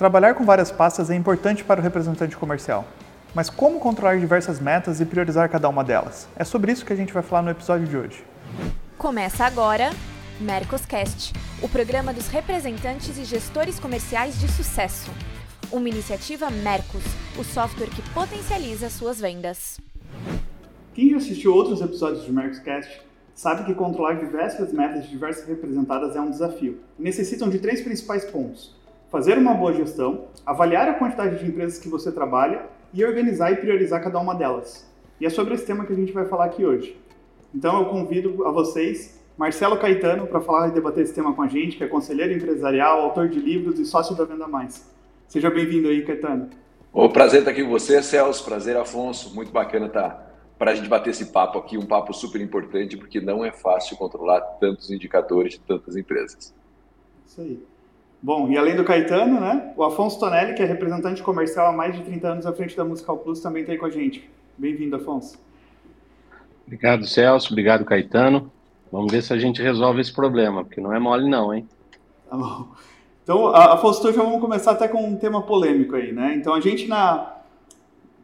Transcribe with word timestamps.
Trabalhar 0.00 0.32
com 0.32 0.46
várias 0.46 0.72
pastas 0.72 1.10
é 1.10 1.14
importante 1.14 1.62
para 1.62 1.78
o 1.78 1.82
representante 1.82 2.34
comercial. 2.34 2.86
Mas 3.34 3.50
como 3.50 3.78
controlar 3.78 4.18
diversas 4.18 4.58
metas 4.58 4.98
e 4.98 5.04
priorizar 5.04 5.50
cada 5.50 5.68
uma 5.68 5.84
delas? 5.84 6.26
É 6.34 6.42
sobre 6.42 6.72
isso 6.72 6.86
que 6.86 6.92
a 6.94 6.96
gente 6.96 7.12
vai 7.12 7.22
falar 7.22 7.42
no 7.42 7.50
episódio 7.50 7.86
de 7.86 7.94
hoje. 7.94 8.24
Começa 8.96 9.44
agora 9.44 9.90
Mercoscast, 10.40 11.34
o 11.60 11.68
programa 11.68 12.14
dos 12.14 12.28
representantes 12.28 13.18
e 13.18 13.24
gestores 13.24 13.78
comerciais 13.78 14.40
de 14.40 14.48
sucesso. 14.48 15.10
Uma 15.70 15.90
iniciativa 15.90 16.48
Mercos, 16.48 17.04
o 17.38 17.44
software 17.44 17.90
que 17.90 18.00
potencializa 18.14 18.88
suas 18.88 19.20
vendas. 19.20 19.78
Quem 20.94 21.10
já 21.10 21.18
assistiu 21.18 21.52
outros 21.52 21.82
episódios 21.82 22.24
de 22.24 22.32
Mercoscast 22.32 23.02
sabe 23.34 23.64
que 23.64 23.74
controlar 23.74 24.14
diversas 24.14 24.72
metas 24.72 25.04
de 25.04 25.10
diversas 25.10 25.46
representadas 25.46 26.16
é 26.16 26.20
um 26.22 26.30
desafio. 26.30 26.80
Necessitam 26.98 27.50
de 27.50 27.58
três 27.58 27.82
principais 27.82 28.24
pontos: 28.24 28.79
fazer 29.10 29.36
uma 29.36 29.54
boa 29.54 29.72
gestão, 29.72 30.26
avaliar 30.46 30.88
a 30.88 30.94
quantidade 30.94 31.38
de 31.38 31.46
empresas 31.46 31.78
que 31.78 31.88
você 31.88 32.12
trabalha 32.12 32.66
e 32.94 33.04
organizar 33.04 33.52
e 33.52 33.56
priorizar 33.56 34.02
cada 34.02 34.18
uma 34.18 34.34
delas. 34.34 34.88
E 35.20 35.26
é 35.26 35.30
sobre 35.30 35.54
esse 35.54 35.66
tema 35.66 35.84
que 35.84 35.92
a 35.92 35.96
gente 35.96 36.12
vai 36.12 36.24
falar 36.24 36.46
aqui 36.46 36.64
hoje. 36.64 36.98
Então 37.54 37.80
eu 37.80 37.86
convido 37.86 38.46
a 38.46 38.52
vocês 38.52 39.20
Marcelo 39.36 39.76
Caetano 39.78 40.26
para 40.26 40.40
falar 40.40 40.68
e 40.68 40.72
debater 40.72 41.02
esse 41.02 41.14
tema 41.14 41.34
com 41.34 41.42
a 41.42 41.48
gente, 41.48 41.76
que 41.76 41.84
é 41.84 41.88
conselheiro 41.88 42.32
empresarial, 42.32 43.00
autor 43.00 43.28
de 43.28 43.40
livros 43.40 43.78
e 43.78 43.84
sócio 43.84 44.14
da 44.14 44.24
Venda 44.24 44.46
Mais. 44.46 44.88
Seja 45.26 45.50
bem-vindo 45.50 45.88
aí, 45.88 46.04
Caetano. 46.04 46.48
O 46.92 47.08
prazer 47.08 47.40
estar 47.40 47.50
aqui 47.52 47.62
com 47.62 47.70
você, 47.70 48.02
Celso. 48.02 48.44
Prazer, 48.44 48.76
Afonso. 48.76 49.34
Muito 49.34 49.50
bacana 49.52 49.86
estar 49.86 50.30
para 50.58 50.72
a 50.72 50.74
gente 50.74 50.88
bater 50.88 51.10
esse 51.10 51.26
papo 51.26 51.58
aqui, 51.58 51.78
um 51.78 51.86
papo 51.86 52.12
super 52.12 52.40
importante, 52.40 52.96
porque 52.96 53.20
não 53.20 53.44
é 53.44 53.50
fácil 53.50 53.96
controlar 53.96 54.40
tantos 54.60 54.90
indicadores 54.90 55.54
de 55.54 55.60
tantas 55.60 55.96
empresas. 55.96 56.54
Isso 57.24 57.40
aí. 57.40 57.62
Bom, 58.22 58.50
e 58.50 58.58
além 58.58 58.76
do 58.76 58.84
Caetano, 58.84 59.40
né, 59.40 59.72
o 59.76 59.82
Afonso 59.82 60.20
Tonelli, 60.20 60.54
que 60.54 60.62
é 60.62 60.66
representante 60.66 61.22
comercial 61.22 61.68
há 61.68 61.72
mais 61.72 61.96
de 61.96 62.02
30 62.02 62.28
anos 62.28 62.46
à 62.46 62.52
frente 62.52 62.76
da 62.76 62.84
Musical 62.84 63.16
Plus, 63.16 63.40
também 63.40 63.62
está 63.62 63.72
aí 63.72 63.78
com 63.78 63.86
a 63.86 63.90
gente. 63.90 64.28
Bem-vindo, 64.58 64.96
Afonso. 64.96 65.38
Obrigado, 66.66 67.06
Celso. 67.06 67.48
Obrigado, 67.50 67.84
Caetano. 67.84 68.52
Vamos 68.92 69.10
ver 69.10 69.22
se 69.22 69.32
a 69.32 69.38
gente 69.38 69.62
resolve 69.62 70.02
esse 70.02 70.12
problema, 70.12 70.64
porque 70.64 70.80
não 70.82 70.92
é 70.92 70.98
mole 70.98 71.30
não, 71.30 71.54
hein? 71.54 71.66
Tá 72.28 72.36
bom. 72.36 72.68
Então, 73.22 73.46
Afonso, 73.48 74.12
já 74.12 74.22
vamos 74.22 74.40
começar 74.40 74.72
até 74.72 74.86
com 74.86 75.02
um 75.02 75.16
tema 75.16 75.40
polêmico 75.42 75.96
aí, 75.96 76.12
né? 76.12 76.34
Então, 76.36 76.52
a 76.52 76.60
gente 76.60 76.86
na, 76.86 77.36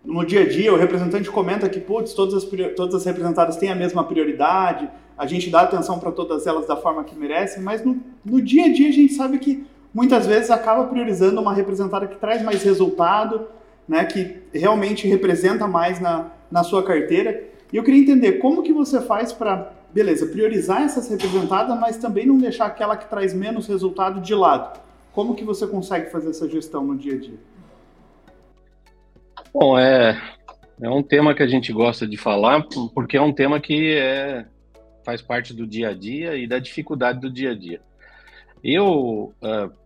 no 0.04 0.26
dia 0.26 0.42
a 0.42 0.48
dia, 0.48 0.72
o 0.74 0.76
representante 0.76 1.30
comenta 1.30 1.68
que, 1.68 1.80
putz, 1.80 2.12
todas 2.12 2.34
as, 2.34 2.44
todas 2.76 2.94
as 2.94 3.04
representadas 3.04 3.56
têm 3.56 3.70
a 3.70 3.74
mesma 3.74 4.04
prioridade, 4.04 4.90
a 5.16 5.26
gente 5.26 5.48
dá 5.48 5.62
atenção 5.62 5.98
para 5.98 6.12
todas 6.12 6.46
elas 6.46 6.66
da 6.66 6.76
forma 6.76 7.02
que 7.02 7.16
merecem, 7.16 7.62
mas 7.62 7.84
no, 7.84 7.98
no 8.24 8.42
dia 8.42 8.66
a 8.66 8.72
dia 8.72 8.88
a 8.88 8.92
gente 8.92 9.14
sabe 9.14 9.38
que 9.38 9.64
muitas 9.96 10.26
vezes 10.26 10.50
acaba 10.50 10.84
priorizando 10.84 11.40
uma 11.40 11.54
representada 11.54 12.06
que 12.06 12.16
traz 12.16 12.42
mais 12.42 12.62
resultado, 12.62 13.48
né, 13.88 14.04
que 14.04 14.42
realmente 14.52 15.08
representa 15.08 15.66
mais 15.66 15.98
na, 15.98 16.32
na 16.50 16.62
sua 16.62 16.82
carteira. 16.82 17.44
E 17.72 17.78
eu 17.78 17.82
queria 17.82 18.02
entender 18.02 18.32
como 18.32 18.62
que 18.62 18.74
você 18.74 19.00
faz 19.00 19.32
para, 19.32 19.72
beleza, 19.94 20.26
priorizar 20.26 20.82
essas 20.82 21.08
representadas, 21.08 21.80
mas 21.80 21.96
também 21.96 22.26
não 22.26 22.36
deixar 22.36 22.66
aquela 22.66 22.94
que 22.94 23.08
traz 23.08 23.32
menos 23.32 23.66
resultado 23.66 24.20
de 24.20 24.34
lado. 24.34 24.78
Como 25.14 25.34
que 25.34 25.44
você 25.44 25.66
consegue 25.66 26.10
fazer 26.10 26.28
essa 26.28 26.46
gestão 26.46 26.84
no 26.84 26.94
dia 26.94 27.14
a 27.14 27.18
dia? 27.18 27.38
Bom, 29.50 29.78
é, 29.78 30.20
é 30.78 30.90
um 30.90 31.02
tema 31.02 31.34
que 31.34 31.42
a 31.42 31.48
gente 31.48 31.72
gosta 31.72 32.06
de 32.06 32.18
falar, 32.18 32.66
porque 32.94 33.16
é 33.16 33.22
um 33.22 33.32
tema 33.32 33.58
que 33.58 33.96
é, 33.96 34.44
faz 35.06 35.22
parte 35.22 35.54
do 35.54 35.66
dia 35.66 35.88
a 35.88 35.94
dia 35.94 36.36
e 36.36 36.46
da 36.46 36.58
dificuldade 36.58 37.18
do 37.18 37.32
dia 37.32 37.52
a 37.52 37.54
dia. 37.54 37.80
Eu, 38.62 39.32
uh, 39.42 39.85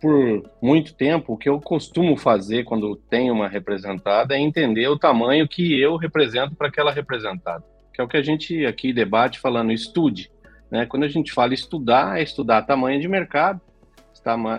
por 0.00 0.50
muito 0.62 0.94
tempo, 0.94 1.34
o 1.34 1.36
que 1.36 1.48
eu 1.48 1.60
costumo 1.60 2.16
fazer 2.16 2.64
quando 2.64 2.96
tenho 2.96 3.34
uma 3.34 3.48
representada 3.48 4.34
é 4.34 4.38
entender 4.38 4.88
o 4.88 4.98
tamanho 4.98 5.46
que 5.46 5.78
eu 5.78 5.96
represento 5.96 6.54
para 6.54 6.68
aquela 6.68 6.90
representada, 6.90 7.62
que 7.92 8.00
é 8.00 8.04
o 8.04 8.08
que 8.08 8.16
a 8.16 8.22
gente 8.22 8.64
aqui 8.64 8.92
debate 8.92 9.38
falando 9.38 9.72
estude. 9.72 10.30
Né? 10.70 10.86
Quando 10.86 11.04
a 11.04 11.08
gente 11.08 11.32
fala 11.32 11.52
estudar, 11.52 12.18
é 12.18 12.22
estudar 12.22 12.62
tamanho 12.62 13.00
de 13.00 13.08
mercado, 13.08 13.60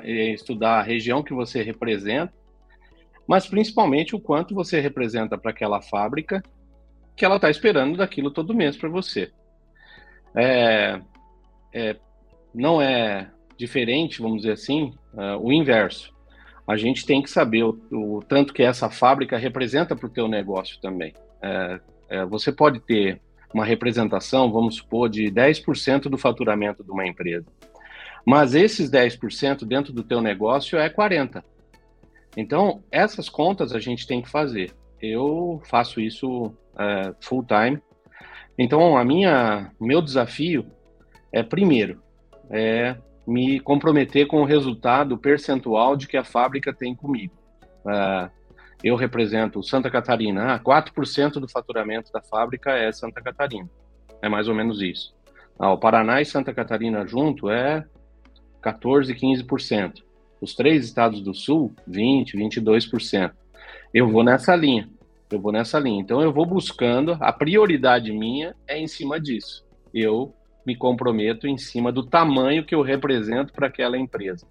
é 0.03 0.31
estudar 0.31 0.79
a 0.79 0.83
região 0.83 1.23
que 1.23 1.33
você 1.33 1.63
representa, 1.63 2.33
mas 3.27 3.47
principalmente 3.47 4.15
o 4.15 4.19
quanto 4.19 4.53
você 4.53 4.79
representa 4.79 5.37
para 5.37 5.51
aquela 5.51 5.81
fábrica 5.81 6.43
que 7.15 7.25
ela 7.25 7.37
está 7.37 7.49
esperando 7.49 7.97
daquilo 7.97 8.31
todo 8.31 8.53
mês 8.53 8.77
para 8.77 8.89
você. 8.89 9.31
É, 10.35 11.01
é, 11.73 11.95
não 12.53 12.81
é 12.81 13.29
diferente, 13.61 14.21
vamos 14.21 14.41
dizer 14.41 14.53
assim, 14.53 14.93
uh, 15.13 15.37
o 15.39 15.53
inverso. 15.53 16.11
A 16.67 16.75
gente 16.75 17.05
tem 17.05 17.21
que 17.21 17.29
saber 17.29 17.63
o, 17.63 17.79
o 17.91 18.23
tanto 18.27 18.53
que 18.53 18.63
essa 18.63 18.89
fábrica 18.89 19.37
representa 19.37 19.95
para 19.95 20.07
o 20.07 20.09
teu 20.09 20.27
negócio 20.27 20.79
também. 20.81 21.13
É, 21.41 21.79
é, 22.09 22.25
você 22.25 22.51
pode 22.51 22.79
ter 22.79 23.21
uma 23.53 23.65
representação, 23.65 24.51
vamos 24.51 24.75
supor, 24.77 25.09
de 25.09 25.25
10% 25.31 26.03
do 26.03 26.17
faturamento 26.17 26.83
de 26.83 26.91
uma 26.91 27.05
empresa. 27.05 27.45
Mas 28.25 28.55
esses 28.55 28.89
10% 28.89 29.65
dentro 29.65 29.93
do 29.93 30.03
teu 30.03 30.21
negócio 30.21 30.77
é 30.79 30.89
40%. 30.89 31.43
Então, 32.37 32.81
essas 32.89 33.27
contas 33.27 33.73
a 33.73 33.79
gente 33.79 34.07
tem 34.07 34.21
que 34.21 34.29
fazer. 34.29 34.71
Eu 35.01 35.61
faço 35.65 35.99
isso 35.99 36.53
full 37.19 37.43
time. 37.43 37.81
Então, 38.57 38.95
a 38.97 39.03
minha, 39.03 39.71
meu 39.79 40.01
desafio 40.01 40.65
é, 41.33 41.43
primeiro, 41.43 42.01
é 42.49 42.95
me 43.27 43.59
comprometer 43.59 44.27
com 44.27 44.41
o 44.41 44.45
resultado 44.45 45.17
percentual 45.17 45.95
de 45.95 46.07
que 46.07 46.17
a 46.17 46.23
fábrica 46.23 46.73
tem 46.73 46.95
comigo. 46.95 47.33
Uh, 47.85 48.29
eu 48.83 48.95
represento 48.95 49.63
Santa 49.63 49.91
Catarina, 49.91 50.55
ah, 50.55 50.59
4% 50.59 51.33
do 51.33 51.47
faturamento 51.47 52.11
da 52.11 52.21
fábrica 52.21 52.71
é 52.71 52.91
Santa 52.91 53.21
Catarina. 53.21 53.69
É 54.21 54.27
mais 54.27 54.47
ou 54.47 54.55
menos 54.55 54.81
isso. 54.81 55.13
Ah, 55.59 55.71
o 55.71 55.77
Paraná 55.77 56.19
e 56.19 56.25
Santa 56.25 56.53
Catarina 56.53 57.05
junto 57.05 57.49
é 57.49 57.85
14, 58.61 59.13
15%. 59.13 60.03
Os 60.39 60.55
três 60.55 60.85
estados 60.85 61.21
do 61.21 61.33
sul, 61.33 61.71
20, 61.85 62.35
22%. 62.35 63.31
Eu 63.93 64.09
vou 64.09 64.23
nessa 64.23 64.55
linha. 64.55 64.89
Eu 65.29 65.39
vou 65.39 65.51
nessa 65.51 65.79
linha. 65.79 66.01
Então 66.01 66.21
eu 66.21 66.33
vou 66.33 66.45
buscando, 66.45 67.15
a 67.19 67.31
prioridade 67.31 68.11
minha 68.11 68.55
é 68.67 68.79
em 68.79 68.87
cima 68.87 69.19
disso. 69.19 69.63
Eu 69.93 70.33
me 70.65 70.75
comprometo 70.75 71.47
em 71.47 71.57
cima 71.57 71.91
do 71.91 72.05
tamanho 72.05 72.65
que 72.65 72.75
eu 72.75 72.81
represento 72.81 73.53
para 73.53 73.67
aquela 73.67 73.97
empresa. 73.97 74.45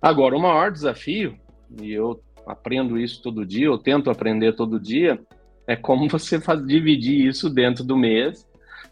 Agora, 0.00 0.36
o 0.36 0.40
maior 0.40 0.70
desafio, 0.70 1.38
e 1.80 1.92
eu 1.92 2.20
aprendo 2.46 2.98
isso 2.98 3.22
todo 3.22 3.46
dia, 3.46 3.66
eu 3.66 3.78
tento 3.78 4.10
aprender 4.10 4.54
todo 4.54 4.80
dia, 4.80 5.20
é 5.66 5.76
como 5.76 6.08
você 6.08 6.40
faz, 6.40 6.64
dividir 6.66 7.26
isso 7.26 7.48
dentro 7.48 7.84
do 7.84 7.96
mês. 7.96 8.46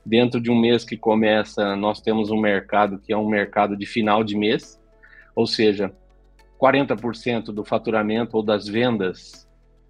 Dentro 0.07 0.41
de 0.41 0.51
um 0.51 0.59
mês 0.59 0.83
que 0.83 0.97
começa, 0.97 1.77
nós 1.77 2.01
temos 2.01 2.31
um 2.31 2.41
mercado 2.41 2.99
que 2.99 3.13
é 3.13 3.17
um 3.17 3.29
mercado 3.29 3.77
de 3.77 3.85
final 3.85 4.25
de 4.25 4.35
mês, 4.35 4.81
ou 5.37 5.47
seja, 5.47 5.93
40% 6.59 7.47
do 7.47 7.65
faturamento 7.65 8.37
ou 8.37 8.43
das 8.43 8.67
vendas 8.67 9.47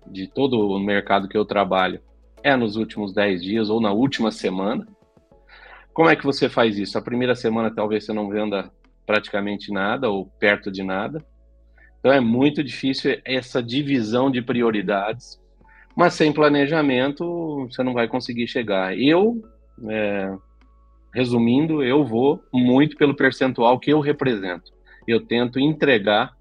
de 0.07 0.27
todo 0.27 0.69
o 0.69 0.81
mercado 0.81 1.29
que 1.29 1.37
eu 1.37 1.45
trabalho 1.45 2.01
é 2.43 2.57
nos 2.57 2.77
últimos 2.77 3.13
10 3.13 3.43
dias 3.43 3.71
ou 3.71 3.81
na 3.81 3.93
última 3.93 4.31
semana. 4.31 4.87
Como 5.93 6.09
é 6.09 6.17
que 6.17 6.25
você 6.25 6.49
faz 6.49 6.79
isso? 6.79 6.97
A 6.97 7.03
primeira 7.03 7.35
semana 7.35 7.71
talvez 7.71 8.05
você 8.05 8.13
não 8.13 8.29
venda 8.29 8.71
praticamente 9.07 9.73
nada 9.73 10.09
ou 10.09 10.27
perto 10.27 10.71
de 10.71 10.83
nada. 10.83 11.25
Então 11.99 12.13
é 12.13 12.21
muito 12.21 12.65
difícil 12.65 13.21
essa 13.25 13.63
divisão 13.63 14.31
de 14.31 14.41
prioridades, 14.41 15.39
mas 15.97 16.15
sem 16.15 16.33
planejamento 16.33 17.67
você 17.71 17.83
não 17.83 17.93
vai 17.93 18.09
conseguir 18.09 18.47
chegar. 18.47 18.97
Eu, 18.99 19.43
é, 19.89 20.33
resumindo, 21.13 21.83
eu 21.83 22.05
vou 22.05 22.43
muito 22.53 22.97
pelo 22.97 23.15
percentual 23.15 23.79
que 23.79 23.93
eu 23.93 24.01
represento. 24.01 24.73
Eu 25.07 25.27
tento 25.27 25.59
entregar, 25.59 26.33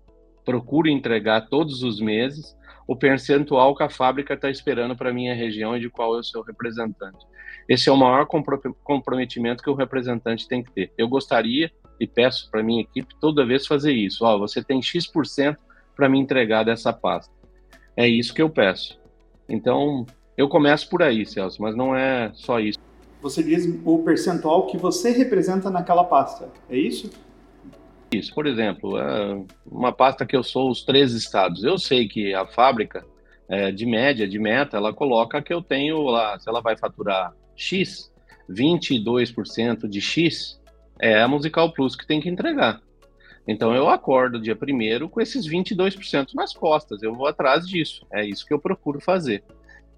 procuro 0.45 0.87
entregar 0.87 1.49
todos 1.49 1.83
os 1.83 1.99
meses 1.99 2.55
o 2.89 2.95
percentual 2.95 3.75
que 3.75 3.83
a 3.83 3.89
fábrica 3.89 4.33
está 4.33 4.49
esperando 4.49 4.95
para 4.95 5.13
minha 5.13 5.35
região 5.35 5.77
e 5.77 5.79
de 5.79 5.91
qual 5.91 6.15
eu 6.15 6.23
sou 6.23 6.41
representante. 6.41 7.23
Esse 7.69 7.87
é 7.87 7.91
o 7.91 7.95
maior 7.95 8.25
comprometimento 8.83 9.61
que 9.61 9.69
o 9.69 9.75
representante 9.75 10.47
tem 10.47 10.63
que 10.63 10.71
ter. 10.71 10.91
Eu 10.97 11.07
gostaria 11.07 11.71
e 11.99 12.07
peço 12.07 12.49
para 12.49 12.63
minha 12.63 12.81
equipe 12.81 13.13
toda 13.21 13.45
vez 13.45 13.67
fazer 13.67 13.93
isso. 13.93 14.25
Ó, 14.25 14.39
você 14.39 14.63
tem 14.63 14.81
X% 14.81 15.55
para 15.95 16.09
me 16.09 16.17
entregar 16.17 16.63
dessa 16.63 16.91
pasta. 16.91 17.31
É 17.95 18.07
isso 18.07 18.33
que 18.33 18.41
eu 18.41 18.49
peço. 18.49 18.99
Então, 19.47 20.07
eu 20.35 20.49
começo 20.49 20.89
por 20.89 21.03
aí, 21.03 21.27
Celso, 21.27 21.61
mas 21.61 21.75
não 21.75 21.95
é 21.95 22.31
só 22.33 22.59
isso. 22.59 22.79
Você 23.21 23.43
diz 23.43 23.67
o 23.85 23.99
percentual 23.99 24.65
que 24.65 24.77
você 24.77 25.11
representa 25.11 25.69
naquela 25.69 26.05
pasta, 26.05 26.49
é 26.67 26.75
isso? 26.75 27.11
Isso, 28.11 28.33
por 28.33 28.47
exemplo, 28.47 28.97
é 28.97 29.43
uma 29.65 29.91
pasta 29.91 30.25
que 30.25 30.35
eu 30.35 30.43
sou 30.43 30.71
os 30.71 30.83
três 30.83 31.13
estados. 31.13 31.63
Eu 31.63 31.77
sei 31.77 32.07
que 32.07 32.33
a 32.33 32.45
fábrica, 32.47 33.05
é, 33.47 33.71
de 33.71 33.85
média, 33.85 34.27
de 34.27 34.39
meta, 34.39 34.77
ela 34.77 34.93
coloca 34.93 35.41
que 35.41 35.53
eu 35.53 35.61
tenho 35.61 36.01
lá, 36.03 36.39
se 36.39 36.49
ela 36.49 36.61
vai 36.61 36.75
faturar 36.75 37.33
X, 37.55 38.11
22% 38.49 39.87
de 39.87 40.01
X, 40.01 40.59
é 40.99 41.21
a 41.21 41.27
Musical 41.27 41.71
Plus 41.71 41.95
que 41.95 42.07
tem 42.07 42.19
que 42.19 42.29
entregar. 42.29 42.81
Então 43.47 43.73
eu 43.75 43.89
acordo 43.89 44.39
dia 44.39 44.55
primeiro 44.55 45.09
com 45.09 45.21
esses 45.21 45.47
22% 45.47 46.33
nas 46.35 46.53
costas, 46.53 47.01
eu 47.01 47.15
vou 47.15 47.27
atrás 47.27 47.67
disso, 47.67 48.05
é 48.13 48.25
isso 48.25 48.45
que 48.45 48.53
eu 48.53 48.59
procuro 48.59 48.99
fazer. 48.99 49.43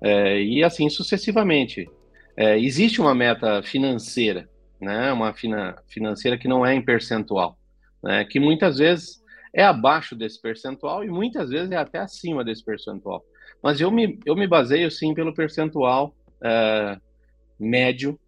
É, 0.02 0.42
e 0.42 0.64
assim 0.64 0.90
sucessivamente. 0.90 1.90
É, 2.36 2.58
existe 2.58 3.02
uma 3.02 3.14
meta 3.14 3.62
financeira, 3.62 4.50
né, 4.80 5.12
uma 5.12 5.34
fina, 5.34 5.76
financeira 5.88 6.38
que 6.38 6.48
não 6.48 6.66
é 6.66 6.74
em 6.74 6.82
percentual, 6.82 7.58
né, 8.04 8.26
que 8.26 8.40
muitas 8.40 8.78
vezes 8.78 9.22
é 9.54 9.64
abaixo 9.64 10.16
desse 10.16 10.42
percentual 10.42 11.04
e 11.04 11.10
muitas 11.10 11.50
vezes 11.50 11.72
é 11.72 11.78
até 11.78 12.00
acima 12.00 12.44
desse 12.44 12.64
percentual. 12.64 13.24
Mas 13.62 13.80
eu 13.80 13.92
me, 13.92 14.20
eu 14.26 14.36
me 14.36 14.48
baseio 14.48 14.90
sim 14.90 15.14
pelo 15.14 15.34
percentual 15.34 16.16
é, 16.44 16.98
médio 17.60 18.20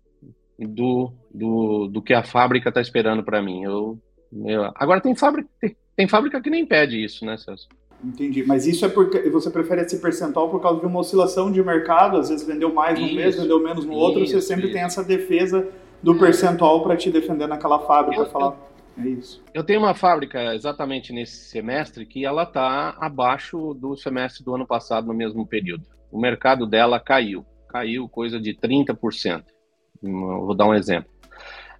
do, 0.59 1.11
do, 1.33 1.87
do 1.87 2.01
que 2.01 2.13
a 2.13 2.23
fábrica 2.23 2.69
está 2.69 2.81
esperando 2.81 3.23
para 3.23 3.41
mim. 3.41 3.63
Eu 3.63 3.99
Agora 4.75 4.99
tem 4.99 5.15
fábrica, 5.15 5.49
tem, 5.59 5.75
tem, 5.95 6.07
fábrica 6.07 6.41
que 6.41 6.49
nem 6.49 6.65
pede 6.65 7.03
isso, 7.03 7.25
né, 7.25 7.37
Celso? 7.37 7.67
Entendi. 8.03 8.43
Mas 8.43 8.65
isso 8.65 8.85
é 8.85 8.89
porque 8.89 9.29
você 9.29 9.49
prefere 9.49 9.81
esse 9.81 9.99
percentual 9.99 10.49
por 10.49 10.61
causa 10.61 10.79
de 10.79 10.85
uma 10.85 10.99
oscilação 10.99 11.51
de 11.51 11.63
mercado, 11.63 12.17
às 12.17 12.29
vezes 12.29 12.45
vendeu 12.45 12.73
mais 12.73 12.99
no 12.99 13.13
mês, 13.13 13.35
vendeu 13.35 13.61
menos 13.61 13.85
no 13.85 13.93
isso, 13.93 14.01
outro, 14.01 14.27
você 14.27 14.41
sempre 14.41 14.65
isso. 14.65 14.73
tem 14.73 14.81
essa 14.81 15.03
defesa 15.03 15.69
do 16.01 16.17
percentual 16.17 16.83
para 16.83 16.97
te 16.97 17.09
defender 17.09 17.47
naquela 17.47 17.79
fábrica, 17.79 18.23
eu, 18.23 18.25
falar 18.25 18.47
eu, 18.47 18.72
é 18.97 19.07
isso. 19.07 19.43
Eu 19.53 19.63
tenho 19.63 19.79
uma 19.79 19.93
fábrica 19.93 20.53
exatamente 20.55 21.11
nesse 21.11 21.49
semestre 21.49 22.05
que 22.05 22.25
ela 22.25 22.43
está 22.43 22.95
abaixo 22.99 23.73
do 23.73 23.95
semestre 23.95 24.43
do 24.43 24.55
ano 24.55 24.67
passado 24.67 25.07
no 25.07 25.13
mesmo 25.13 25.45
período. 25.45 25.85
O 26.11 26.19
mercado 26.19 26.67
dela 26.67 26.99
caiu, 26.99 27.45
caiu 27.69 28.07
coisa 28.07 28.39
de 28.39 28.53
30%. 28.53 29.43
Vou 30.01 30.55
dar 30.55 30.67
um 30.67 30.73
exemplo. 30.73 31.11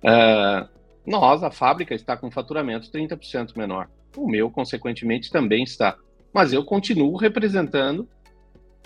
Uh, 0.03 0.67
nós, 1.05 1.43
a 1.43 1.51
fábrica, 1.51 1.93
está 1.93 2.15
com 2.15 2.31
faturamento 2.31 2.91
30% 2.91 3.55
menor. 3.55 3.89
O 4.15 4.29
meu, 4.29 4.49
consequentemente, 4.49 5.31
também 5.31 5.63
está. 5.63 5.97
Mas 6.33 6.53
eu 6.53 6.63
continuo 6.63 7.15
representando 7.15 8.07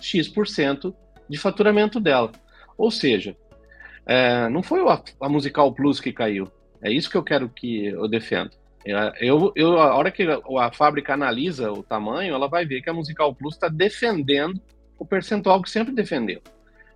X% 0.01 0.93
de 1.29 1.37
faturamento 1.37 1.99
dela. 1.99 2.31
Ou 2.77 2.91
seja, 2.91 3.35
é, 4.05 4.47
não 4.49 4.63
foi 4.63 4.81
a, 4.87 5.01
a, 5.21 5.29
Musical 5.29 5.73
Plus 5.73 5.99
que 5.99 6.13
caiu. 6.13 6.49
É 6.81 6.91
isso 6.91 7.09
que 7.09 7.17
eu 7.17 7.23
quero 7.23 7.49
que 7.49 7.87
eu 7.87 8.07
defendo. 8.07 8.51
É, 8.85 9.13
eu, 9.19 9.51
eu, 9.55 9.79
a 9.79 9.95
hora 9.95 10.11
que 10.11 10.23
a 10.23 10.71
fábrica 10.71 11.13
analisa 11.13 11.71
o 11.71 11.83
tamanho, 11.83 12.33
ela 12.33 12.47
vai 12.47 12.65
ver 12.65 12.81
que 12.81 12.89
a 12.89 12.93
Musical 12.93 13.35
Plus 13.35 13.55
está 13.55 13.67
defendendo 13.67 14.61
o 14.97 15.05
percentual 15.05 15.61
que 15.61 15.69
sempre 15.69 15.93
defendeu. 15.93 16.41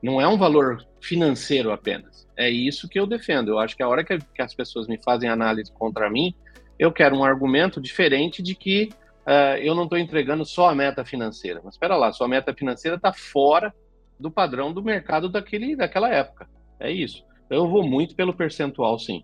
Não 0.01 0.19
é 0.19 0.27
um 0.27 0.37
valor 0.37 0.83
financeiro 1.01 1.71
apenas. 1.71 2.27
É 2.37 2.49
isso 2.49 2.87
que 2.87 2.99
eu 2.99 3.05
defendo. 3.05 3.49
Eu 3.49 3.59
acho 3.59 3.75
que 3.75 3.83
a 3.83 3.87
hora 3.87 4.03
que, 4.03 4.17
que 4.17 4.41
as 4.41 4.53
pessoas 4.53 4.87
me 4.87 4.97
fazem 5.03 5.29
análise 5.29 5.71
contra 5.71 6.09
mim, 6.09 6.33
eu 6.79 6.91
quero 6.91 7.15
um 7.15 7.23
argumento 7.23 7.79
diferente 7.79 8.41
de 8.41 8.55
que 8.55 8.89
uh, 9.27 9.57
eu 9.61 9.75
não 9.75 9.83
estou 9.83 9.99
entregando 9.99 10.45
só 10.45 10.69
a 10.69 10.75
meta 10.75 11.05
financeira. 11.05 11.61
Mas 11.63 11.75
espera 11.75 11.95
lá, 11.95 12.11
sua 12.11 12.27
meta 12.27 12.53
financeira 12.53 12.97
está 12.97 13.13
fora 13.13 13.73
do 14.19 14.31
padrão 14.31 14.73
do 14.73 14.83
mercado 14.83 15.29
daquele, 15.29 15.75
daquela 15.75 16.09
época. 16.09 16.47
É 16.79 16.91
isso. 16.91 17.23
Eu 17.49 17.67
vou 17.67 17.87
muito 17.87 18.15
pelo 18.15 18.33
percentual, 18.33 18.97
sim. 18.97 19.23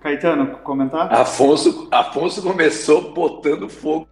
Caetano, 0.00 0.58
comentar? 0.58 1.12
Afonso, 1.12 1.88
Afonso 1.90 2.42
começou 2.42 3.12
botando 3.12 3.68
fogo 3.68 4.08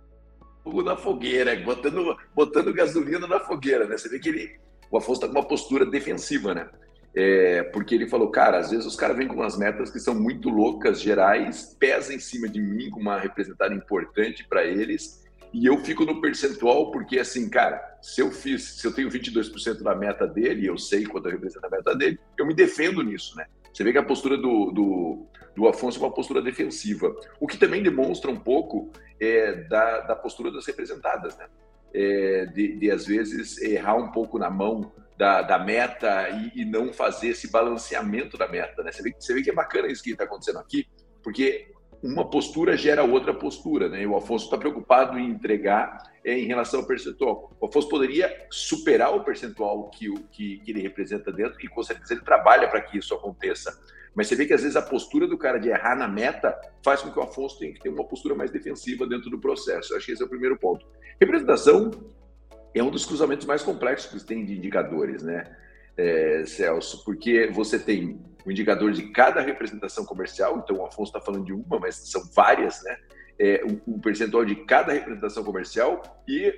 na 0.84 0.96
fogueira, 0.96 1.54
botando, 1.56 2.16
botando 2.34 2.72
gasolina 2.72 3.26
na 3.26 3.38
fogueira, 3.40 3.86
né? 3.86 3.96
Você 3.96 4.08
vê 4.08 4.18
que 4.18 4.28
ele, 4.28 4.58
o 4.90 4.96
Afonso 4.96 5.20
está 5.20 5.26
com 5.28 5.38
uma 5.38 5.46
postura 5.46 5.84
defensiva, 5.84 6.54
né? 6.54 6.68
É, 7.14 7.62
porque 7.64 7.94
ele 7.94 8.08
falou, 8.08 8.28
cara, 8.28 8.58
às 8.58 8.70
vezes 8.70 8.86
os 8.86 8.96
caras 8.96 9.16
vêm 9.16 9.28
com 9.28 9.34
umas 9.34 9.56
metas 9.56 9.90
que 9.90 10.00
são 10.00 10.14
muito 10.14 10.48
loucas, 10.48 11.00
gerais, 11.00 11.76
pesa 11.78 12.12
em 12.12 12.18
cima 12.18 12.48
de 12.48 12.60
mim 12.60 12.90
com 12.90 12.98
uma 12.98 13.20
representada 13.20 13.72
importante 13.72 14.44
para 14.48 14.64
eles, 14.64 15.22
e 15.52 15.66
eu 15.66 15.78
fico 15.78 16.04
no 16.04 16.20
percentual 16.20 16.90
porque, 16.90 17.20
assim, 17.20 17.48
cara, 17.48 17.80
se 18.02 18.20
eu 18.20 18.32
fiz, 18.32 18.80
se 18.80 18.84
eu 18.84 18.92
tenho 18.92 19.08
22% 19.08 19.82
da 19.82 19.94
meta 19.94 20.26
dele, 20.26 20.66
eu 20.66 20.76
sei 20.76 21.04
quanto 21.06 21.28
eu 21.28 21.32
represento 21.32 21.64
a 21.64 21.70
meta 21.70 21.94
dele, 21.94 22.18
eu 22.36 22.44
me 22.44 22.52
defendo 22.52 23.00
nisso, 23.02 23.36
né? 23.36 23.46
Você 23.74 23.82
vê 23.82 23.90
que 23.90 23.98
a 23.98 24.04
postura 24.04 24.36
do, 24.36 24.70
do, 24.70 25.26
do 25.56 25.66
Afonso 25.66 25.98
é 25.98 26.02
uma 26.02 26.14
postura 26.14 26.40
defensiva, 26.40 27.12
o 27.40 27.46
que 27.48 27.58
também 27.58 27.82
demonstra 27.82 28.30
um 28.30 28.38
pouco 28.38 28.92
é, 29.20 29.52
da, 29.64 30.00
da 30.00 30.14
postura 30.14 30.52
das 30.52 30.64
representadas, 30.64 31.36
né? 31.36 31.46
É, 31.92 32.46
de, 32.46 32.76
de, 32.76 32.90
às 32.90 33.06
vezes, 33.06 33.60
errar 33.60 33.96
um 33.96 34.10
pouco 34.10 34.38
na 34.38 34.50
mão 34.50 34.92
da, 35.16 35.42
da 35.42 35.58
meta 35.58 36.28
e, 36.28 36.62
e, 36.62 36.64
não 36.64 36.92
fazer 36.92 37.28
esse 37.28 37.50
balanceamento 37.50 38.36
da 38.36 38.48
meta. 38.48 38.82
Né? 38.82 38.90
Você, 38.90 39.02
vê, 39.02 39.14
você 39.16 39.34
vê 39.34 39.42
que 39.42 39.50
é 39.50 39.54
bacana 39.54 39.86
isso 39.86 40.02
que 40.02 40.10
está 40.10 40.24
acontecendo 40.24 40.58
aqui, 40.58 40.88
porque 41.22 41.68
uma 42.04 42.28
postura 42.28 42.76
gera 42.76 43.02
outra 43.02 43.32
postura, 43.32 43.88
né? 43.88 44.02
E 44.02 44.06
o 44.06 44.14
Afonso 44.14 44.44
está 44.44 44.58
preocupado 44.58 45.18
em 45.18 45.30
entregar 45.30 46.12
é, 46.22 46.38
em 46.38 46.46
relação 46.46 46.80
ao 46.80 46.86
percentual. 46.86 47.50
O 47.58 47.66
Afonso 47.66 47.88
poderia 47.88 48.46
superar 48.50 49.14
o 49.14 49.24
percentual 49.24 49.88
que, 49.88 50.12
que, 50.30 50.58
que 50.58 50.70
ele 50.70 50.82
representa 50.82 51.32
dentro, 51.32 51.56
e 51.62 51.66
com 51.66 51.82
certeza 51.82 52.12
ele 52.12 52.20
trabalha 52.20 52.68
para 52.68 52.82
que 52.82 52.98
isso 52.98 53.14
aconteça. 53.14 53.82
Mas 54.14 54.28
você 54.28 54.36
vê 54.36 54.44
que 54.44 54.52
às 54.52 54.60
vezes 54.60 54.76
a 54.76 54.82
postura 54.82 55.26
do 55.26 55.38
cara 55.38 55.58
de 55.58 55.70
errar 55.70 55.96
na 55.96 56.06
meta 56.06 56.54
faz 56.84 57.00
com 57.00 57.10
que 57.10 57.18
o 57.18 57.22
Afonso 57.22 57.58
tenha 57.58 57.72
que 57.72 57.80
ter 57.80 57.88
uma 57.88 58.04
postura 58.04 58.34
mais 58.34 58.50
defensiva 58.50 59.06
dentro 59.06 59.30
do 59.30 59.40
processo. 59.40 59.94
Eu 59.94 59.96
acho 59.96 60.04
que 60.04 60.12
esse 60.12 60.22
é 60.22 60.26
o 60.26 60.28
primeiro 60.28 60.58
ponto. 60.58 60.86
Representação 61.18 61.90
é 62.74 62.82
um 62.82 62.90
dos 62.90 63.06
cruzamentos 63.06 63.46
mais 63.46 63.62
complexos 63.62 64.12
que 64.12 64.26
tem 64.26 64.44
de 64.44 64.58
indicadores, 64.58 65.22
né, 65.22 65.56
é, 65.96 66.44
Celso? 66.46 67.04
Porque 67.04 67.48
você 67.52 67.78
tem 67.78 68.20
o 68.44 68.50
indicador 68.50 68.92
de 68.92 69.04
cada 69.10 69.40
representação 69.40 70.04
comercial, 70.04 70.58
então 70.58 70.76
o 70.76 70.86
Afonso 70.86 71.10
está 71.10 71.20
falando 71.20 71.44
de 71.44 71.52
uma, 71.52 71.78
mas 71.78 71.96
são 71.96 72.22
várias, 72.34 72.82
né? 72.82 72.96
É, 73.36 73.64
o, 73.84 73.98
percentual 73.98 74.44
de 74.44 74.54
cada 74.54 74.92
representação 74.92 75.42
comercial 75.42 76.02
e 76.28 76.54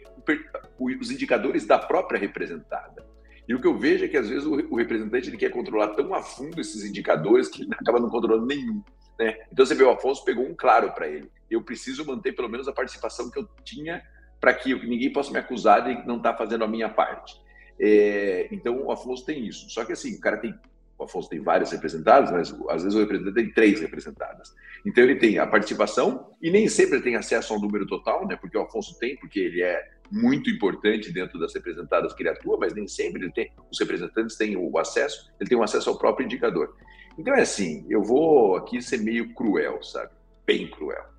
os 0.78 1.10
indicadores 1.10 1.64
da 1.64 1.78
própria 1.78 2.20
representada. 2.20 3.06
E 3.48 3.54
o 3.54 3.60
que 3.60 3.66
eu 3.66 3.78
vejo 3.78 4.04
é 4.04 4.08
que 4.08 4.16
às 4.16 4.28
vezes 4.28 4.44
o, 4.44 4.52
o 4.52 4.76
representante 4.76 5.30
ele 5.30 5.38
quer 5.38 5.50
controlar 5.50 5.94
tão 5.94 6.12
a 6.12 6.22
fundo 6.22 6.60
esses 6.60 6.84
indicadores 6.84 7.48
que 7.48 7.62
ele 7.62 7.72
acaba 7.80 7.98
não 7.98 8.10
controlando 8.10 8.44
nenhum. 8.44 8.82
Né? 9.18 9.38
Então 9.50 9.64
você 9.64 9.74
vê 9.74 9.84
o 9.84 9.90
Afonso 9.90 10.24
pegou 10.24 10.44
um 10.44 10.54
claro 10.54 10.92
para 10.92 11.08
ele. 11.08 11.30
Eu 11.50 11.62
preciso 11.62 12.04
manter 12.04 12.32
pelo 12.32 12.48
menos 12.48 12.68
a 12.68 12.72
participação 12.72 13.30
que 13.30 13.38
eu 13.38 13.48
tinha 13.64 14.02
para 14.38 14.52
que 14.52 14.74
ninguém 14.86 15.12
possa 15.12 15.32
me 15.32 15.38
acusar 15.38 15.82
de 15.82 16.06
não 16.06 16.18
estar 16.18 16.32
tá 16.32 16.38
fazendo 16.38 16.64
a 16.64 16.68
minha 16.68 16.88
parte. 16.88 17.40
É, 17.78 18.48
então, 18.50 18.84
o 18.84 18.90
Afonso 18.90 19.24
tem 19.24 19.46
isso. 19.46 19.68
Só 19.70 19.84
que, 19.84 19.92
assim, 19.92 20.14
o 20.14 20.20
cara 20.20 20.36
tem. 20.38 20.54
O 20.98 21.04
Afonso 21.04 21.28
tem 21.28 21.40
vários 21.40 21.70
representados, 21.70 22.30
mas 22.30 22.54
às 22.70 22.82
vezes 22.82 22.96
o 22.96 23.00
representante 23.00 23.34
tem 23.34 23.52
três 23.52 23.80
representadas. 23.80 24.54
Então, 24.84 25.04
ele 25.04 25.16
tem 25.16 25.38
a 25.38 25.46
participação 25.46 26.32
e 26.40 26.50
nem 26.50 26.68
sempre 26.68 27.02
tem 27.02 27.16
acesso 27.16 27.52
ao 27.52 27.60
número 27.60 27.86
total, 27.86 28.26
né? 28.26 28.36
Porque 28.36 28.56
o 28.56 28.62
Afonso 28.62 28.98
tem, 28.98 29.16
porque 29.16 29.38
ele 29.38 29.62
é 29.62 29.78
muito 30.10 30.48
importante 30.48 31.12
dentro 31.12 31.38
das 31.38 31.54
representadas 31.54 32.14
que 32.14 32.22
ele 32.22 32.30
atua, 32.30 32.56
mas 32.56 32.72
nem 32.72 32.88
sempre 32.88 33.24
ele 33.24 33.32
tem. 33.32 33.52
Os 33.70 33.78
representantes 33.78 34.36
têm 34.36 34.56
o 34.56 34.78
acesso, 34.78 35.30
ele 35.38 35.50
tem 35.50 35.62
acesso 35.62 35.90
ao 35.90 35.98
próprio 35.98 36.24
indicador. 36.24 36.74
Então, 37.18 37.34
é 37.34 37.42
assim, 37.42 37.84
eu 37.90 38.02
vou 38.02 38.56
aqui 38.56 38.80
ser 38.80 38.98
meio 38.98 39.34
cruel, 39.34 39.82
sabe? 39.82 40.12
Bem 40.46 40.70
cruel 40.70 41.16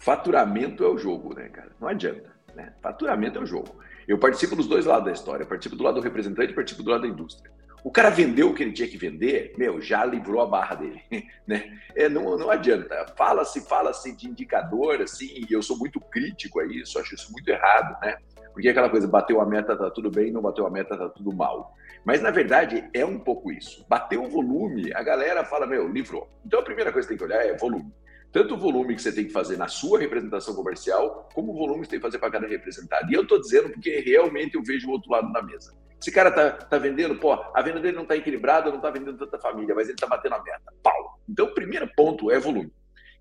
Faturamento 0.00 0.82
é 0.82 0.88
o 0.88 0.96
jogo, 0.96 1.34
né, 1.34 1.50
cara? 1.50 1.70
Não 1.78 1.86
adianta. 1.86 2.34
Né? 2.54 2.72
Faturamento 2.80 3.38
é 3.38 3.42
o 3.42 3.46
jogo. 3.46 3.76
Eu 4.06 4.18
participo 4.18 4.56
dos 4.56 4.66
dois 4.66 4.86
lados 4.86 5.04
da 5.04 5.12
história. 5.12 5.44
Eu 5.44 5.48
participo 5.48 5.76
do 5.76 5.84
lado 5.84 5.94
do 5.96 6.00
representante 6.00 6.52
participo 6.52 6.82
do 6.82 6.90
lado 6.90 7.02
da 7.02 7.08
indústria. 7.08 7.50
O 7.82 7.90
cara 7.90 8.10
vendeu 8.10 8.50
o 8.50 8.54
que 8.54 8.62
ele 8.62 8.72
tinha 8.72 8.88
que 8.88 8.98
vender, 8.98 9.54
meu, 9.56 9.80
já 9.80 10.04
livrou 10.04 10.42
a 10.42 10.46
barra 10.46 10.74
dele, 10.74 11.02
né? 11.46 11.78
É, 11.94 12.08
não, 12.08 12.36
não 12.36 12.50
adianta. 12.50 13.06
Fala-se, 13.16 13.66
fala-se 13.66 14.14
de 14.14 14.28
indicador, 14.28 15.00
assim, 15.00 15.46
e 15.48 15.52
eu 15.52 15.62
sou 15.62 15.78
muito 15.78 15.98
crítico 15.98 16.60
a 16.60 16.66
isso, 16.66 16.98
acho 16.98 17.14
isso 17.14 17.32
muito 17.32 17.48
errado, 17.48 17.98
né? 18.02 18.18
Porque 18.52 18.68
é 18.68 18.70
aquela 18.70 18.90
coisa, 18.90 19.08
bateu 19.08 19.40
a 19.40 19.46
meta, 19.46 19.76
tá 19.76 19.90
tudo 19.90 20.10
bem, 20.10 20.30
não 20.30 20.42
bateu 20.42 20.66
a 20.66 20.70
meta, 20.70 20.96
tá 20.96 21.08
tudo 21.08 21.32
mal. 21.32 21.72
Mas, 22.04 22.20
na 22.20 22.30
verdade, 22.30 22.86
é 22.92 23.04
um 23.04 23.18
pouco 23.18 23.50
isso. 23.50 23.86
Bateu 23.88 24.24
o 24.24 24.28
volume, 24.28 24.92
a 24.92 25.02
galera 25.02 25.44
fala, 25.44 25.66
meu, 25.66 25.88
livrou. 25.88 26.28
Então, 26.44 26.60
a 26.60 26.64
primeira 26.64 26.92
coisa 26.92 27.06
que 27.06 27.14
tem 27.14 27.18
que 27.18 27.32
olhar 27.32 27.46
é 27.46 27.56
volume 27.56 27.90
tanto 28.32 28.54
o 28.54 28.58
volume 28.58 28.94
que 28.94 29.02
você 29.02 29.12
tem 29.12 29.24
que 29.24 29.32
fazer 29.32 29.56
na 29.56 29.68
sua 29.68 29.98
representação 29.98 30.54
comercial, 30.54 31.28
como 31.34 31.52
o 31.52 31.56
volume 31.56 31.80
que 31.80 31.86
você 31.86 31.90
tem 31.90 31.98
que 31.98 32.06
fazer 32.06 32.18
para 32.18 32.30
cada 32.30 32.46
representado. 32.46 33.10
E 33.10 33.14
eu 33.14 33.22
estou 33.22 33.40
dizendo 33.40 33.70
porque 33.70 34.00
realmente 34.00 34.54
eu 34.54 34.62
vejo 34.62 34.88
o 34.88 34.92
outro 34.92 35.10
lado 35.10 35.32
da 35.32 35.42
mesa. 35.42 35.74
Esse 36.00 36.10
cara 36.10 36.30
tá, 36.30 36.50
tá 36.50 36.78
vendendo, 36.78 37.16
pô, 37.16 37.32
a 37.32 37.62
venda 37.62 37.80
dele 37.80 37.96
não 37.96 38.04
está 38.04 38.16
equilibrada, 38.16 38.70
não 38.70 38.76
está 38.76 38.90
vendendo 38.90 39.18
tanta 39.18 39.38
família, 39.38 39.74
mas 39.74 39.86
ele 39.86 39.96
está 39.96 40.06
batendo 40.06 40.34
a 40.34 40.42
meta. 40.42 40.72
Pau! 40.82 41.20
Então, 41.28 41.46
o 41.46 41.54
primeiro 41.54 41.86
ponto 41.94 42.30
é 42.30 42.38
volume. 42.38 42.72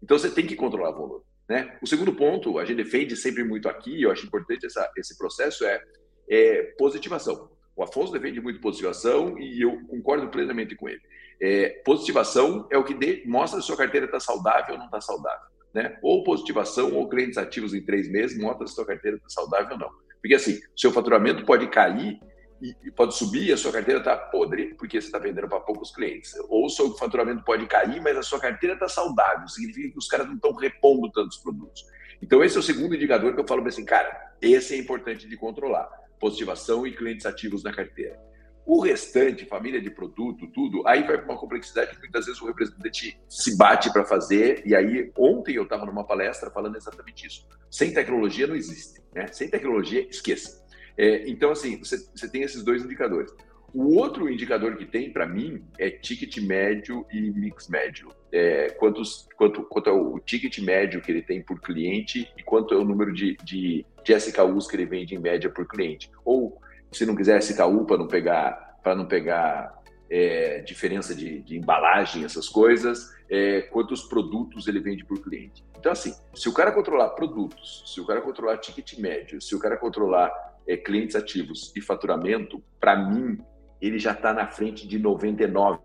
Então, 0.01 0.17
você 0.17 0.29
tem 0.29 0.47
que 0.47 0.55
controlar 0.55 0.91
o 0.91 0.95
volume. 0.95 1.23
Né? 1.49 1.77
O 1.81 1.87
segundo 1.87 2.13
ponto, 2.13 2.57
a 2.57 2.63
gente 2.63 2.77
defende 2.77 3.17
sempre 3.17 3.43
muito 3.43 3.67
aqui, 3.67 4.03
eu 4.03 4.11
acho 4.11 4.25
importante 4.25 4.65
essa, 4.65 4.89
esse 4.95 5.17
processo, 5.17 5.65
é, 5.65 5.81
é 6.29 6.61
positivação. 6.77 7.49
O 7.75 7.83
Afonso 7.83 8.13
defende 8.13 8.39
muito 8.39 8.61
positivação 8.61 9.37
e 9.39 9.61
eu 9.61 9.79
concordo 9.87 10.29
plenamente 10.29 10.75
com 10.75 10.87
ele. 10.87 11.01
É, 11.41 11.81
positivação 11.85 12.67
é 12.69 12.77
o 12.77 12.83
que 12.83 12.93
de, 12.93 13.23
mostra 13.25 13.61
se 13.61 13.67
sua 13.67 13.77
carteira 13.77 14.05
está 14.05 14.19
saudável 14.19 14.73
ou 14.73 14.77
não 14.79 14.85
está 14.85 14.99
saudável. 14.99 15.47
Né? 15.73 15.97
Ou 16.01 16.23
positivação, 16.23 16.93
ou 16.95 17.07
clientes 17.07 17.37
ativos 17.37 17.73
em 17.73 17.81
três 17.81 18.09
meses, 18.09 18.37
mostra 18.37 18.67
se 18.67 18.73
sua 18.73 18.85
carteira 18.85 19.17
está 19.17 19.29
saudável 19.29 19.73
ou 19.73 19.79
não. 19.79 19.89
Porque 20.21 20.35
assim, 20.35 20.59
seu 20.75 20.91
faturamento 20.91 21.45
pode 21.45 21.67
cair 21.67 22.19
e, 22.61 22.75
e 22.83 22.91
pode 22.91 23.15
subir 23.15 23.47
e 23.47 23.53
a 23.53 23.57
sua 23.57 23.71
carteira 23.71 23.99
está 23.99 24.17
podre, 24.17 24.75
porque 24.75 24.99
você 24.99 25.07
está 25.07 25.17
vendendo 25.17 25.47
para 25.47 25.59
poucos 25.61 25.91
clientes. 25.91 26.33
Ou 26.49 26.65
o 26.65 26.69
seu 26.69 26.95
faturamento 26.97 27.43
pode 27.43 27.65
cair, 27.67 28.01
mas 28.01 28.17
a 28.17 28.23
sua 28.23 28.39
carteira 28.39 28.73
está 28.73 28.87
saudável, 28.87 29.47
significa 29.47 29.91
que 29.91 29.97
os 29.97 30.07
caras 30.07 30.27
não 30.27 30.35
estão 30.35 30.53
repondo 30.53 31.09
tantos 31.11 31.37
produtos. 31.37 31.85
Então, 32.21 32.43
esse 32.43 32.57
é 32.57 32.59
o 32.59 32.63
segundo 32.63 32.95
indicador 32.95 33.33
que 33.33 33.39
eu 33.39 33.47
falo 33.47 33.65
assim, 33.65 33.85
cara, 33.85 34.33
esse 34.41 34.75
é 34.75 34.77
importante 34.77 35.27
de 35.27 35.37
controlar. 35.37 35.89
Positivação 36.19 36.85
e 36.85 36.93
clientes 36.93 37.25
ativos 37.25 37.63
na 37.63 37.73
carteira. 37.73 38.19
O 38.69 38.81
restante, 38.81 39.45
família 39.45 39.81
de 39.81 39.89
produto, 39.89 40.45
tudo, 40.45 40.87
aí 40.87 41.01
vai 41.01 41.17
para 41.17 41.25
uma 41.25 41.35
complexidade 41.35 41.89
que 41.89 41.99
muitas 42.01 42.27
vezes 42.27 42.39
o 42.39 42.45
representante 42.45 43.19
se 43.27 43.57
bate 43.57 43.91
para 43.91 44.05
fazer. 44.05 44.61
E 44.63 44.75
aí, 44.75 45.11
ontem 45.17 45.55
eu 45.55 45.63
estava 45.63 45.87
numa 45.87 46.03
palestra 46.03 46.51
falando 46.51 46.77
exatamente 46.77 47.25
isso. 47.25 47.47
Sem 47.71 47.91
tecnologia 47.91 48.45
não 48.45 48.55
existe. 48.55 49.01
Né? 49.11 49.25
Sem 49.25 49.49
tecnologia, 49.49 50.07
esqueça. 50.07 50.63
É, 50.95 51.27
então, 51.27 51.49
assim, 51.49 51.79
você, 51.79 51.97
você 52.13 52.29
tem 52.29 52.43
esses 52.43 52.63
dois 52.63 52.85
indicadores. 52.85 53.33
O 53.73 53.95
outro 53.95 54.29
indicador 54.29 54.77
que 54.77 54.85
tem 54.85 55.11
para 55.11 55.25
mim 55.25 55.63
é 55.79 55.89
ticket 55.89 56.37
médio 56.37 57.07
e 57.11 57.31
mix 57.31 57.69
médio. 57.69 58.09
É, 58.31 58.69
quantos, 58.69 59.27
quanto, 59.35 59.63
quanto 59.63 59.89
é 59.89 59.93
o 59.93 60.19
ticket 60.19 60.59
médio 60.59 61.01
que 61.01 61.11
ele 61.11 61.23
tem 61.23 61.41
por 61.41 61.59
cliente 61.59 62.31
e 62.37 62.43
quanto 62.43 62.75
é 62.75 62.77
o 62.77 62.85
número 62.85 63.11
de, 63.15 63.35
de, 63.43 63.83
de 64.03 64.13
SKUs 64.13 64.67
que 64.67 64.75
ele 64.75 64.85
vende 64.85 65.15
em 65.15 65.19
média 65.19 65.49
por 65.49 65.67
cliente. 65.67 66.11
Ou 66.23 66.61
se 66.91 67.05
não 67.05 67.15
quiser 67.15 67.39
SKU 67.39 67.85
para 67.85 67.97
não 67.97 68.07
pegar, 68.07 68.79
para 68.83 68.95
não 68.95 69.05
pegar 69.05 69.79
é, 70.09 70.61
diferença 70.61 71.13
de, 71.13 71.41
de, 71.41 71.57
embalagem, 71.57 72.23
essas 72.23 72.49
coisas, 72.49 73.13
é, 73.29 73.61
quantos 73.61 74.03
produtos 74.03 74.67
ele 74.67 74.79
vende 74.79 75.05
por 75.05 75.21
cliente. 75.21 75.63
Então, 75.77 75.91
assim, 75.91 76.13
se 76.33 76.49
o 76.49 76.53
cara 76.53 76.71
controlar 76.71 77.09
produtos, 77.09 77.83
se 77.85 78.01
o 78.01 78.05
cara 78.05 78.21
controlar 78.21 78.57
ticket 78.57 78.97
médio, 78.97 79.41
se 79.41 79.55
o 79.55 79.59
cara 79.59 79.77
controlar 79.77 80.31
é, 80.67 80.75
clientes 80.75 81.15
ativos 81.15 81.71
e 81.75 81.81
faturamento, 81.81 82.61
para 82.79 82.95
mim, 82.95 83.39
ele 83.79 83.99
já 83.99 84.11
está 84.11 84.33
na 84.33 84.47
frente 84.47 84.87
de 84.87 84.99
99% 84.99 85.79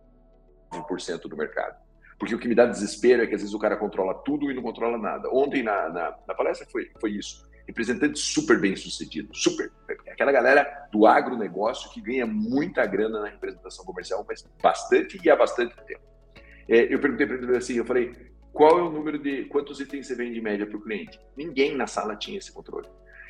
do 1.29 1.37
mercado. 1.37 1.85
Porque 2.19 2.35
o 2.35 2.39
que 2.39 2.49
me 2.49 2.55
dá 2.55 2.65
desespero 2.65 3.23
é 3.23 3.27
que 3.27 3.35
às 3.35 3.43
vezes 3.43 3.55
o 3.55 3.59
cara 3.59 3.77
controla 3.77 4.15
tudo 4.15 4.51
e 4.51 4.55
não 4.55 4.63
controla 4.63 4.97
nada. 4.97 5.29
Ontem 5.31 5.63
na, 5.63 5.89
na, 5.91 6.17
na 6.27 6.35
palestra 6.35 6.67
foi, 6.71 6.91
foi 7.01 7.11
isso 7.13 7.45
representante 7.67 8.19
super 8.19 8.61
bem 8.61 8.77
sucedido, 8.77 9.35
super. 9.35 9.71
Aquela 10.09 10.33
galera 10.33 10.89
do 10.93 11.07
agronegócio 11.07 11.91
que 11.91 12.01
ganha 12.01 12.27
muita 12.27 12.85
grana 12.87 13.21
na 13.21 13.29
representação 13.29 13.85
comercial, 13.85 14.25
mas 14.29 14.47
bastante 14.63 15.19
e 15.23 15.31
há 15.31 15.37
bastante 15.37 15.75
tempo. 15.87 16.03
É, 16.69 16.93
eu 16.93 16.99
perguntei 16.99 17.27
para 17.27 17.37
ele 17.37 17.57
assim, 17.57 17.75
eu 17.75 17.85
falei, 17.85 18.15
qual 18.53 18.79
é 18.79 18.83
o 18.83 18.91
número 18.91 19.19
de 19.19 19.45
quantos 19.47 19.81
itens 19.81 20.07
você 20.07 20.15
vende 20.15 20.39
em 20.39 20.43
média 20.43 20.67
para 20.67 20.77
o 20.77 20.81
cliente? 20.81 21.19
Ninguém 21.37 21.77
na 21.77 21.87
sala 21.87 22.17
tinha 22.17 22.39
esse 22.39 22.53
controle. 22.53 22.89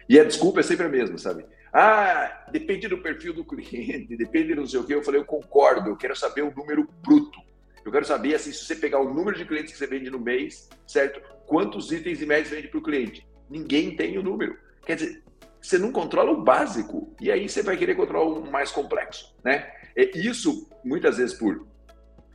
E 0.08 0.20
a 0.20 0.24
desculpa 0.24 0.60
é 0.60 0.62
sempre 0.62 0.86
a 0.86 0.88
mesma, 0.88 1.16
sabe? 1.16 1.46
Ah, 1.72 2.46
depende 2.52 2.86
do 2.86 2.98
perfil 2.98 3.32
do 3.32 3.44
cliente, 3.44 4.14
depende 4.18 4.54
do 4.54 4.60
não 4.60 4.66
sei 4.66 4.80
o 4.80 4.84
quê. 4.84 4.94
Eu 4.94 5.02
falei, 5.02 5.20
eu 5.20 5.24
concordo, 5.24 5.88
eu 5.88 5.96
quero 5.96 6.14
saber 6.14 6.42
o 6.42 6.54
número 6.54 6.86
bruto. 7.02 7.40
Eu 7.84 7.92
quero 7.92 8.04
saber, 8.04 8.34
assim, 8.34 8.52
se 8.52 8.64
você 8.64 8.76
pegar 8.76 9.00
o 9.00 9.12
número 9.12 9.36
de 9.36 9.44
clientes 9.44 9.72
que 9.72 9.78
você 9.78 9.86
vende 9.86 10.10
no 10.10 10.18
mês, 10.18 10.68
certo? 10.86 11.20
Quantos 11.46 11.92
itens 11.92 12.22
em 12.22 12.26
média 12.26 12.44
você 12.44 12.56
vende 12.56 12.68
para 12.68 12.78
o 12.78 12.82
cliente? 12.82 13.26
Ninguém 13.48 13.94
tem 13.96 14.18
o 14.18 14.22
número. 14.22 14.56
Quer 14.84 14.96
dizer, 14.96 15.24
você 15.64 15.78
não 15.78 15.90
controla 15.90 16.30
o 16.30 16.42
básico 16.42 17.14
e 17.18 17.30
aí 17.30 17.48
você 17.48 17.62
vai 17.62 17.76
querer 17.76 17.94
controlar 17.94 18.26
o 18.26 18.50
mais 18.50 18.70
complexo, 18.70 19.34
né? 19.42 19.72
É 19.96 20.10
isso 20.14 20.68
muitas 20.84 21.16
vezes 21.16 21.34
por 21.34 21.66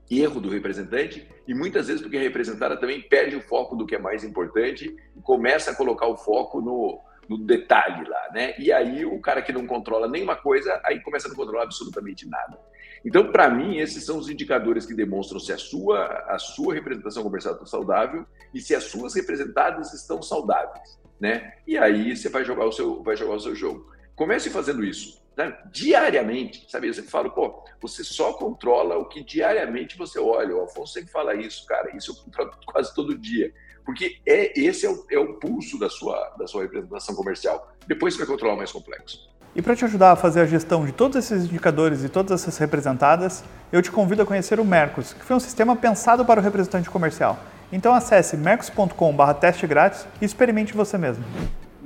erro 0.09 0.41
do 0.41 0.49
representante 0.49 1.29
e 1.47 1.53
muitas 1.53 1.87
vezes 1.87 2.01
porque 2.01 2.17
a 2.17 2.21
representada 2.21 2.75
também 2.75 3.01
perde 3.01 3.35
o 3.35 3.41
foco 3.41 3.75
do 3.75 3.85
que 3.85 3.95
é 3.95 3.99
mais 3.99 4.23
importante 4.23 4.95
e 5.15 5.21
começa 5.21 5.69
a 5.69 5.75
colocar 5.75 6.07
o 6.07 6.17
foco 6.17 6.59
no, 6.59 6.99
no 7.29 7.37
detalhe 7.37 8.09
lá, 8.09 8.29
né? 8.33 8.55
E 8.57 8.71
aí 8.71 9.05
o 9.05 9.19
cara 9.21 9.43
que 9.43 9.53
não 9.53 9.67
controla 9.67 10.07
nenhuma 10.07 10.35
coisa, 10.35 10.81
aí 10.83 10.99
começa 10.99 11.27
a 11.27 11.29
não 11.29 11.37
controlar 11.37 11.63
absolutamente 11.63 12.27
nada. 12.27 12.59
Então, 13.05 13.31
para 13.31 13.49
mim, 13.49 13.77
esses 13.77 14.03
são 14.03 14.17
os 14.17 14.27
indicadores 14.27 14.87
que 14.87 14.95
demonstram 14.95 15.39
se 15.39 15.53
a 15.53 15.57
sua, 15.57 16.03
a 16.27 16.39
sua 16.39 16.73
representação 16.73 17.21
comercial 17.21 17.53
está 17.53 17.65
saudável 17.67 18.25
e 18.53 18.59
se 18.59 18.73
as 18.73 18.85
suas 18.85 19.13
representadas 19.13 19.93
estão 19.93 20.21
saudáveis 20.21 20.98
né? 21.19 21.53
E 21.67 21.77
aí 21.77 22.15
você 22.15 22.29
vai 22.29 22.45
jogar 22.45 22.65
o 22.65 22.71
seu, 22.71 23.03
vai 23.03 23.15
jogar 23.15 23.35
o 23.35 23.39
seu 23.39 23.55
jogo. 23.55 23.91
Comece 24.15 24.49
fazendo 24.49 24.83
isso, 24.83 25.21
né? 25.37 25.57
diariamente, 25.71 26.65
sabe? 26.69 26.87
Eu 26.87 26.93
sempre 26.93 27.09
falo, 27.09 27.31
pô, 27.31 27.63
você 27.81 28.03
só 28.03 28.33
controla 28.33 28.97
o 28.97 29.05
que 29.05 29.23
diariamente 29.23 29.97
você 29.97 30.19
olha. 30.19 30.55
O 30.55 30.63
Afonso 30.63 30.93
sempre 30.93 31.11
fala 31.11 31.35
isso, 31.35 31.65
cara. 31.65 31.95
Isso 31.95 32.11
eu 32.11 32.15
controlo 32.15 32.51
quase 32.65 32.93
todo 32.93 33.17
dia, 33.17 33.53
porque 33.85 34.17
é 34.25 34.59
esse 34.59 34.85
é 34.85 34.89
o, 34.89 35.05
é 35.09 35.19
o 35.19 35.35
pulso 35.35 35.77
da 35.79 35.89
sua 35.89 36.35
da 36.37 36.47
sua 36.47 36.63
representação 36.63 37.15
comercial. 37.15 37.73
Depois 37.87 38.13
você 38.13 38.19
vai 38.19 38.27
controlar 38.27 38.55
o 38.55 38.57
mais 38.57 38.71
complexo. 38.71 39.29
E 39.55 39.61
para 39.61 39.75
te 39.75 39.83
ajudar 39.83 40.11
a 40.11 40.15
fazer 40.15 40.41
a 40.41 40.45
gestão 40.45 40.85
de 40.85 40.91
todos 40.91 41.17
esses 41.17 41.45
indicadores 41.45 42.03
e 42.03 42.09
todas 42.09 42.39
essas 42.39 42.57
representadas, 42.59 43.43
eu 43.71 43.81
te 43.81 43.91
convido 43.91 44.21
a 44.21 44.25
conhecer 44.25 44.59
o 44.59 44.65
Mercos, 44.65 45.13
que 45.13 45.25
foi 45.25 45.35
um 45.35 45.39
sistema 45.39 45.75
pensado 45.75 46.23
para 46.23 46.39
o 46.39 46.43
representante 46.43 46.89
comercial. 46.89 47.39
Então 47.71 47.93
acesse 47.93 48.35
mercos.com.br 48.35 49.33
teste 49.39 49.67
grátis 49.67 50.07
e 50.19 50.25
experimente 50.25 50.73
você 50.73 50.97
mesmo. 50.97 51.23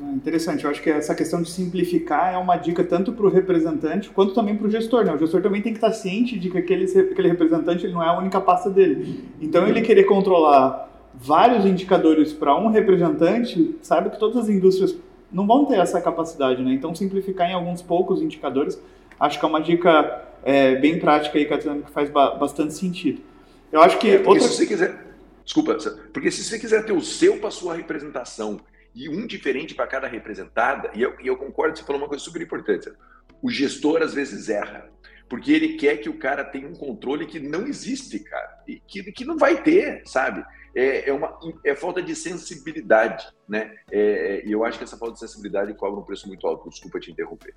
Ah, 0.01 0.11
interessante, 0.13 0.63
eu 0.63 0.71
acho 0.71 0.81
que 0.81 0.89
essa 0.89 1.13
questão 1.13 1.41
de 1.41 1.49
simplificar 1.49 2.33
é 2.33 2.37
uma 2.37 2.55
dica 2.55 2.83
tanto 2.83 3.11
para 3.11 3.25
o 3.25 3.29
representante 3.29 4.09
quanto 4.09 4.33
também 4.33 4.55
para 4.55 4.67
o 4.67 4.71
gestor. 4.71 5.03
Né? 5.03 5.13
O 5.13 5.17
gestor 5.17 5.41
também 5.41 5.61
tem 5.61 5.73
que 5.73 5.77
estar 5.77 5.91
ciente 5.91 6.39
de 6.39 6.49
que 6.49 6.57
aquele, 6.57 6.85
aquele 6.85 7.27
representante 7.27 7.85
ele 7.85 7.93
não 7.93 8.01
é 8.01 8.07
a 8.07 8.17
única 8.17 8.39
pasta 8.39 8.69
dele. 8.69 9.25
Então 9.41 9.67
ele 9.67 9.81
querer 9.81 10.05
controlar 10.05 10.89
vários 11.13 11.65
indicadores 11.65 12.31
para 12.31 12.55
um 12.55 12.69
representante, 12.69 13.75
sabe 13.81 14.09
que 14.09 14.17
todas 14.17 14.37
as 14.37 14.49
indústrias 14.49 14.95
não 15.31 15.45
vão 15.45 15.65
ter 15.65 15.79
essa 15.79 15.99
capacidade. 15.99 16.63
Né? 16.63 16.73
Então 16.73 16.95
simplificar 16.95 17.49
em 17.49 17.53
alguns 17.53 17.81
poucos 17.81 18.21
indicadores, 18.21 18.79
acho 19.19 19.37
que 19.37 19.45
é 19.45 19.49
uma 19.49 19.61
dica 19.61 20.23
é, 20.45 20.75
bem 20.77 20.97
prática 20.97 21.37
aí, 21.37 21.45
Catarina, 21.45 21.81
que 21.81 21.91
faz 21.91 22.09
ba 22.09 22.31
bastante 22.35 22.73
sentido. 22.73 23.21
Eu 23.69 23.81
acho 23.81 23.97
que. 23.97 24.15
É, 24.15 24.23
outra... 24.25 24.43
Se 24.43 24.55
você 24.55 24.65
quiser 24.65 25.12
Desculpa, 25.43 25.77
porque 26.13 26.31
se 26.31 26.43
você 26.43 26.57
quiser 26.57 26.85
ter 26.85 26.93
o 26.93 27.01
seu 27.01 27.39
para 27.39 27.51
sua 27.51 27.75
representação 27.75 28.59
e 28.95 29.09
um 29.09 29.25
diferente 29.27 29.75
para 29.75 29.87
cada 29.87 30.07
representada, 30.07 30.91
e 30.93 31.01
eu, 31.01 31.15
e 31.21 31.27
eu 31.27 31.35
concordo, 31.35 31.77
você 31.77 31.83
falou 31.83 32.01
uma 32.01 32.07
coisa 32.07 32.23
super 32.23 32.41
importante. 32.41 32.91
O 33.41 33.49
gestor 33.49 34.01
às 34.01 34.13
vezes 34.13 34.47
erra, 34.49 34.89
porque 35.27 35.51
ele 35.51 35.73
quer 35.73 35.97
que 35.97 36.09
o 36.09 36.17
cara 36.17 36.43
tenha 36.43 36.67
um 36.67 36.75
controle 36.75 37.25
que 37.25 37.39
não 37.39 37.65
existe, 37.65 38.19
cara, 38.19 38.63
e 38.67 38.79
que, 38.87 39.11
que 39.11 39.25
não 39.25 39.37
vai 39.37 39.61
ter, 39.61 40.03
sabe? 40.05 40.45
É, 40.75 41.09
é, 41.09 41.13
uma, 41.13 41.37
é 41.63 41.75
falta 41.75 42.01
de 42.01 42.15
sensibilidade, 42.15 43.27
né? 43.47 43.75
É, 43.91 44.43
e 44.45 44.51
eu 44.51 44.63
acho 44.63 44.77
que 44.77 44.83
essa 44.83 44.97
falta 44.97 45.15
de 45.15 45.19
sensibilidade 45.19 45.73
cobra 45.75 45.99
um 45.99 46.03
preço 46.03 46.27
muito 46.27 46.47
alto. 46.47 46.69
Desculpa 46.69 46.99
te 46.99 47.11
interromper. 47.11 47.53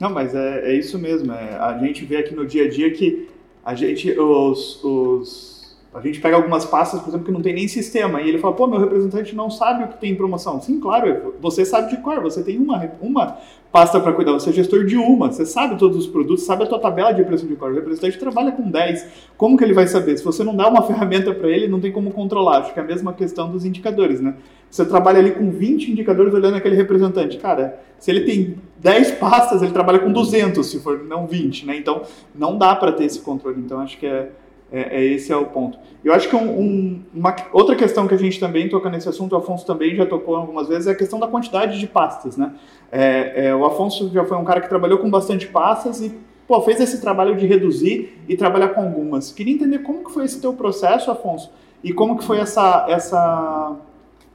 Não, 0.00 0.10
mas 0.10 0.34
é, 0.34 0.70
é 0.70 0.74
isso 0.74 0.98
mesmo. 0.98 1.32
É, 1.32 1.56
a 1.56 1.76
gente 1.78 2.04
vê 2.04 2.18
aqui 2.18 2.34
no 2.34 2.46
dia 2.46 2.64
a 2.64 2.68
dia 2.68 2.90
que 2.90 3.28
a 3.64 3.74
gente, 3.74 4.18
os, 4.18 4.82
os 4.82 5.57
a 5.94 6.00
gente 6.00 6.20
pega 6.20 6.36
algumas 6.36 6.66
pastas, 6.66 7.00
por 7.00 7.08
exemplo, 7.08 7.24
que 7.24 7.32
não 7.32 7.40
tem 7.40 7.54
nem 7.54 7.66
sistema, 7.66 8.20
e 8.20 8.28
ele 8.28 8.38
fala, 8.38 8.54
pô, 8.54 8.66
meu 8.66 8.78
representante 8.78 9.34
não 9.34 9.50
sabe 9.50 9.84
o 9.84 9.88
que 9.88 9.98
tem 9.98 10.12
em 10.12 10.14
promoção. 10.14 10.60
Sim, 10.60 10.78
claro, 10.78 11.34
você 11.40 11.64
sabe 11.64 11.90
de 11.90 11.96
cor, 12.02 12.20
você 12.20 12.42
tem 12.42 12.58
uma, 12.58 12.90
uma 13.00 13.38
pasta 13.72 13.98
para 13.98 14.12
cuidar, 14.12 14.32
você 14.32 14.50
é 14.50 14.52
gestor 14.52 14.84
de 14.84 14.96
uma, 14.96 15.32
você 15.32 15.46
sabe 15.46 15.78
todos 15.78 15.96
os 15.96 16.06
produtos, 16.06 16.44
sabe 16.44 16.64
a 16.64 16.66
tua 16.66 16.78
tabela 16.78 17.12
de 17.12 17.24
preço 17.24 17.46
de 17.46 17.56
cor. 17.56 17.72
O 17.72 17.74
representante 17.74 18.18
trabalha 18.18 18.52
com 18.52 18.70
10, 18.70 19.06
como 19.36 19.56
que 19.56 19.64
ele 19.64 19.72
vai 19.72 19.86
saber? 19.86 20.18
Se 20.18 20.24
você 20.24 20.44
não 20.44 20.54
dá 20.54 20.68
uma 20.68 20.82
ferramenta 20.86 21.34
para 21.34 21.48
ele, 21.48 21.66
não 21.66 21.80
tem 21.80 21.90
como 21.90 22.10
controlar. 22.10 22.58
Acho 22.58 22.74
que 22.74 22.80
é 22.80 22.82
a 22.82 22.86
mesma 22.86 23.14
questão 23.14 23.50
dos 23.50 23.64
indicadores, 23.64 24.20
né? 24.20 24.34
Você 24.70 24.84
trabalha 24.84 25.18
ali 25.18 25.30
com 25.30 25.50
20 25.50 25.90
indicadores 25.90 26.34
olhando 26.34 26.56
aquele 26.56 26.76
representante. 26.76 27.38
Cara, 27.38 27.80
se 27.98 28.10
ele 28.10 28.20
tem 28.20 28.56
10 28.78 29.12
pastas, 29.12 29.62
ele 29.62 29.72
trabalha 29.72 29.98
com 29.98 30.12
200, 30.12 30.66
se 30.66 30.78
for 30.80 31.02
não 31.02 31.26
20, 31.26 31.64
né? 31.64 31.76
Então, 31.76 32.02
não 32.34 32.58
dá 32.58 32.76
para 32.76 32.92
ter 32.92 33.04
esse 33.04 33.20
controle. 33.20 33.58
Então, 33.58 33.80
acho 33.80 33.96
que 33.96 34.06
é 34.06 34.30
é, 34.70 34.98
é, 34.98 35.04
esse 35.04 35.32
é 35.32 35.36
o 35.36 35.46
ponto. 35.46 35.78
Eu 36.04 36.12
acho 36.12 36.28
que 36.28 36.36
um, 36.36 36.60
um, 36.60 37.02
uma, 37.14 37.34
outra 37.52 37.74
questão 37.74 38.06
que 38.06 38.14
a 38.14 38.18
gente 38.18 38.38
também 38.38 38.68
toca 38.68 38.88
nesse 38.90 39.08
assunto, 39.08 39.32
o 39.32 39.36
Afonso 39.36 39.66
também 39.66 39.96
já 39.96 40.06
tocou 40.06 40.36
algumas 40.36 40.68
vezes, 40.68 40.86
é 40.86 40.92
a 40.92 40.94
questão 40.94 41.18
da 41.18 41.26
quantidade 41.26 41.78
de 41.78 41.86
pastas, 41.86 42.36
né? 42.36 42.54
É, 42.92 43.46
é, 43.46 43.54
o 43.54 43.64
Afonso 43.64 44.10
já 44.12 44.24
foi 44.24 44.36
um 44.36 44.44
cara 44.44 44.60
que 44.60 44.68
trabalhou 44.68 44.98
com 44.98 45.10
bastante 45.10 45.46
pastas 45.46 46.00
e 46.00 46.14
pô, 46.46 46.60
fez 46.62 46.80
esse 46.80 47.00
trabalho 47.00 47.36
de 47.36 47.46
reduzir 47.46 48.18
e 48.28 48.36
trabalhar 48.36 48.68
com 48.68 48.82
algumas. 48.82 49.32
Queria 49.32 49.54
entender 49.54 49.80
como 49.80 50.04
que 50.04 50.12
foi 50.12 50.24
esse 50.24 50.40
teu 50.40 50.52
processo, 50.52 51.10
Afonso, 51.10 51.50
e 51.82 51.92
como 51.92 52.16
que 52.16 52.24
foi 52.24 52.38
essa, 52.38 52.86
essa, 52.88 53.76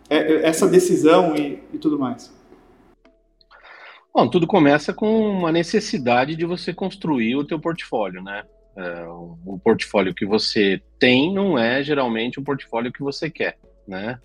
é, 0.09 0.17
é, 0.17 0.47
essa 0.47 0.67
decisão 0.67 1.35
e, 1.35 1.59
e 1.73 1.77
tudo 1.77 1.97
mais. 1.97 2.33
Bom, 4.13 4.27
tudo 4.27 4.45
começa 4.45 4.93
com 4.93 5.07
uma 5.27 5.51
necessidade 5.51 6.35
de 6.35 6.45
você 6.45 6.71
construir 6.71 7.35
o 7.35 7.43
teu 7.43 7.59
portfólio, 7.59 8.21
né? 8.21 8.43
É, 8.75 9.06
o 9.08 9.60
portfólio 9.63 10.15
que 10.15 10.25
você 10.25 10.82
tem 10.98 11.32
não 11.32 11.58
é 11.58 11.84
geralmente 11.84 12.39
o 12.39 12.44
portfólio 12.44 12.92
que 12.92 13.03
você 13.03 13.30
quer, 13.30 13.58
né? 13.88 14.20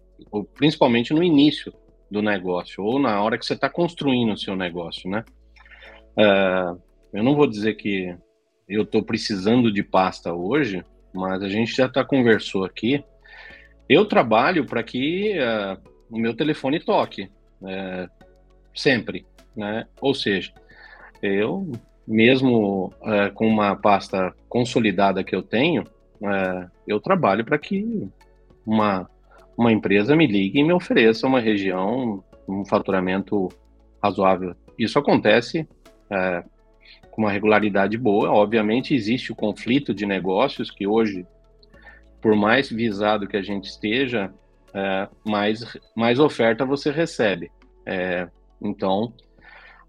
Principalmente 0.54 1.12
no 1.12 1.22
início 1.22 1.72
do 2.10 2.22
negócio 2.22 2.82
ou 2.82 2.98
na 2.98 3.22
hora 3.22 3.36
que 3.36 3.44
você 3.44 3.52
está 3.52 3.68
construindo 3.68 4.32
o 4.32 4.38
seu 4.38 4.56
negócio, 4.56 5.10
né? 5.10 5.24
É, 6.16 6.74
eu 7.12 7.22
não 7.22 7.34
vou 7.34 7.46
dizer 7.46 7.74
que 7.74 8.16
eu 8.68 8.82
estou 8.82 9.02
precisando 9.02 9.72
de 9.72 9.82
pasta 9.82 10.32
hoje, 10.32 10.82
mas 11.12 11.42
a 11.42 11.48
gente 11.48 11.74
já 11.74 11.86
está 11.86 12.04
conversou 12.04 12.64
aqui. 12.64 13.04
Eu 13.88 14.04
trabalho 14.06 14.66
para 14.66 14.82
que 14.82 15.32
é, 15.32 15.76
o 16.10 16.18
meu 16.18 16.34
telefone 16.34 16.80
toque 16.80 17.30
é, 17.66 18.08
sempre, 18.74 19.26
né? 19.56 19.86
Ou 20.00 20.14
seja, 20.14 20.52
eu 21.22 21.70
mesmo 22.08 22.90
é, 23.02 23.28
com 23.28 23.46
uma 23.46 23.76
pasta 23.76 24.34
consolidada 24.48 25.22
que 25.22 25.36
eu 25.36 25.42
tenho, 25.42 25.84
é, 26.22 26.66
eu 26.86 26.98
trabalho 26.98 27.44
para 27.44 27.58
que 27.58 28.08
uma, 28.66 29.08
uma 29.56 29.70
empresa 29.70 30.16
me 30.16 30.26
ligue 30.26 30.58
e 30.58 30.64
me 30.64 30.72
ofereça 30.72 31.26
uma 31.26 31.38
região, 31.38 32.24
um 32.48 32.64
faturamento 32.64 33.48
razoável. 34.02 34.54
Isso 34.78 34.98
acontece 34.98 35.68
é, 36.10 36.42
com 37.10 37.22
uma 37.22 37.30
regularidade 37.30 37.98
boa. 37.98 38.30
Obviamente, 38.30 38.94
existe 38.94 39.30
o 39.30 39.36
conflito 39.36 39.92
de 39.92 40.06
negócios 40.06 40.70
que 40.70 40.86
hoje, 40.86 41.26
por 42.22 42.34
mais 42.34 42.70
visado 42.70 43.28
que 43.28 43.36
a 43.36 43.42
gente 43.42 43.68
esteja, 43.68 44.32
é, 44.72 45.08
mais, 45.26 45.76
mais 45.94 46.18
oferta 46.18 46.64
você 46.64 46.90
recebe. 46.90 47.50
É, 47.84 48.26
então, 48.62 49.12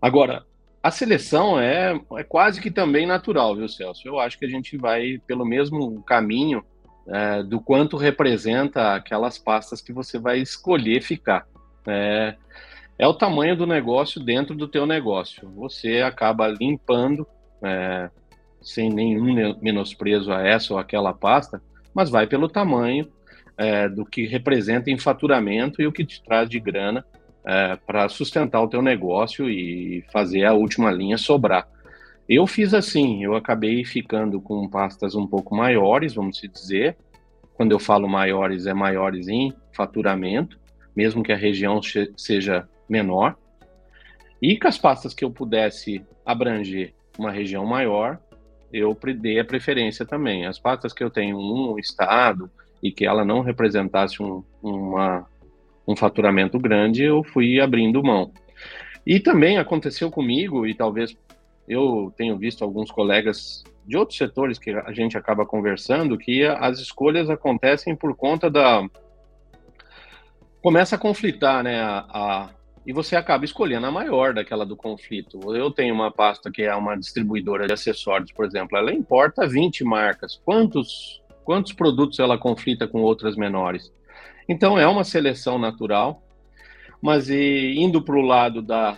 agora, 0.01 0.43
a 0.81 0.91
seleção 0.91 1.59
é, 1.59 2.00
é 2.17 2.24
quase 2.24 2.62
que 2.62 2.71
também 2.71 3.05
natural, 3.05 3.55
viu, 3.55 3.67
Celso? 3.67 4.07
Eu 4.07 4.19
acho 4.19 4.39
que 4.39 4.45
a 4.45 4.50
gente 4.50 4.77
vai 4.77 5.19
pelo 5.27 5.45
mesmo 5.45 6.01
caminho 6.03 6.63
é, 7.07 7.43
do 7.43 7.59
quanto 7.59 7.98
representa 7.98 8.95
aquelas 8.95 9.38
pastas 9.38 9.81
que 9.81 9.91
você 9.91 10.17
vai 10.17 10.39
escolher 10.39 11.01
ficar. 11.01 11.45
É, 11.88 12.36
é 12.98 13.07
o 13.07 13.13
tamanho 13.13 13.57
do 13.57 13.67
negócio 13.67 14.24
dentro 14.24 14.55
do 14.55 14.67
teu 14.67 14.86
negócio. 14.86 15.50
Você 15.55 16.01
acaba 16.01 16.48
limpando, 16.48 17.27
é, 17.62 18.09
sem 18.62 18.89
nenhum 18.89 19.57
menosprezo 19.62 20.31
a 20.31 20.45
essa 20.45 20.74
ou 20.74 20.79
aquela 20.79 21.13
pasta, 21.13 21.62
mas 21.93 22.09
vai 22.09 22.27
pelo 22.27 22.48
tamanho 22.48 23.09
é, 23.57 23.89
do 23.89 24.05
que 24.05 24.25
representa 24.25 24.89
em 24.89 24.98
faturamento 24.98 25.81
e 25.81 25.88
o 25.88 25.91
que 25.91 26.05
te 26.05 26.24
traz 26.24 26.50
de 26.50 26.59
grana 26.59 27.03
é, 27.46 27.75
para 27.75 28.10
sustentar 28.10 28.62
o 28.62 28.67
teu 28.67 28.81
negócio 28.81 29.50
e 29.50 30.03
fazer 30.12 30.46
a 30.46 30.53
última 30.53 30.91
linha 30.91 31.17
sobrar. 31.17 31.67
Eu 32.27 32.46
fiz 32.46 32.74
assim, 32.74 33.24
eu 33.24 33.36
acabei 33.36 33.84
ficando 33.84 34.39
com 34.39 34.67
pastas 34.69 35.15
um 35.15 35.25
pouco 35.25 35.55
maiores, 35.55 36.13
vamos 36.13 36.39
dizer. 36.39 36.96
Quando 37.55 37.72
eu 37.72 37.79
falo 37.79 38.08
maiores, 38.08 38.67
é 38.67 38.74
maiores 38.74 39.27
em 39.27 39.51
faturamento, 39.74 40.60
mesmo 40.96 41.24
que 41.24 41.31
a 41.31 41.36
região 41.36 41.81
seja 42.15 42.69
menor. 42.88 43.36
E 44.41 44.58
com 44.58 44.67
as 44.67 44.77
pastas 44.77 45.13
que 45.13 45.25
eu 45.25 45.31
pudesse 45.31 46.05
abranger 46.25 46.93
uma 47.17 47.31
região 47.31 47.65
maior, 47.65 48.19
eu 48.72 48.98
dei 49.19 49.39
a 49.39 49.46
preferência 49.46 50.05
também. 50.05 50.46
As 50.46 50.60
pastas 50.60 50.93
que 50.93 51.03
eu 51.03 51.10
tenho 51.10 51.38
um 51.38 51.77
estado 51.79 52.50
e 52.81 52.91
que 52.91 53.05
ela 53.05 53.25
não 53.25 53.41
representasse 53.41 54.22
um, 54.22 54.43
uma, 54.62 55.27
um 55.89 55.96
faturamento 55.96 56.60
grande, 56.60 57.03
eu 57.03 57.24
fui 57.24 57.60
abrindo 57.60 58.03
mão. 58.03 58.31
E 59.05 59.19
também 59.19 59.58
aconteceu 59.58 60.12
comigo, 60.12 60.67
e 60.67 60.75
talvez 60.75 61.17
eu 61.67 62.13
tenho 62.15 62.38
visto 62.38 62.63
alguns 62.63 62.91
colegas 62.91 63.63
de 63.88 63.98
outros 63.98 64.19
setores 64.19 64.60
que 64.60 64.69
a 64.69 64.93
gente 64.93 65.17
acaba 65.17 65.48
conversando, 65.48 66.15
que 66.15 66.46
as 66.46 66.79
escolhas 66.79 67.27
acontecem 67.27 67.96
por 67.96 68.15
conta 68.15 68.51
da. 68.51 68.88
Começa 70.62 70.96
a 70.96 71.00
conflitar, 71.00 71.63
né? 71.63 71.81
A, 71.81 72.05
a... 72.13 72.50
E 72.86 72.93
você 72.93 73.15
acaba 73.15 73.43
escolhendo 73.43 73.88
a 73.88 73.91
maior 73.91 74.34
daquela 74.34 74.65
do 74.65 74.75
conflito. 74.75 75.55
Eu 75.55 75.72
tenho 75.72 75.93
uma 75.93 76.12
pasta 76.12 76.51
que 76.51 76.62
é 76.62 76.75
uma 76.75 76.96
distribuidora 76.96 77.65
de 77.65 77.74
acessórios, 77.74 78.31
por 78.31 78.46
exemplo, 78.46 78.77
ela 78.77 78.93
importa 78.93 79.48
20 79.48 79.84
marcas. 79.84 80.39
Quantos, 80.46 81.22
quantos 81.43 81.74
produtos 81.74 82.19
ela 82.19 82.38
conflita 82.38 82.88
com 82.88 83.01
outras 83.01 83.36
menores? 83.36 83.91
Então 84.50 84.79
é 84.79 84.88
uma 84.88 85.03
seleção 85.03 85.60
natural, 85.60 86.24
mas 87.00 87.29
e, 87.29 87.75
indo 87.77 88.01
para 88.01 88.18
o 88.18 88.22
lado 88.22 88.63
da, 88.63 88.98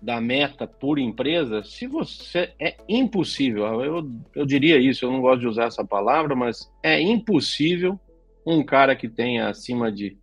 da 0.00 0.18
meta 0.22 0.66
por 0.66 0.98
empresa, 0.98 1.62
se 1.62 1.86
você 1.86 2.54
é 2.58 2.76
impossível, 2.88 3.84
eu, 3.84 4.10
eu 4.34 4.46
diria 4.46 4.78
isso, 4.78 5.04
eu 5.04 5.12
não 5.12 5.20
gosto 5.20 5.40
de 5.40 5.48
usar 5.48 5.66
essa 5.66 5.84
palavra, 5.84 6.34
mas 6.34 6.72
é 6.82 6.98
impossível 6.98 8.00
um 8.46 8.64
cara 8.64 8.96
que 8.96 9.06
tenha 9.06 9.50
acima 9.50 9.92
de, 9.92 10.16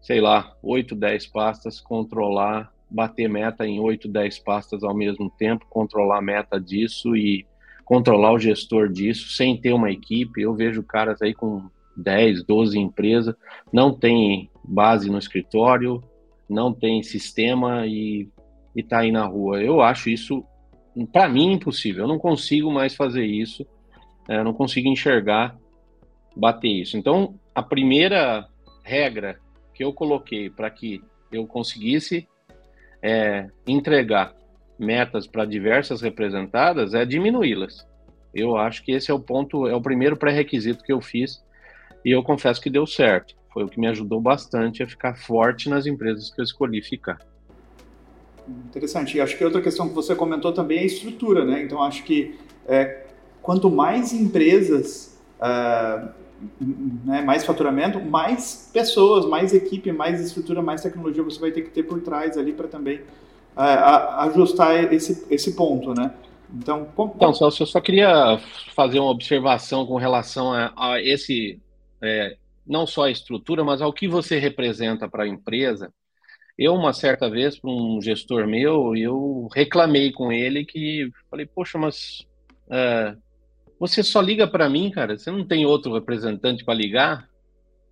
sei 0.00 0.22
lá, 0.22 0.56
8, 0.62 0.94
10 0.96 1.26
pastas 1.26 1.78
controlar, 1.78 2.72
bater 2.90 3.28
meta 3.28 3.66
em 3.66 3.78
8, 3.78 4.08
10 4.08 4.38
pastas 4.38 4.82
ao 4.82 4.94
mesmo 4.94 5.28
tempo, 5.28 5.66
controlar 5.68 6.18
a 6.18 6.22
meta 6.22 6.58
disso 6.58 7.14
e 7.14 7.46
controlar 7.84 8.32
o 8.32 8.38
gestor 8.38 8.88
disso 8.88 9.28
sem 9.36 9.54
ter 9.54 9.74
uma 9.74 9.90
equipe. 9.90 10.40
Eu 10.40 10.54
vejo 10.54 10.82
caras 10.82 11.20
aí 11.20 11.34
com 11.34 11.68
10, 11.96 12.44
12 12.44 12.78
empresas, 12.78 13.34
não 13.72 13.92
tem 13.92 14.50
base 14.64 15.10
no 15.10 15.18
escritório, 15.18 16.02
não 16.48 16.72
tem 16.72 17.02
sistema 17.02 17.86
e 17.86 18.28
está 18.74 19.00
aí 19.00 19.12
na 19.12 19.24
rua. 19.24 19.62
Eu 19.62 19.80
acho 19.80 20.10
isso, 20.10 20.44
para 21.12 21.28
mim, 21.28 21.52
impossível. 21.52 22.04
Eu 22.04 22.08
não 22.08 22.18
consigo 22.18 22.70
mais 22.70 22.94
fazer 22.94 23.24
isso, 23.24 23.66
é, 24.28 24.42
não 24.42 24.52
consigo 24.52 24.88
enxergar, 24.88 25.56
bater 26.36 26.68
isso. 26.68 26.96
Então, 26.96 27.34
a 27.54 27.62
primeira 27.62 28.46
regra 28.82 29.38
que 29.74 29.84
eu 29.84 29.92
coloquei 29.92 30.50
para 30.50 30.70
que 30.70 31.00
eu 31.30 31.46
conseguisse 31.46 32.28
é, 33.02 33.48
entregar 33.66 34.34
metas 34.78 35.26
para 35.26 35.44
diversas 35.44 36.00
representadas 36.00 36.94
é 36.94 37.04
diminuí-las. 37.04 37.86
Eu 38.34 38.56
acho 38.56 38.82
que 38.82 38.92
esse 38.92 39.10
é 39.10 39.14
o 39.14 39.20
ponto, 39.20 39.66
é 39.66 39.74
o 39.74 39.82
primeiro 39.82 40.16
pré-requisito 40.16 40.82
que 40.82 40.92
eu 40.92 41.00
fiz 41.00 41.42
e 42.04 42.10
eu 42.10 42.22
confesso 42.22 42.60
que 42.60 42.70
deu 42.70 42.86
certo. 42.86 43.34
Foi 43.52 43.64
o 43.64 43.68
que 43.68 43.78
me 43.78 43.86
ajudou 43.86 44.20
bastante 44.20 44.82
a 44.82 44.86
ficar 44.86 45.14
forte 45.14 45.68
nas 45.68 45.86
empresas 45.86 46.30
que 46.30 46.40
eu 46.40 46.44
escolhi 46.44 46.82
ficar. 46.82 47.18
Interessante. 48.48 49.16
E 49.16 49.20
acho 49.20 49.36
que 49.36 49.44
outra 49.44 49.60
questão 49.60 49.88
que 49.88 49.94
você 49.94 50.14
comentou 50.14 50.52
também 50.52 50.78
é 50.78 50.82
a 50.82 50.86
estrutura, 50.86 51.44
né? 51.44 51.62
Então 51.62 51.82
acho 51.82 52.02
que 52.02 52.34
é, 52.66 53.06
quanto 53.40 53.70
mais 53.70 54.12
empresas, 54.12 55.20
uh, 55.38 56.08
né, 57.04 57.22
mais 57.22 57.44
faturamento, 57.44 58.00
mais 58.00 58.70
pessoas, 58.72 59.26
mais 59.26 59.54
equipe, 59.54 59.92
mais 59.92 60.20
estrutura, 60.20 60.62
mais 60.62 60.82
tecnologia 60.82 61.22
você 61.22 61.38
vai 61.38 61.50
ter 61.50 61.62
que 61.62 61.70
ter 61.70 61.82
por 61.82 62.00
trás 62.00 62.36
ali 62.36 62.52
para 62.52 62.68
também 62.68 63.00
uh, 63.56 64.20
ajustar 64.20 64.92
esse, 64.92 65.26
esse 65.30 65.54
ponto, 65.54 65.94
né? 65.94 66.12
Então, 66.54 66.86
como... 66.94 67.12
então 67.16 67.32
só, 67.32 67.46
eu 67.46 67.66
só 67.66 67.80
queria 67.80 68.38
fazer 68.74 68.98
uma 68.98 69.10
observação 69.10 69.86
com 69.86 69.96
relação 69.96 70.52
a, 70.52 70.72
a 70.76 71.00
esse 71.00 71.58
é, 72.02 72.36
não 72.66 72.86
só 72.86 73.04
a 73.04 73.10
estrutura, 73.10 73.64
mas 73.64 73.80
ao 73.80 73.92
que 73.92 74.08
você 74.08 74.38
representa 74.38 75.08
para 75.08 75.24
a 75.24 75.28
empresa. 75.28 75.92
Eu, 76.58 76.74
uma 76.74 76.92
certa 76.92 77.30
vez, 77.30 77.58
para 77.58 77.70
um 77.70 78.00
gestor 78.02 78.46
meu, 78.46 78.94
eu 78.94 79.48
reclamei 79.54 80.12
com 80.12 80.30
ele 80.30 80.64
que 80.64 81.10
falei, 81.30 81.46
poxa, 81.46 81.78
mas 81.78 82.26
é, 82.70 83.16
você 83.80 84.02
só 84.02 84.20
liga 84.20 84.46
para 84.46 84.68
mim, 84.68 84.90
cara? 84.90 85.16
Você 85.16 85.30
não 85.30 85.46
tem 85.46 85.64
outro 85.64 85.94
representante 85.94 86.64
para 86.64 86.74
ligar? 86.74 87.28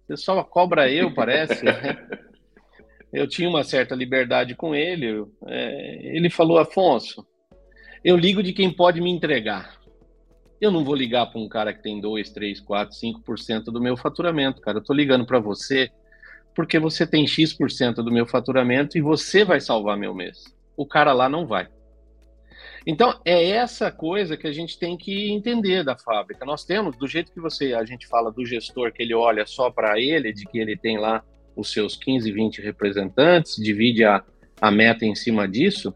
Você 0.07 0.17
só 0.17 0.43
cobra 0.45 0.91
eu, 0.91 1.13
parece. 1.15 1.65
eu 3.13 3.27
tinha 3.27 3.49
uma 3.49 3.65
certa 3.65 3.95
liberdade 3.95 4.55
com 4.55 4.75
ele. 4.75 5.25
É, 5.47 6.17
ele 6.17 6.29
falou, 6.29 6.59
Afonso, 6.59 7.27
eu 8.05 8.17
ligo 8.17 8.43
de 8.43 8.53
quem 8.53 8.71
pode 8.71 9.01
me 9.01 9.11
entregar. 9.11 9.80
Eu 10.61 10.71
não 10.71 10.85
vou 10.85 10.95
ligar 10.95 11.27
para 11.27 11.41
um 11.41 11.49
cara 11.49 11.73
que 11.73 11.83
tem 11.83 12.01
2, 12.01 12.31
3, 12.31 12.61
4, 12.61 12.97
5% 12.97 13.65
do 13.65 13.81
meu 13.81 13.97
faturamento, 13.97 14.61
cara. 14.61 14.79
Eu 14.79 14.83
estou 14.83 14.95
ligando 14.95 15.25
para 15.25 15.39
você 15.39 15.91
porque 16.55 16.79
você 16.79 17.07
tem 17.07 17.27
X% 17.27 17.95
do 18.03 18.13
meu 18.13 18.27
faturamento 18.27 18.99
e 18.99 19.01
você 19.01 19.45
vai 19.45 19.61
salvar 19.61 19.97
meu 19.97 20.15
mês. 20.15 20.45
O 20.77 20.85
cara 20.85 21.13
lá 21.13 21.29
não 21.29 21.47
vai. 21.47 21.69
Então, 22.87 23.19
é 23.25 23.51
essa 23.51 23.91
coisa 23.91 24.37
que 24.37 24.47
a 24.47 24.53
gente 24.53 24.79
tem 24.79 24.97
que 24.97 25.31
entender 25.31 25.85
da 25.85 25.97
fábrica. 25.97 26.45
Nós 26.45 26.65
temos, 26.65 26.97
do 26.97 27.07
jeito 27.07 27.33
que 27.33 27.41
você, 27.41 27.75
a 27.75 27.85
gente 27.85 28.07
fala 28.07 28.33
do 28.33 28.45
gestor, 28.45 28.93
que 28.93 29.03
ele 29.03 29.15
olha 29.15 29.47
só 29.47 29.71
para 29.71 29.99
ele, 29.99 30.33
de 30.33 30.45
que 30.47 30.59
ele 30.59 30.77
tem 30.77 30.99
lá 30.99 31.23
os 31.55 31.73
seus 31.73 31.97
15, 31.97 32.33
20 32.33 32.63
representantes, 32.63 33.57
divide 33.57 34.05
a, 34.05 34.23
a 34.61 34.71
meta 34.71 35.05
em 35.05 35.15
cima 35.15 35.47
disso, 35.47 35.95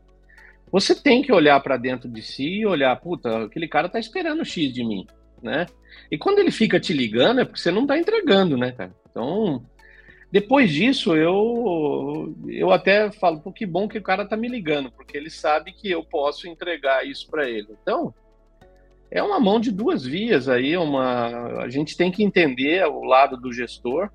você 0.74 0.92
tem 0.92 1.22
que 1.22 1.32
olhar 1.32 1.60
para 1.60 1.76
dentro 1.76 2.08
de 2.08 2.20
si 2.20 2.48
e 2.48 2.66
olhar, 2.66 2.96
puta, 2.96 3.44
aquele 3.44 3.68
cara 3.68 3.88
tá 3.88 3.96
esperando 3.96 4.44
X 4.44 4.72
de 4.72 4.82
mim, 4.82 5.06
né? 5.40 5.66
E 6.10 6.18
quando 6.18 6.40
ele 6.40 6.50
fica 6.50 6.80
te 6.80 6.92
ligando 6.92 7.40
é 7.40 7.44
porque 7.44 7.60
você 7.60 7.70
não 7.70 7.86
tá 7.86 7.96
entregando, 7.96 8.56
né, 8.56 8.72
cara? 8.72 8.92
Então, 9.08 9.64
depois 10.32 10.72
disso, 10.72 11.14
eu 11.14 12.34
eu 12.48 12.72
até 12.72 13.08
falo, 13.12 13.38
pô, 13.38 13.52
que 13.52 13.64
bom 13.64 13.86
que 13.86 13.98
o 13.98 14.02
cara 14.02 14.26
tá 14.26 14.36
me 14.36 14.48
ligando, 14.48 14.90
porque 14.90 15.16
ele 15.16 15.30
sabe 15.30 15.72
que 15.72 15.88
eu 15.88 16.02
posso 16.02 16.48
entregar 16.48 17.06
isso 17.06 17.30
para 17.30 17.48
ele. 17.48 17.68
Então, 17.80 18.12
é 19.12 19.22
uma 19.22 19.38
mão 19.38 19.60
de 19.60 19.70
duas 19.70 20.04
vias 20.04 20.48
aí, 20.48 20.76
uma 20.76 21.62
a 21.62 21.68
gente 21.68 21.96
tem 21.96 22.10
que 22.10 22.24
entender 22.24 22.84
o 22.84 23.04
lado 23.04 23.36
do 23.36 23.52
gestor. 23.52 24.10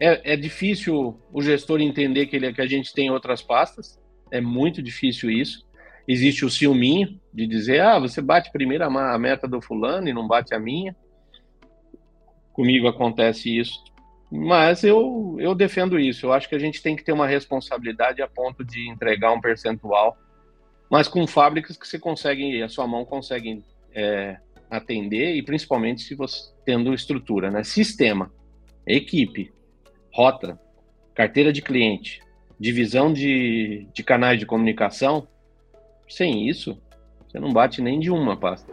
É, 0.00 0.32
é 0.32 0.36
difícil 0.36 1.20
o 1.32 1.40
gestor 1.40 1.80
entender 1.80 2.26
que, 2.26 2.34
ele, 2.34 2.52
que 2.52 2.60
a 2.60 2.66
gente 2.66 2.92
tem 2.92 3.12
outras 3.12 3.40
pastas, 3.40 3.96
é 4.28 4.40
muito 4.40 4.82
difícil 4.82 5.30
isso 5.30 5.69
existe 6.06 6.44
o 6.44 6.50
ciúminho 6.50 7.20
de 7.32 7.46
dizer, 7.46 7.80
ah, 7.80 7.98
você 7.98 8.20
bate 8.20 8.50
primeiro 8.52 8.84
a 8.84 9.18
meta 9.18 9.46
do 9.46 9.60
fulano 9.60 10.08
e 10.08 10.12
não 10.12 10.26
bate 10.26 10.54
a 10.54 10.58
minha. 10.58 10.94
Comigo 12.52 12.88
acontece 12.88 13.58
isso. 13.58 13.82
Mas 14.30 14.84
eu, 14.84 15.36
eu 15.38 15.54
defendo 15.54 15.98
isso. 15.98 16.26
Eu 16.26 16.32
acho 16.32 16.48
que 16.48 16.54
a 16.54 16.58
gente 16.58 16.82
tem 16.82 16.94
que 16.94 17.04
ter 17.04 17.12
uma 17.12 17.26
responsabilidade 17.26 18.22
a 18.22 18.28
ponto 18.28 18.64
de 18.64 18.88
entregar 18.88 19.32
um 19.32 19.40
percentual 19.40 20.16
mas 20.90 21.06
com 21.06 21.24
fábricas 21.26 21.76
que 21.76 21.86
você 21.86 21.98
consegue, 21.98 22.60
a 22.60 22.68
sua 22.68 22.86
mão 22.86 23.04
consegue 23.04 23.62
é, 23.94 24.38
atender 24.68 25.36
e 25.36 25.42
principalmente 25.42 26.02
se 26.02 26.16
você 26.16 26.52
tendo 26.66 26.92
estrutura, 26.92 27.48
né? 27.48 27.62
Sistema, 27.62 28.32
equipe, 28.84 29.52
rota, 30.12 30.58
carteira 31.14 31.52
de 31.52 31.62
cliente, 31.62 32.20
divisão 32.58 33.12
de, 33.12 33.86
de 33.94 34.02
canais 34.02 34.40
de 34.40 34.46
comunicação. 34.46 35.28
Sem 36.10 36.48
isso, 36.48 36.76
você 37.26 37.38
não 37.38 37.52
bate 37.52 37.80
nem 37.80 38.00
de 38.00 38.10
uma 38.10 38.36
pasta. 38.36 38.70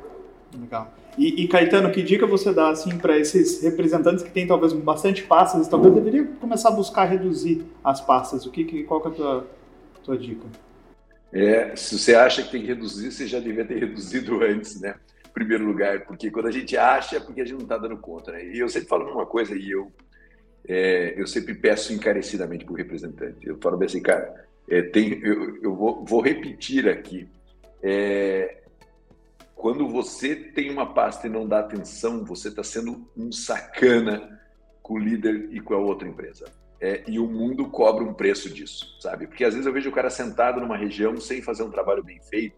Legal. 0.60 0.91
E, 1.17 1.43
e 1.43 1.47
Caetano, 1.47 1.91
que 1.91 2.02
dica 2.02 2.26
você 2.28 2.54
dá 2.54 2.69
assim 2.69 2.97
para 2.97 3.17
esses 3.17 3.62
representantes 3.62 4.23
que 4.23 4.32
têm 4.32 4.47
talvez 4.47 4.73
bastante 4.73 5.23
pastas 5.23 5.65
e 5.65 5.69
talvez 5.69 5.93
deveria 5.93 6.26
começar 6.39 6.69
a 6.69 6.71
buscar 6.71 7.06
reduzir 7.06 7.65
as 7.84 8.02
pastas? 8.02 8.45
O 8.45 8.52
que, 8.52 8.63
que 8.65 8.84
qual 8.84 9.02
que 9.02 9.08
é 9.08 9.12
a 9.12 9.13
tua, 9.13 9.47
tua 10.04 10.17
dica? 10.17 10.45
É, 11.32 11.76
se 11.76 11.97
você 11.97 12.15
acha 12.15 12.43
que 12.43 12.52
tem 12.52 12.62
que 12.62 12.67
reduzir, 12.67 13.12
você 13.12 13.28
já 13.28 13.39
devia 13.39 13.65
ter 13.65 13.80
reduzido 13.80 14.41
antes, 14.43 14.80
né? 14.82 14.95
Em 15.28 15.34
primeiro 15.34 15.65
lugar, 15.65 16.06
porque 16.06 16.32
quando 16.32 16.47
a 16.47 16.52
gente 16.52 16.76
acha, 16.76 17.17
é 17.17 17.19
porque 17.19 17.41
a 17.41 17.45
gente 17.45 17.58
não 17.58 17.63
está 17.63 17.78
dando 17.78 17.97
conta, 17.97 18.32
né? 18.32 18.45
E 18.45 18.60
eu 18.60 18.69
sempre 18.69 18.88
falo 18.88 19.12
uma 19.12 19.26
coisa 19.26 19.56
e 19.56 19.69
eu 19.69 19.91
é, 20.67 21.13
eu 21.15 21.26
sempre 21.26 21.56
peço 21.56 21.93
encarecidamente 21.93 22.65
para 22.65 22.73
o 22.73 22.78
representante. 22.78 23.47
Eu 23.47 23.58
falo 23.62 23.78
bem 23.78 23.86
assim, 23.86 24.02
cara, 24.02 24.47
é, 24.69 24.82
tem, 24.82 25.19
eu, 25.23 25.58
eu 25.63 25.75
vou, 25.75 26.03
vou, 26.03 26.21
repetir 26.21 26.88
aqui. 26.88 27.27
É, 27.82 28.63
quando 29.56 29.88
você 29.88 30.36
tem 30.36 30.69
uma 30.69 30.93
pasta 30.93 31.27
e 31.27 31.30
não 31.30 31.47
dá 31.47 31.60
atenção, 31.60 32.25
você 32.25 32.49
está 32.49 32.63
sendo 32.63 33.10
um 33.15 33.32
sacana 33.32 34.39
com 34.82 34.95
o 34.95 34.99
líder 34.99 35.49
e 35.51 35.60
com 35.60 35.73
a 35.73 35.77
outra 35.77 36.08
empresa. 36.08 36.45
É, 36.80 37.03
e 37.08 37.17
o 37.17 37.27
mundo 37.27 37.69
cobra 37.69 38.03
um 38.03 38.13
preço 38.13 38.53
disso, 38.53 38.97
sabe? 38.99 39.25
Porque 39.25 39.43
às 39.43 39.53
vezes 39.53 39.65
eu 39.65 39.73
vejo 39.73 39.89
o 39.89 39.93
cara 39.93 40.10
sentado 40.10 40.60
numa 40.60 40.77
região 40.77 41.19
sem 41.19 41.41
fazer 41.41 41.63
um 41.63 41.71
trabalho 41.71 42.03
bem 42.03 42.19
feito. 42.21 42.56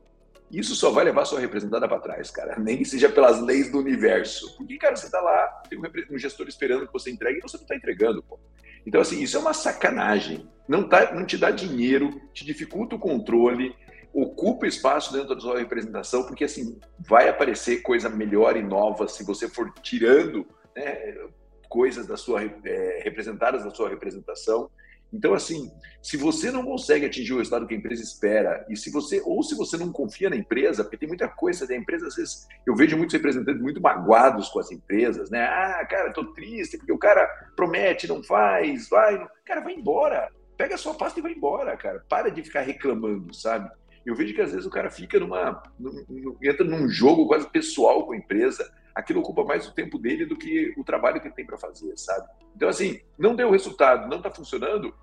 Isso 0.51 0.75
só 0.75 0.89
vai 0.89 1.05
levar 1.05 1.25
sua 1.25 1.39
representada 1.39 1.87
para 1.87 1.99
trás, 1.99 2.31
cara. 2.31 2.57
Nem 2.57 2.83
seja 2.83 3.09
pelas 3.09 3.39
leis 3.41 3.71
do 3.71 3.77
universo. 3.77 4.55
Porque, 4.57 4.77
cara, 4.77 4.95
você 4.95 5.05
está 5.05 5.21
lá, 5.21 5.61
tem 5.69 5.79
um 6.09 6.17
gestor 6.17 6.47
esperando 6.47 6.87
que 6.87 6.93
você 6.93 7.11
entregue 7.11 7.39
e 7.39 7.41
você 7.41 7.57
não 7.57 7.63
está 7.63 7.75
entregando, 7.75 8.23
pô. 8.23 8.39
Então, 8.85 9.01
assim, 9.01 9.21
isso 9.21 9.37
é 9.37 9.39
uma 9.39 9.53
sacanagem. 9.53 10.49
Não, 10.67 10.87
tá, 10.87 11.13
não 11.13 11.25
te 11.25 11.37
dá 11.37 11.51
dinheiro, 11.51 12.19
te 12.33 12.45
dificulta 12.45 12.95
o 12.95 12.99
controle, 12.99 13.75
ocupa 14.13 14.67
espaço 14.67 15.13
dentro 15.13 15.35
da 15.35 15.41
sua 15.41 15.59
representação, 15.59 16.25
porque 16.25 16.43
assim 16.43 16.79
vai 16.99 17.29
aparecer 17.29 17.81
coisa 17.81 18.09
melhor 18.09 18.57
e 18.57 18.63
nova 18.63 19.07
se 19.07 19.23
você 19.23 19.47
for 19.47 19.71
tirando 19.81 20.45
né, 20.75 21.15
coisas 21.67 22.07
da 22.07 22.17
sua 22.17 22.43
é, 22.43 23.01
representadas 23.03 23.63
da 23.63 23.69
sua 23.69 23.89
representação. 23.89 24.69
Então, 25.11 25.33
assim, 25.33 25.71
se 26.01 26.15
você 26.15 26.51
não 26.51 26.63
consegue 26.63 27.05
atingir 27.05 27.33
o 27.33 27.37
resultado 27.37 27.67
que 27.67 27.73
a 27.73 27.77
empresa 27.77 28.03
espera, 28.03 28.65
e 28.69 28.75
se 28.75 28.91
você, 28.91 29.21
ou 29.25 29.41
se 29.41 29.55
você 29.55 29.75
não 29.75 29.91
confia 29.91 30.29
na 30.29 30.35
empresa, 30.35 30.83
porque 30.83 30.97
tem 30.97 31.07
muita 31.07 31.27
coisa 31.27 31.67
da 31.67 31.75
empresa, 31.75 32.07
às 32.07 32.15
vezes 32.15 32.47
eu 32.65 32.75
vejo 32.75 32.95
muitos 32.95 33.13
representantes 33.13 33.61
muito 33.61 33.81
magoados 33.81 34.49
com 34.49 34.59
as 34.59 34.71
empresas, 34.71 35.29
né? 35.29 35.43
Ah, 35.43 35.85
cara, 35.89 36.13
tô 36.13 36.25
triste, 36.33 36.77
porque 36.77 36.93
o 36.93 36.97
cara 36.97 37.27
promete, 37.55 38.07
não 38.07 38.23
faz, 38.23 38.87
vai. 38.89 39.27
Cara, 39.43 39.61
vai 39.61 39.73
embora. 39.73 40.29
Pega 40.55 40.75
a 40.75 40.77
sua 40.77 40.93
pasta 40.93 41.19
e 41.19 41.23
vai 41.23 41.33
embora, 41.33 41.75
cara. 41.75 42.03
Para 42.07 42.29
de 42.29 42.43
ficar 42.43 42.61
reclamando, 42.61 43.33
sabe? 43.33 43.69
Eu 44.05 44.15
vejo 44.15 44.33
que 44.33 44.41
às 44.41 44.51
vezes 44.51 44.65
o 44.65 44.69
cara 44.69 44.89
fica 44.89 45.19
numa. 45.19 45.61
Num, 45.79 46.37
entra 46.41 46.65
num 46.65 46.87
jogo 46.87 47.27
quase 47.27 47.49
pessoal 47.49 48.05
com 48.05 48.13
a 48.13 48.17
empresa. 48.17 48.69
Aquilo 48.93 49.19
ocupa 49.19 49.43
mais 49.43 49.67
o 49.67 49.73
tempo 49.73 49.97
dele 49.97 50.25
do 50.25 50.37
que 50.37 50.73
o 50.77 50.83
trabalho 50.83 51.21
que 51.21 51.27
ele 51.27 51.35
tem 51.35 51.45
para 51.45 51.57
fazer, 51.57 51.95
sabe? 51.97 52.27
Então, 52.55 52.67
assim, 52.67 52.99
não 53.17 53.35
deu 53.35 53.51
resultado, 53.51 54.07
não 54.07 54.17
está 54.17 54.29
funcionando, 54.29 54.93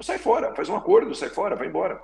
sai 0.00 0.18
fora, 0.18 0.54
faz 0.54 0.68
um 0.68 0.76
acordo, 0.76 1.14
sai 1.14 1.28
fora, 1.28 1.56
vai 1.56 1.68
embora. 1.68 2.00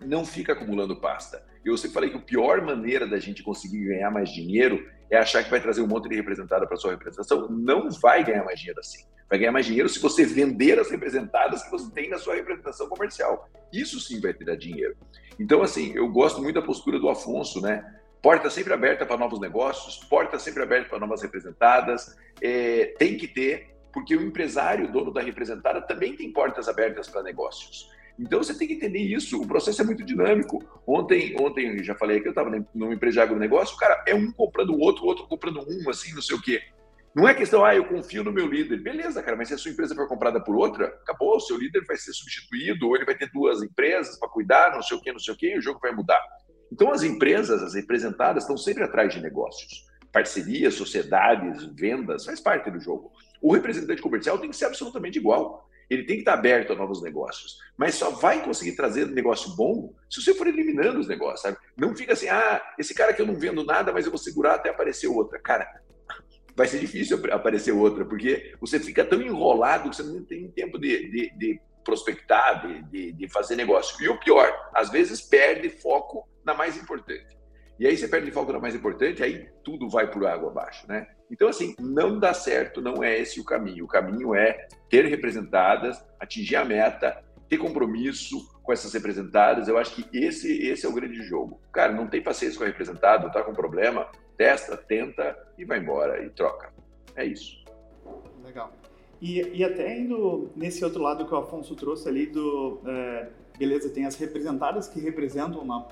Não 0.00 0.24
fica 0.24 0.52
acumulando 0.52 1.00
pasta. 1.00 1.44
Eu 1.64 1.76
sempre 1.76 1.94
falei 1.94 2.10
que 2.10 2.16
a 2.16 2.20
pior 2.20 2.60
maneira 2.60 3.06
da 3.06 3.18
gente 3.18 3.42
conseguir 3.42 3.84
ganhar 3.84 4.10
mais 4.10 4.30
dinheiro 4.30 4.84
é 5.08 5.16
achar 5.16 5.44
que 5.44 5.50
vai 5.50 5.60
trazer 5.60 5.80
um 5.80 5.86
monte 5.86 6.08
de 6.08 6.16
representada 6.16 6.66
para 6.66 6.76
sua 6.76 6.90
representação. 6.90 7.48
Não 7.48 7.88
vai 7.90 8.24
ganhar 8.24 8.44
mais 8.44 8.58
dinheiro 8.58 8.80
assim. 8.80 9.04
Vai 9.28 9.38
ganhar 9.38 9.52
mais 9.52 9.66
dinheiro 9.66 9.88
se 9.88 9.98
você 9.98 10.26
vender 10.26 10.78
as 10.78 10.90
representadas 10.90 11.62
que 11.62 11.70
você 11.70 11.90
tem 11.92 12.10
na 12.10 12.18
sua 12.18 12.34
representação 12.34 12.88
comercial. 12.88 13.48
Isso 13.72 14.00
sim 14.00 14.20
vai 14.20 14.34
te 14.34 14.44
dar 14.44 14.56
dinheiro. 14.56 14.96
Então, 15.38 15.62
assim, 15.62 15.92
eu 15.94 16.08
gosto 16.08 16.42
muito 16.42 16.60
da 16.60 16.66
postura 16.66 16.98
do 16.98 17.08
Afonso, 17.08 17.60
né? 17.60 17.82
Porta 18.22 18.48
sempre 18.48 18.72
aberta 18.72 19.04
para 19.04 19.18
novos 19.18 19.40
negócios, 19.40 19.96
porta 19.96 20.38
sempre 20.38 20.62
aberta 20.62 20.88
para 20.88 21.00
novas 21.00 21.20
representadas. 21.22 22.16
É, 22.40 22.94
tem 22.96 23.16
que 23.16 23.26
ter, 23.26 23.74
porque 23.92 24.14
o 24.14 24.22
empresário, 24.22 24.90
dono 24.92 25.12
da 25.12 25.20
representada, 25.20 25.82
também 25.82 26.14
tem 26.14 26.32
portas 26.32 26.68
abertas 26.68 27.08
para 27.08 27.20
negócios. 27.20 27.90
Então 28.16 28.40
você 28.40 28.56
tem 28.56 28.68
que 28.68 28.74
entender 28.74 29.00
isso. 29.00 29.42
O 29.42 29.46
processo 29.46 29.82
é 29.82 29.84
muito 29.84 30.04
dinâmico. 30.04 30.62
Ontem, 30.86 31.34
ontem 31.40 31.78
eu 31.78 31.82
já 31.82 31.96
falei 31.96 32.20
que 32.20 32.28
eu 32.28 32.30
estava 32.30 32.48
numa 32.72 32.94
empresa 32.94 33.14
de 33.14 33.20
agronegócio, 33.20 33.76
cara, 33.76 34.04
é 34.06 34.14
um 34.14 34.30
comprando 34.30 34.70
o 34.70 34.78
outro, 34.78 35.04
o 35.04 35.08
outro 35.08 35.26
comprando 35.26 35.60
um, 35.68 35.90
assim, 35.90 36.14
não 36.14 36.22
sei 36.22 36.36
o 36.36 36.40
quê. 36.40 36.62
Não 37.14 37.28
é 37.28 37.34
questão, 37.34 37.62
ah, 37.62 37.74
eu 37.74 37.84
confio 37.84 38.24
no 38.24 38.32
meu 38.32 38.46
líder. 38.46 38.80
Beleza, 38.80 39.22
cara, 39.22 39.36
mas 39.36 39.48
se 39.48 39.54
a 39.54 39.58
sua 39.58 39.70
empresa 39.70 39.94
for 39.94 40.08
comprada 40.08 40.40
por 40.40 40.56
outra, 40.56 40.86
acabou, 40.86 41.36
o 41.36 41.40
seu 41.40 41.58
líder 41.58 41.84
vai 41.86 41.96
ser 41.96 42.12
substituído, 42.12 42.86
ou 42.86 42.96
ele 42.96 43.04
vai 43.04 43.14
ter 43.14 43.28
duas 43.30 43.62
empresas 43.62 44.18
para 44.18 44.30
cuidar, 44.30 44.72
não 44.72 44.80
sei 44.80 44.96
o 44.96 45.00
quê, 45.00 45.12
não 45.12 45.18
sei 45.18 45.34
o 45.34 45.36
quê, 45.36 45.54
e 45.54 45.58
o 45.58 45.62
jogo 45.62 45.78
vai 45.82 45.92
mudar. 45.92 46.22
Então, 46.72 46.90
as 46.90 47.02
empresas, 47.02 47.62
as 47.62 47.74
representadas, 47.74 48.44
estão 48.44 48.56
sempre 48.56 48.82
atrás 48.82 49.12
de 49.12 49.20
negócios. 49.20 49.86
Parcerias, 50.10 50.72
sociedades, 50.72 51.66
vendas, 51.74 52.24
faz 52.24 52.40
parte 52.40 52.70
do 52.70 52.80
jogo. 52.80 53.12
O 53.42 53.52
representante 53.52 54.00
comercial 54.00 54.38
tem 54.38 54.48
que 54.48 54.56
ser 54.56 54.64
absolutamente 54.64 55.18
igual. 55.18 55.68
Ele 55.90 56.04
tem 56.04 56.16
que 56.16 56.22
estar 56.22 56.32
aberto 56.32 56.72
a 56.72 56.74
novos 56.74 57.02
negócios. 57.02 57.58
Mas 57.76 57.96
só 57.96 58.08
vai 58.08 58.42
conseguir 58.42 58.72
trazer 58.72 59.06
negócio 59.08 59.54
bom 59.54 59.92
se 60.08 60.22
você 60.22 60.32
for 60.32 60.46
eliminando 60.46 60.98
os 60.98 61.06
negócios, 61.06 61.42
sabe? 61.42 61.58
Não 61.76 61.94
fica 61.94 62.14
assim, 62.14 62.28
ah, 62.28 62.62
esse 62.78 62.94
cara 62.94 63.12
que 63.12 63.20
eu 63.20 63.26
não 63.26 63.34
vendo 63.34 63.62
nada, 63.64 63.92
mas 63.92 64.06
eu 64.06 64.10
vou 64.10 64.18
segurar 64.18 64.54
até 64.54 64.70
aparecer 64.70 65.08
outra. 65.08 65.38
Cara, 65.38 65.68
vai 66.56 66.66
ser 66.66 66.78
difícil 66.78 67.20
aparecer 67.30 67.72
outra, 67.72 68.06
porque 68.06 68.54
você 68.58 68.80
fica 68.80 69.04
tão 69.04 69.20
enrolado 69.20 69.90
que 69.90 69.96
você 69.96 70.02
não 70.02 70.24
tem 70.24 70.50
tempo 70.50 70.78
de, 70.78 71.10
de, 71.10 71.36
de 71.36 71.60
prospectar, 71.84 72.66
de, 72.90 73.12
de, 73.12 73.28
fazer 73.28 73.56
negócio. 73.56 74.02
E 74.02 74.08
o 74.08 74.18
pior, 74.18 74.70
às 74.72 74.88
vezes 74.88 75.20
perde 75.20 75.68
foco 75.68 76.26
na 76.44 76.54
mais 76.54 76.76
importante. 76.76 77.36
E 77.78 77.86
aí 77.86 77.96
você 77.96 78.06
perde 78.06 78.30
foco 78.30 78.52
na 78.52 78.60
mais 78.60 78.74
importante, 78.74 79.22
aí 79.22 79.48
tudo 79.64 79.88
vai 79.88 80.10
por 80.10 80.24
água 80.26 80.50
abaixo, 80.50 80.86
né? 80.86 81.08
Então, 81.30 81.48
assim, 81.48 81.74
não 81.80 82.18
dá 82.18 82.34
certo, 82.34 82.80
não 82.82 83.02
é 83.02 83.18
esse 83.18 83.40
o 83.40 83.44
caminho. 83.44 83.84
O 83.84 83.88
caminho 83.88 84.34
é 84.34 84.68
ter 84.88 85.06
representadas, 85.06 86.04
atingir 86.20 86.56
a 86.56 86.64
meta, 86.64 87.24
ter 87.48 87.56
compromisso 87.56 88.38
com 88.62 88.72
essas 88.72 88.92
representadas. 88.92 89.66
Eu 89.66 89.78
acho 89.78 89.94
que 89.94 90.16
esse, 90.16 90.66
esse 90.66 90.86
é 90.86 90.88
o 90.88 90.92
grande 90.92 91.22
jogo. 91.22 91.60
Cara, 91.72 91.92
não 91.92 92.06
tem 92.06 92.22
paciência 92.22 92.58
com 92.58 92.64
a 92.64 92.66
representada, 92.66 93.30
tá 93.30 93.42
com 93.42 93.52
problema, 93.52 94.10
testa, 94.36 94.76
tenta 94.76 95.36
e 95.58 95.64
vai 95.64 95.78
embora 95.78 96.24
e 96.24 96.30
troca. 96.30 96.72
É 97.16 97.24
isso. 97.24 97.64
Legal. 98.44 98.72
E, 99.20 99.40
e 99.56 99.64
até 99.64 99.98
indo 99.98 100.50
nesse 100.56 100.84
outro 100.84 101.02
lado 101.02 101.26
que 101.26 101.32
o 101.32 101.36
Afonso 101.36 101.74
trouxe 101.76 102.08
ali 102.08 102.26
do. 102.26 102.80
É, 102.86 103.28
beleza, 103.62 103.88
tem 103.88 104.06
as 104.06 104.16
representadas 104.16 104.88
que 104.88 104.98
representam 104.98 105.64
na, 105.64 105.86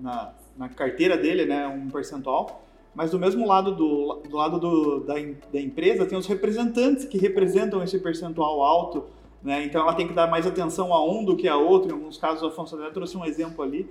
na, 0.00 0.32
na, 0.56 0.68
carteira 0.68 1.16
dele 1.16 1.44
né, 1.44 1.66
um 1.66 1.90
percentual, 1.90 2.62
mas 2.94 3.10
do 3.10 3.18
mesmo 3.18 3.44
lado 3.44 3.74
do, 3.74 4.22
do 4.28 4.36
lado 4.36 4.60
do, 4.60 5.00
da, 5.00 5.14
da 5.52 5.60
empresa 5.60 6.06
tem 6.06 6.16
os 6.16 6.26
representantes 6.26 7.04
que 7.04 7.18
representam 7.18 7.82
esse 7.82 7.98
percentual 7.98 8.62
alto. 8.62 9.06
Né? 9.42 9.64
Então 9.64 9.82
ela 9.82 9.92
tem 9.94 10.06
que 10.06 10.14
dar 10.14 10.28
mais 10.28 10.46
atenção 10.46 10.94
a 10.94 11.04
um 11.04 11.24
do 11.24 11.36
que 11.36 11.48
a 11.48 11.56
outro. 11.56 11.90
Em 11.90 11.94
alguns 11.94 12.16
casos, 12.16 12.44
Afonso 12.44 12.76
até 12.76 12.90
trouxe 12.90 13.16
um 13.16 13.24
exemplo 13.24 13.64
ali. 13.64 13.90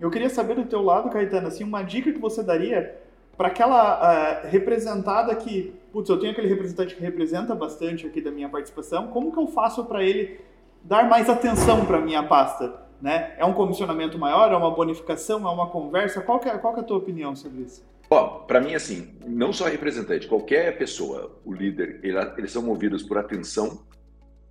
Eu 0.00 0.10
queria 0.10 0.28
saber 0.28 0.56
do 0.56 0.64
teu 0.64 0.82
lado, 0.82 1.08
Caetano, 1.08 1.46
assim, 1.46 1.62
uma 1.62 1.82
dica 1.82 2.12
que 2.12 2.18
você 2.18 2.42
daria 2.42 3.00
para 3.36 3.46
aquela 3.48 4.42
uh, 4.44 4.48
representada 4.48 5.34
que, 5.36 5.72
putz, 5.92 6.10
eu 6.10 6.18
tenho 6.18 6.32
aquele 6.32 6.48
representante 6.48 6.96
que 6.96 7.00
representa 7.00 7.54
bastante 7.54 8.06
aqui 8.06 8.20
da 8.20 8.30
minha 8.30 8.48
participação, 8.48 9.06
como 9.08 9.32
que 9.32 9.38
eu 9.38 9.46
faço 9.46 9.84
para 9.84 10.02
ele 10.04 10.40
dar 10.84 11.08
mais 11.08 11.28
atenção 11.28 11.84
para 11.84 12.00
minha 12.00 12.22
pasta? 12.22 12.80
Né? 13.00 13.34
É 13.36 13.44
um 13.44 13.52
comissionamento 13.52 14.18
maior? 14.18 14.52
É 14.52 14.56
uma 14.56 14.70
bonificação? 14.70 15.46
É 15.48 15.50
uma 15.50 15.68
conversa? 15.68 16.20
Qual 16.20 16.40
é, 16.44 16.56
qual 16.58 16.76
é 16.76 16.80
a 16.80 16.82
tua 16.82 16.98
opinião 16.98 17.34
sobre 17.34 17.62
isso? 17.62 17.84
Bom, 18.08 18.44
para 18.46 18.60
mim, 18.60 18.74
assim, 18.74 19.16
não 19.26 19.52
só 19.52 19.64
representante, 19.64 20.28
qualquer 20.28 20.76
pessoa, 20.76 21.40
o 21.44 21.52
líder, 21.52 22.00
eles 22.36 22.52
são 22.52 22.62
movidos 22.62 23.02
por 23.02 23.16
atenção. 23.16 23.82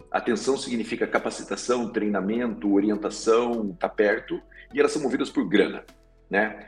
Atenção 0.10 0.58
significa 0.58 1.06
capacitação, 1.06 1.90
treinamento, 1.90 2.74
orientação, 2.74 3.72
tá 3.80 3.88
perto, 3.88 4.42
e 4.74 4.80
elas 4.80 4.92
são 4.92 5.02
movidas 5.02 5.30
por 5.30 5.48
grana, 5.48 5.86
né? 6.28 6.66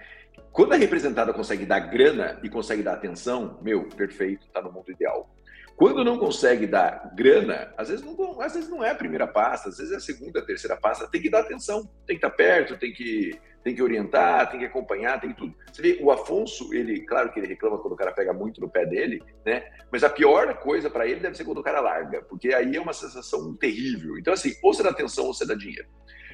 Quando 0.52 0.74
a 0.74 0.76
representada 0.76 1.34
consegue 1.34 1.66
dar 1.66 1.80
grana 1.80 2.40
e 2.44 2.50
consegue 2.50 2.84
dar 2.84 2.94
atenção, 2.94 3.58
meu, 3.64 3.90
perfeito, 3.90 4.46
está 4.46 4.62
no 4.62 4.72
mundo 4.72 4.92
ideal. 4.92 5.28
Quando 5.76 6.04
não 6.04 6.18
consegue 6.18 6.68
dar 6.68 7.12
grana, 7.16 7.74
às 7.78 7.90
vezes 7.90 8.06
não, 8.06 8.42
às 8.42 8.54
vezes 8.54 8.70
não 8.70 8.84
é 8.84 8.92
a 8.92 8.96
primeira 8.96 9.28
pasta, 9.28 9.70
às 9.70 9.78
vezes 9.78 9.92
é 9.92 9.96
a 9.98 10.00
segunda, 10.00 10.40
a 10.40 10.46
terceira 10.46 10.78
pasta, 10.78 11.08
tem 11.08 11.22
que 11.22 11.30
dar 11.30 11.40
atenção, 11.40 11.90
tem 12.06 12.18
que 12.18 12.26
estar 12.26 12.30
perto, 12.30 12.78
tem 12.78 12.94
que, 12.94 13.40
tem 13.64 13.74
que 13.74 13.82
orientar, 13.82 14.50
tem 14.52 14.60
que 14.60 14.66
acompanhar, 14.66 15.20
tem 15.20 15.34
tudo. 15.34 15.54
Você 15.72 15.82
vê, 15.82 16.00
o 16.02 16.12
Afonso, 16.12 16.74
ele, 16.74 17.02
claro 17.02 17.32
que 17.32 17.40
ele 17.40 17.48
reclama 17.48 17.80
quando 17.80 17.94
o 17.94 17.98
cara 17.98 18.12
pega 18.12 18.32
muito 18.34 18.62
no 18.62 18.70
pé 18.70 18.86
dele, 18.86 19.22
né? 19.44 19.64
Mas 19.92 20.04
a 20.04 20.10
pior 20.10 20.54
coisa 20.60 20.90
para 20.90 21.08
ele 21.08 21.20
deve 21.20 21.36
ser 21.36 21.44
quando 21.44 21.60
o 21.60 21.64
cara 21.64 21.82
larga, 21.82 22.22
porque 22.22 22.54
aí 22.54 22.76
é 22.76 22.82
uma 22.82 22.94
sensação 22.94 23.56
terrível. 23.56 24.18
Então, 24.18 24.34
assim, 24.34 24.54
ou 24.62 24.74
você 24.74 24.84
dá 24.84 24.92
atenção 24.92 25.26
ou 25.26 25.34
você 25.34 25.46
dá 25.46 25.56
dinheiro. 25.56 25.88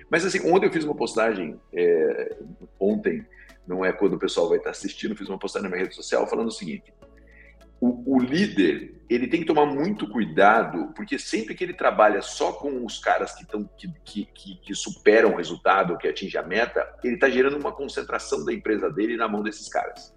Mas 0.10 0.26
assim, 0.26 0.40
ontem 0.52 0.68
eu 0.68 0.72
fiz 0.72 0.84
uma 0.84 0.96
postagem, 0.96 1.60
é, 1.74 2.36
ontem, 2.80 3.26
não 3.68 3.86
é 3.86 3.94
quando 3.94 4.14
o 4.14 4.20
pessoal 4.20 4.50
vai 4.50 4.58
estar 4.58 4.72
assistindo, 4.72 5.16
fiz 5.16 5.30
uma 5.30 5.38
postagem 5.38 5.70
na 5.70 5.76
minha 5.76 5.84
rede 5.84 5.96
social 5.96 6.28
falando 6.28 6.48
o 6.48 6.52
seguinte: 6.52 6.92
o, 7.80 8.18
o, 8.18 8.20
líder 8.20 9.02
ele 9.10 9.28
tem 9.28 9.40
que 9.40 9.46
tomar 9.46 9.66
muito 9.66 10.08
cuidado, 10.08 10.94
porque 10.96 11.18
sempre 11.18 11.56
que 11.56 11.64
ele 11.64 11.74
trabalha 11.74 12.22
só 12.22 12.52
com 12.52 12.86
os 12.86 13.00
caras 13.00 13.34
que, 13.34 13.46
tão, 13.46 13.68
que, 13.78 13.92
que, 14.04 14.56
que, 14.56 14.76
superam 14.76 15.34
o 15.34 15.38
resultado, 15.38 15.98
que 15.98 16.08
atingem 16.08 16.40
a 16.40 16.44
meta, 16.44 16.88
ele 17.04 17.16
está 17.16 17.30
gerando 17.30 17.58
uma 17.58 17.72
concentração 17.72 18.46
da 18.46 18.54
empresa 18.54 18.90
dele 18.92 19.18
na 19.18 19.28
mão 19.28 19.42
desses 19.42 19.68
caras. 19.68 20.14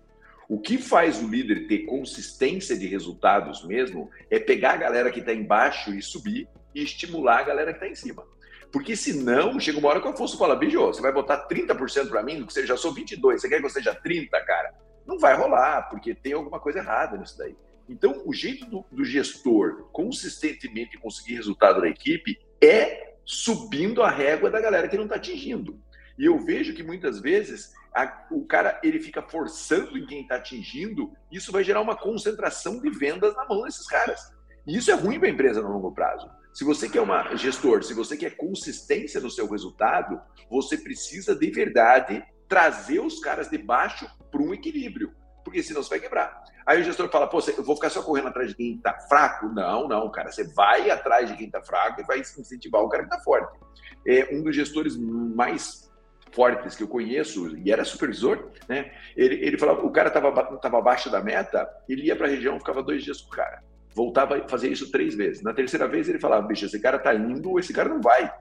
O 0.49 0.61
que 0.61 0.77
faz 0.77 1.23
o 1.23 1.29
líder 1.29 1.67
ter 1.67 1.87
consistência 1.87 2.77
de 2.77 2.87
resultados 2.87 3.65
mesmo 3.65 4.11
é 4.31 4.39
pegar 4.39 4.73
a 4.73 4.77
galera 4.77 5.11
que 5.11 5.21
está 5.21 5.33
embaixo 5.33 5.95
e 5.95 6.03
subir 6.03 6.49
e 6.75 6.83
estimular 6.83 7.39
a 7.39 7.45
galera 7.45 7.73
que 7.73 7.79
está 7.79 7.89
em 7.89 7.95
cima. 7.95 8.25
Porque 8.71 8.97
senão, 8.97 9.61
chega 9.61 9.79
uma 9.79 9.89
hora 9.89 10.01
que 10.01 10.07
o 10.07 10.11
Afonso 10.11 10.37
fala, 10.37 10.57
bicho, 10.57 10.81
você 10.81 11.01
vai 11.01 11.13
botar 11.13 11.47
30% 11.47 12.09
para 12.09 12.23
mim, 12.23 12.45
que 12.45 12.59
eu 12.59 12.67
já 12.67 12.77
sou 12.77 12.93
22, 12.93 13.41
você 13.41 13.49
quer 13.49 13.61
que 13.61 13.67
eu 13.67 13.71
seja 13.71 13.95
30, 13.95 14.41
cara? 14.41 14.75
Não 15.07 15.19
vai 15.19 15.35
rolar, 15.35 15.89
porque 15.89 16.15
tem 16.15 16.33
alguma 16.33 16.61
coisa 16.61 16.79
errada 16.79 17.17
nisso 17.17 17.37
daí. 17.39 17.57
Então, 17.89 18.23
o 18.25 18.33
jeito 18.33 18.65
do, 18.67 18.85
do 18.91 19.05
gestor 19.05 19.89
consistentemente 19.93 20.99
conseguir 20.99 21.35
resultado 21.35 21.81
da 21.81 21.89
equipe 21.89 22.39
é 22.63 23.17
subindo 23.25 24.03
a 24.03 24.11
régua 24.11 24.51
da 24.51 24.61
galera 24.61 24.89
que 24.89 24.97
não 24.97 25.05
está 25.05 25.17
atingindo. 25.17 25.81
E 26.19 26.25
eu 26.25 26.39
vejo 26.39 26.75
que 26.75 26.83
muitas 26.83 27.21
vezes 27.21 27.73
a, 27.95 28.27
o 28.31 28.45
cara 28.45 28.81
ele 28.83 29.01
fica 29.01 29.23
forçando 29.23 29.99
em 29.99 30.07
quem 30.07 30.23
está 30.23 30.37
atingindo, 30.37 31.13
isso 31.31 31.53
vai 31.53 31.65
gerar 31.65 31.81
uma 31.81 31.97
concentração 31.97 32.81
de 32.81 32.91
vendas 32.91 33.35
na 33.35 33.47
mão 33.47 33.63
desses 33.63 33.87
caras. 33.87 34.33
E 34.67 34.77
isso 34.77 34.91
é 34.91 34.95
ruim 34.95 35.19
para 35.19 35.29
a 35.29 35.33
empresa 35.33 35.61
no 35.61 35.73
longo 35.73 35.93
prazo. 35.93 36.31
Se 36.55 36.65
você 36.65 36.89
quer 36.89 37.01
uma 37.01 37.35
gestor, 37.35 37.83
se 37.83 37.95
você 37.95 38.17
quer 38.17 38.37
consistência 38.37 39.21
no 39.21 39.31
seu 39.31 39.49
resultado, 39.49 40.21
você 40.51 40.77
precisa 40.77 41.35
de 41.35 41.51
verdade 41.51 42.23
trazer 42.53 43.01
os 43.01 43.19
caras 43.19 43.49
de 43.49 43.57
baixo 43.57 44.07
para 44.31 44.43
um 44.43 44.53
equilíbrio, 44.53 45.11
porque 45.43 45.63
senão 45.63 45.83
você 45.83 45.89
vai 45.89 46.01
quebrar. 46.01 46.45
Aí 46.67 46.83
o 46.83 46.85
gestor 46.85 47.09
fala, 47.09 47.27
pô, 47.27 47.39
eu 47.57 47.65
vou 47.65 47.77
ficar 47.77 47.89
só 47.89 48.03
correndo 48.03 48.29
atrás 48.29 48.51
de 48.51 48.55
quem 48.55 48.75
está 48.75 48.93
fraco? 49.09 49.47
Não, 49.47 49.89
não, 49.89 50.11
cara, 50.11 50.31
você 50.31 50.45
vai 50.53 50.91
atrás 50.91 51.31
de 51.31 51.35
quem 51.35 51.47
está 51.47 51.63
fraco 51.63 52.03
e 52.03 52.05
vai 52.05 52.19
incentivar 52.19 52.83
o 52.83 52.91
cara 52.91 53.05
que 53.05 53.09
está 53.15 53.25
forte. 53.25 53.59
É 54.07 54.29
um 54.37 54.43
dos 54.43 54.55
gestores 54.55 54.99
mais 54.99 55.91
fortes 56.31 56.77
que 56.77 56.83
eu 56.83 56.89
conheço, 56.89 57.57
e 57.57 57.73
era 57.73 57.87
supervisor, 57.87 58.51
né? 58.69 58.93
Ele, 59.17 59.37
ele 59.37 59.57
falava, 59.57 59.87
o 59.87 59.91
cara 59.91 60.09
estava 60.09 60.59
tava 60.59 60.77
abaixo 60.77 61.09
da 61.09 61.23
meta, 61.23 61.67
ele 61.89 62.03
ia 62.03 62.17
para 62.17 62.27
a 62.27 62.31
região, 62.31 62.59
ficava 62.59 62.83
dois 62.83 63.03
dias 63.03 63.23
com 63.23 63.29
o 63.29 63.37
cara 63.37 63.63
voltava 63.95 64.39
a 64.39 64.49
fazer 64.49 64.69
isso 64.71 64.91
três 64.91 65.15
vezes. 65.15 65.43
Na 65.43 65.53
terceira 65.53 65.87
vez 65.87 66.09
ele 66.09 66.19
falava, 66.19 66.47
bicho, 66.47 66.65
esse 66.65 66.81
cara 66.81 66.99
tá 66.99 67.15
indo, 67.15 67.59
esse 67.59 67.75
cara 67.75 67.91
não 67.91 68.01
vai. 68.01 68.33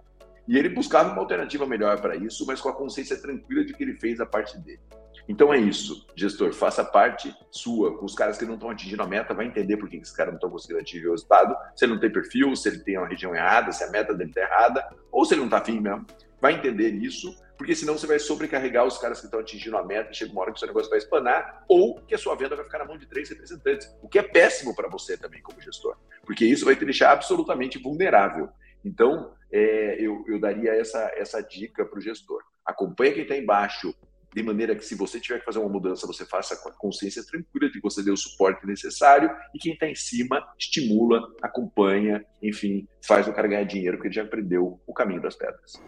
E 0.47 0.57
ele 0.57 0.69
buscava 0.69 1.11
uma 1.11 1.21
alternativa 1.21 1.65
melhor 1.65 1.99
para 2.01 2.15
isso, 2.15 2.45
mas 2.45 2.59
com 2.59 2.69
a 2.69 2.73
consciência 2.73 3.19
tranquila 3.19 3.63
de 3.63 3.73
que 3.73 3.83
ele 3.83 3.93
fez 3.99 4.19
a 4.19 4.25
parte 4.25 4.57
dele. 4.57 4.81
Então 5.27 5.53
é 5.53 5.57
isso, 5.57 6.05
gestor, 6.15 6.51
faça 6.51 6.83
parte 6.83 7.33
sua. 7.51 7.97
Com 7.97 8.05
os 8.05 8.15
caras 8.15 8.37
que 8.37 8.45
não 8.45 8.55
estão 8.55 8.69
atingindo 8.69 9.03
a 9.03 9.07
meta, 9.07 9.33
vai 9.33 9.45
entender 9.45 9.77
por 9.77 9.87
que 9.87 9.97
esses 9.97 10.13
caras 10.13 10.33
não 10.33 10.37
estão 10.37 10.49
conseguindo 10.49 10.79
atingir 10.79 11.07
o 11.07 11.11
resultado. 11.11 11.55
Se 11.75 11.85
ele 11.85 11.93
não 11.93 11.99
tem 11.99 12.11
perfil, 12.11 12.55
se 12.55 12.67
ele 12.69 12.79
tem 12.79 12.97
uma 12.97 13.07
região 13.07 13.35
errada, 13.35 13.71
se 13.71 13.83
a 13.83 13.91
meta 13.91 14.13
dele 14.13 14.31
está 14.31 14.41
errada, 14.41 14.89
ou 15.11 15.23
se 15.23 15.33
ele 15.33 15.41
não 15.41 15.47
está 15.47 15.59
afim 15.59 15.79
mesmo. 15.79 16.05
Vai 16.41 16.53
entender 16.53 16.89
isso 16.89 17.35
porque 17.61 17.75
senão 17.75 17.95
você 17.95 18.07
vai 18.07 18.17
sobrecarregar 18.17 18.87
os 18.87 18.97
caras 18.97 19.19
que 19.19 19.27
estão 19.27 19.39
atingindo 19.39 19.77
a 19.77 19.85
meta, 19.85 20.11
chega 20.11 20.31
uma 20.31 20.41
hora 20.41 20.51
que 20.51 20.57
o 20.57 20.59
seu 20.59 20.67
negócio 20.67 20.89
vai 20.89 20.97
espanar, 20.97 21.63
ou 21.67 22.01
que 22.07 22.15
a 22.15 22.17
sua 22.17 22.35
venda 22.35 22.55
vai 22.55 22.65
ficar 22.65 22.79
na 22.79 22.85
mão 22.85 22.97
de 22.97 23.05
três 23.05 23.29
representantes, 23.29 23.87
o 24.01 24.09
que 24.09 24.17
é 24.17 24.23
péssimo 24.23 24.75
para 24.75 24.89
você 24.89 25.15
também 25.15 25.43
como 25.43 25.61
gestor, 25.61 25.95
porque 26.25 26.43
isso 26.43 26.65
vai 26.65 26.75
te 26.75 26.83
deixar 26.83 27.11
absolutamente 27.11 27.77
vulnerável. 27.77 28.49
Então, 28.83 29.33
é, 29.51 29.97
eu, 29.99 30.23
eu 30.27 30.39
daria 30.39 30.71
essa, 30.71 31.11
essa 31.15 31.41
dica 31.41 31.85
para 31.85 31.97
o 31.97 32.01
gestor. 32.01 32.41
Acompanhe 32.65 33.13
quem 33.13 33.23
está 33.23 33.37
embaixo, 33.37 33.93
de 34.33 34.41
maneira 34.41 34.75
que 34.75 34.85
se 34.85 34.95
você 34.95 35.19
tiver 35.19 35.39
que 35.39 35.45
fazer 35.45 35.59
uma 35.59 35.69
mudança, 35.69 36.07
você 36.07 36.25
faça 36.25 36.55
com 36.55 36.69
a 36.69 36.73
consciência 36.73 37.23
tranquila 37.25 37.67
de 37.67 37.73
que 37.73 37.81
você 37.81 38.01
deu 38.01 38.13
o 38.13 38.17
suporte 38.17 38.65
necessário 38.65 39.29
e 39.53 39.59
quem 39.59 39.73
está 39.73 39.87
em 39.87 39.95
cima 39.95 40.41
estimula, 40.57 41.21
acompanha, 41.41 42.25
enfim, 42.41 42.87
faz 43.05 43.27
o 43.27 43.33
cara 43.33 43.47
ganhar 43.47 43.63
dinheiro 43.63 43.97
porque 43.97 44.07
ele 44.07 44.15
já 44.15 44.23
aprendeu 44.23 44.79
o 44.87 44.93
caminho 44.93 45.21
das 45.21 45.35
pedras. 45.35 45.81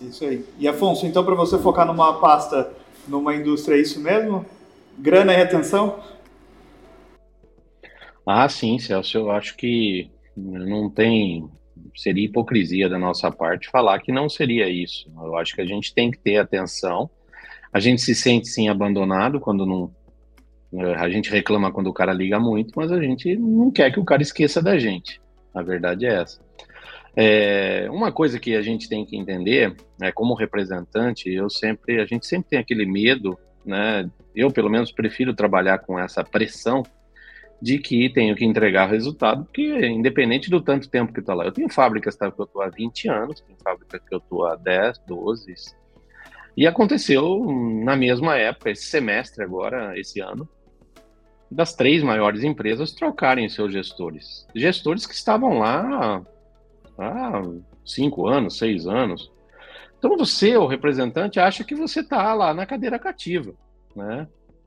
Isso 0.00 0.24
aí. 0.24 0.44
E 0.58 0.68
Afonso, 0.68 1.04
então 1.04 1.24
para 1.24 1.34
você 1.34 1.58
focar 1.58 1.84
numa 1.84 2.20
pasta, 2.20 2.72
numa 3.08 3.34
indústria, 3.34 3.74
é 3.74 3.80
isso 3.80 4.00
mesmo? 4.00 4.46
Grana 4.98 5.32
e 5.32 5.36
retenção? 5.36 6.02
Ah, 8.26 8.48
sim, 8.48 8.78
Celso. 8.78 9.18
Eu 9.18 9.30
acho 9.30 9.56
que 9.56 10.10
não 10.36 10.90
tem. 10.90 11.50
Seria 11.96 12.24
hipocrisia 12.24 12.88
da 12.88 12.98
nossa 12.98 13.30
parte 13.30 13.70
falar 13.70 14.00
que 14.00 14.12
não 14.12 14.28
seria 14.28 14.68
isso. 14.68 15.10
Eu 15.16 15.36
acho 15.36 15.54
que 15.54 15.60
a 15.60 15.66
gente 15.66 15.94
tem 15.94 16.10
que 16.10 16.18
ter 16.18 16.38
atenção. 16.38 17.10
A 17.72 17.80
gente 17.80 18.02
se 18.02 18.14
sente 18.14 18.48
sim 18.48 18.68
abandonado 18.68 19.40
quando 19.40 19.66
não. 19.66 19.90
A 20.96 21.08
gente 21.10 21.30
reclama 21.30 21.70
quando 21.70 21.88
o 21.88 21.92
cara 21.92 22.12
liga 22.12 22.40
muito, 22.40 22.72
mas 22.76 22.90
a 22.90 23.00
gente 23.00 23.36
não 23.36 23.70
quer 23.70 23.92
que 23.92 24.00
o 24.00 24.04
cara 24.04 24.22
esqueça 24.22 24.62
da 24.62 24.78
gente. 24.78 25.20
A 25.54 25.62
verdade 25.62 26.06
é 26.06 26.14
essa. 26.14 26.40
É, 27.14 27.88
uma 27.90 28.10
coisa 28.10 28.38
que 28.38 28.56
a 28.56 28.62
gente 28.62 28.88
tem 28.88 29.04
que 29.04 29.16
entender, 29.16 29.76
né, 30.00 30.10
como 30.10 30.34
representante, 30.34 31.30
eu 31.30 31.50
sempre, 31.50 32.00
a 32.00 32.06
gente 32.06 32.26
sempre 32.26 32.48
tem 32.48 32.58
aquele 32.58 32.86
medo, 32.86 33.38
né? 33.66 34.10
Eu 34.34 34.50
pelo 34.50 34.70
menos 34.70 34.90
prefiro 34.90 35.34
trabalhar 35.34 35.78
com 35.78 35.98
essa 35.98 36.24
pressão 36.24 36.82
de 37.62 37.78
que 37.78 38.10
tenho 38.10 38.34
que 38.34 38.44
entregar 38.44 38.90
resultado, 38.90 39.44
porque 39.44 39.86
independente 39.86 40.50
do 40.50 40.60
tanto 40.60 40.90
tempo 40.90 41.12
que 41.12 41.20
está 41.20 41.32
lá, 41.32 41.44
eu 41.44 41.52
tenho 41.52 41.72
fábricas 41.72 42.16
tá, 42.16 42.28
que 42.28 42.40
eu 42.40 42.44
estou 42.44 42.60
há 42.60 42.68
20 42.68 43.08
anos, 43.08 43.40
tem 43.40 43.56
fábrica 43.62 44.00
que 44.00 44.12
eu 44.12 44.18
estou 44.18 44.44
há 44.44 44.56
10, 44.56 44.98
12, 45.06 45.54
e 46.56 46.66
aconteceu 46.66 47.46
na 47.84 47.94
mesma 47.94 48.36
época, 48.36 48.72
esse 48.72 48.86
semestre 48.86 49.44
agora, 49.44 49.96
esse 49.96 50.18
ano, 50.18 50.48
das 51.48 51.72
três 51.72 52.02
maiores 52.02 52.42
empresas 52.42 52.90
trocarem 52.90 53.48
seus 53.48 53.72
gestores. 53.72 54.44
Gestores 54.56 55.06
que 55.06 55.14
estavam 55.14 55.60
lá 55.60 56.20
há 56.98 57.42
cinco 57.84 58.26
anos, 58.26 58.58
seis 58.58 58.88
anos. 58.88 59.30
Então 59.98 60.16
você, 60.16 60.56
o 60.56 60.66
representante, 60.66 61.38
acha 61.38 61.62
que 61.62 61.76
você 61.76 62.00
está 62.00 62.34
lá 62.34 62.52
na 62.52 62.66
cadeira 62.66 62.98
cativa, 62.98 63.54
né? 63.94 64.26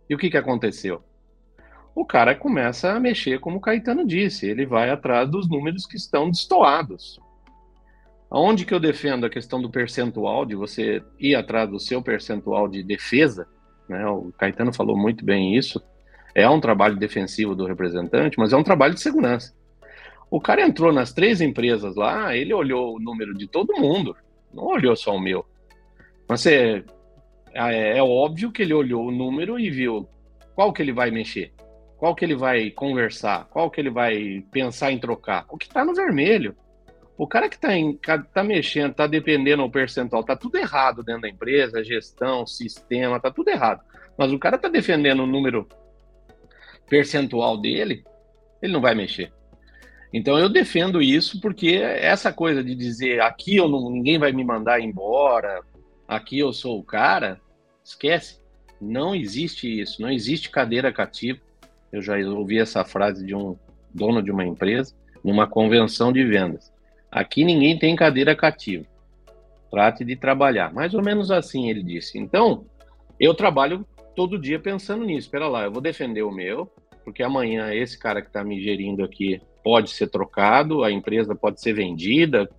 E 0.10 0.15
o 0.15 0.17
que, 0.17 0.29
que 0.29 0.38
aconteceu? 0.38 1.03
O 1.95 2.05
cara 2.05 2.36
começa 2.36 2.91
a 2.91 2.99
mexer, 2.99 3.39
como 3.39 3.58
o 3.58 3.62
Caetano 3.62 4.05
disse, 4.05 4.45
ele 4.45 4.65
vai 4.65 4.89
atrás 4.89 5.29
dos 5.29 5.49
números 5.49 5.88
que 5.88 5.95
estão 5.95 6.29
destoados. 6.29 7.19
Aonde 8.29 8.65
que 8.65 8.73
eu 8.73 8.79
defendo 8.79 9.25
a 9.25 9.29
questão 9.29 9.62
do 9.62 9.69
percentual, 9.69 10.45
de 10.45 10.55
você 10.55 11.01
ir 11.17 11.36
atrás 11.36 11.69
do 11.69 11.79
seu 11.79 12.01
percentual 12.01 12.67
de 12.67 12.84
defesa, 12.84 13.47
né? 13.88 14.05
O 14.08 14.31
Caetano 14.38 14.73
falou 14.73 14.97
muito 14.97 15.23
bem 15.23 15.55
isso. 15.55 15.81
É 16.34 16.49
um 16.49 16.60
trabalho 16.60 16.97
defensivo 16.97 17.55
do 17.55 17.65
representante, 17.65 18.38
mas 18.38 18.51
é 18.51 18.58
um 18.58 18.63
trabalho 18.63 18.93
de 18.93 19.01
segurança. 19.01 19.53
O 20.29 20.41
cara 20.41 20.65
entrou 20.65 20.91
nas 20.91 21.13
três 21.13 21.39
empresas 21.39 21.95
lá, 21.95 22.36
ele 22.36 22.53
olhou 22.53 22.95
o 22.95 22.99
número 22.99 23.34
de 23.34 23.47
todo 23.47 23.79
mundo, 23.79 24.15
não 24.53 24.65
olhou 24.65 24.95
só 24.95 25.15
o 25.15 25.19
meu. 25.19 25.45
Mas 26.27 26.45
é, 26.45 26.84
é, 27.53 27.97
é 27.97 28.03
óbvio 28.03 28.51
que 28.51 28.63
ele 28.63 28.73
olhou 28.73 29.08
o 29.08 29.12
número 29.12 29.58
e 29.58 29.69
viu 29.69 30.10
qual 30.55 30.73
que 30.73 30.81
ele 30.81 30.91
vai 30.91 31.12
mexer, 31.12 31.53
qual 31.97 32.15
que 32.15 32.25
ele 32.25 32.36
vai 32.36 32.69
conversar, 32.71 33.45
qual 33.45 33.69
que 33.69 33.79
ele 33.79 33.89
vai 33.89 34.43
pensar 34.51 34.91
em 34.91 34.99
trocar. 34.99 35.45
O 35.49 35.58
que 35.58 35.65
está 35.65 35.84
no 35.84 35.93
vermelho. 35.93 36.55
O 37.17 37.25
cara 37.25 37.47
que 37.47 37.55
está 37.55 38.17
tá 38.21 38.43
mexendo, 38.43 38.91
está 38.91 39.08
dependendo 39.08 39.63
do 39.63 39.71
percentual, 39.71 40.21
está 40.21 40.36
tudo 40.36 40.58
errado 40.58 41.01
dentro 41.01 41.21
da 41.21 41.29
empresa, 41.29 41.84
gestão, 41.84 42.45
sistema, 42.45 43.15
está 43.15 43.31
tudo 43.31 43.49
errado. 43.49 43.81
Mas 44.17 44.34
o 44.34 44.39
cara 44.39 44.58
está 44.58 44.67
defendendo 44.67 45.23
o 45.23 45.27
número 45.27 45.67
percentual 46.89 47.58
dele, 47.58 48.03
ele 48.62 48.73
não 48.73 48.81
vai 48.81 48.93
mexer. 48.93 49.31
Então 50.13 50.38
eu 50.38 50.49
defendo 50.49 51.01
isso 51.01 51.39
porque 51.39 51.75
essa 51.75 52.31
coisa 52.31 52.63
de 52.63 52.75
dizer 52.75 53.21
aqui 53.21 53.55
eu 53.55 53.67
não, 53.67 53.89
ninguém 53.89 54.17
vai 54.17 54.31
me 54.31 54.43
mandar 54.43 54.79
embora, 54.81 55.62
aqui 56.08 56.39
eu 56.39 56.51
sou 56.51 56.79
o 56.79 56.84
cara, 56.84 57.39
esquece. 57.84 58.43
Não 58.79 59.15
existe 59.15 59.81
isso, 59.81 60.01
não 60.01 60.12
existe 60.12 60.49
cadeira 60.49 60.91
cativa. 60.91 61.39
Eu 61.95 62.01
já 62.01 62.17
ouvi 62.17 62.60
essa 62.60 62.84
frase 62.84 63.25
de 63.25 63.34
um 63.34 63.55
dono 63.93 64.21
de 64.21 64.29
uma 64.29 64.45
empresa 64.45 64.93
numa 65.23 65.47
convenção 65.47 66.12
de 66.12 66.25
vendas. 66.25 66.69
Aqui 67.10 67.45
ninguém 67.45 67.79
tem 67.79 67.95
cadeira 67.95 68.36
cativa. 68.36 68.86
Trate 69.71 70.03
de 70.03 70.17
trabalhar. 70.17 70.73
Mais 70.73 70.93
ou 70.93 71.01
menos 71.01 71.31
assim 71.31 71.69
ele 71.69 71.81
disse. 71.81 72.19
Então, 72.19 72.65
eu 73.17 73.34
trabalho 73.34 73.86
todo 74.13 74.38
dia 74.38 74.60
pensando 74.60 75.05
nisso. 75.05 75.27
Espera 75.27 75.47
lá, 75.47 75.63
eu 75.63 75.71
vou 75.71 75.81
defender 75.81 76.23
o 76.23 76.31
meu, 76.31 76.69
porque 77.05 77.23
amanhã 77.23 77.73
esse 77.73 77.97
cara 77.97 78.21
que 78.21 78.27
está 78.27 78.43
me 78.43 78.62
gerindo 78.62 79.01
aqui 79.01 79.41
pode 79.63 79.91
ser 79.91 80.08
trocado, 80.08 80.84
a 80.84 80.91
empresa 80.91 81.34
pode 81.34 81.62
ser 81.62 81.71
vendida. 81.71 82.49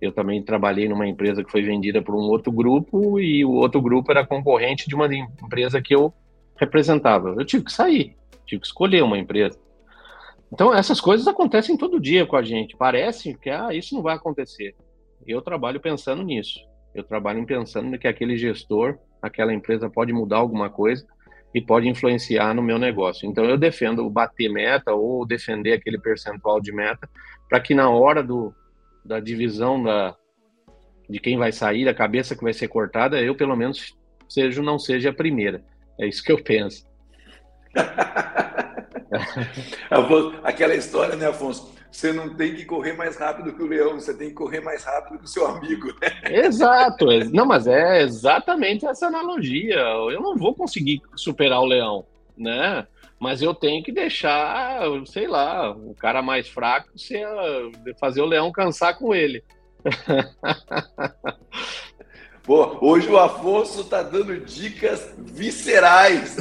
Eu 0.00 0.12
também 0.12 0.40
trabalhei 0.44 0.88
numa 0.88 1.08
empresa 1.08 1.42
que 1.42 1.50
foi 1.50 1.62
vendida 1.62 2.00
por 2.00 2.14
um 2.14 2.28
outro 2.30 2.52
grupo 2.52 3.18
e 3.18 3.44
o 3.44 3.50
outro 3.50 3.82
grupo 3.82 4.12
era 4.12 4.24
concorrente 4.24 4.88
de 4.88 4.94
uma 4.94 5.12
empresa 5.12 5.82
que 5.82 5.92
eu 5.92 6.14
representava. 6.56 7.34
Eu 7.38 7.44
tive 7.44 7.64
que 7.64 7.72
sair, 7.72 8.16
tive 8.46 8.60
que 8.60 8.66
escolher 8.66 9.02
uma 9.02 9.18
empresa. 9.18 9.58
Então, 10.52 10.72
essas 10.72 11.00
coisas 11.00 11.26
acontecem 11.26 11.76
todo 11.76 12.00
dia 12.00 12.24
com 12.24 12.36
a 12.36 12.42
gente. 12.42 12.76
Parece 12.76 13.34
que 13.34 13.50
ah, 13.50 13.68
isso 13.72 13.94
não 13.94 14.02
vai 14.02 14.14
acontecer. 14.14 14.74
eu 15.26 15.42
trabalho 15.42 15.80
pensando 15.80 16.22
nisso. 16.22 16.60
Eu 16.94 17.04
trabalho 17.04 17.44
pensando 17.44 17.98
que 17.98 18.08
aquele 18.08 18.36
gestor, 18.36 18.98
aquela 19.20 19.52
empresa 19.52 19.90
pode 19.90 20.12
mudar 20.12 20.38
alguma 20.38 20.70
coisa 20.70 21.04
e 21.54 21.60
pode 21.60 21.88
influenciar 21.88 22.54
no 22.54 22.62
meu 22.62 22.78
negócio. 22.78 23.28
Então 23.28 23.44
eu 23.44 23.58
defendo 23.58 24.08
bater 24.08 24.48
meta 24.48 24.92
ou 24.92 25.26
defender 25.26 25.72
aquele 25.72 25.98
percentual 25.98 26.60
de 26.60 26.72
meta 26.72 27.08
para 27.48 27.60
que 27.60 27.74
na 27.74 27.90
hora 27.90 28.22
do, 28.22 28.54
da 29.04 29.20
divisão 29.20 29.82
da, 29.82 30.14
de 31.08 31.18
quem 31.18 31.36
vai 31.36 31.52
sair, 31.52 31.84
da 31.84 31.94
cabeça 31.94 32.36
que 32.36 32.42
vai 32.42 32.52
ser 32.52 32.68
cortada, 32.68 33.20
eu 33.20 33.34
pelo 33.34 33.56
menos 33.56 33.96
seja 34.28 34.62
não 34.62 34.78
seja 34.78 35.10
a 35.10 35.14
primeira. 35.14 35.64
É 35.98 36.06
isso 36.06 36.22
que 36.22 36.32
eu 36.32 36.42
penso. 36.42 36.84
Aquela 40.42 40.74
história, 40.74 41.16
né, 41.16 41.26
Afonso? 41.26 41.74
Você 41.90 42.12
não 42.12 42.34
tem 42.34 42.54
que 42.54 42.66
correr 42.66 42.92
mais 42.92 43.16
rápido 43.16 43.54
que 43.54 43.62
o 43.62 43.66
leão, 43.66 43.94
você 43.94 44.14
tem 44.14 44.28
que 44.28 44.34
correr 44.34 44.60
mais 44.60 44.84
rápido 44.84 45.18
que 45.18 45.24
o 45.24 45.28
seu 45.28 45.46
amigo. 45.46 45.86
Né? 46.00 46.44
Exato. 46.44 47.06
Não, 47.32 47.46
mas 47.46 47.66
é 47.66 48.02
exatamente 48.02 48.84
essa 48.84 49.06
analogia. 49.06 49.78
Eu 49.78 50.20
não 50.20 50.36
vou 50.36 50.54
conseguir 50.54 51.00
superar 51.14 51.60
o 51.60 51.66
leão, 51.66 52.04
né? 52.36 52.86
Mas 53.18 53.40
eu 53.40 53.54
tenho 53.54 53.82
que 53.82 53.90
deixar, 53.90 54.82
sei 55.06 55.26
lá, 55.26 55.70
o 55.70 55.94
cara 55.94 56.20
mais 56.20 56.48
fraco 56.48 56.90
fazer 57.98 58.20
o 58.20 58.26
leão 58.26 58.52
cansar 58.52 58.98
com 58.98 59.14
ele. 59.14 59.42
Pô, 62.46 62.78
hoje 62.80 63.10
o 63.10 63.18
Afonso 63.18 63.80
está 63.80 64.04
dando 64.04 64.38
dicas 64.38 65.12
viscerais. 65.18 66.36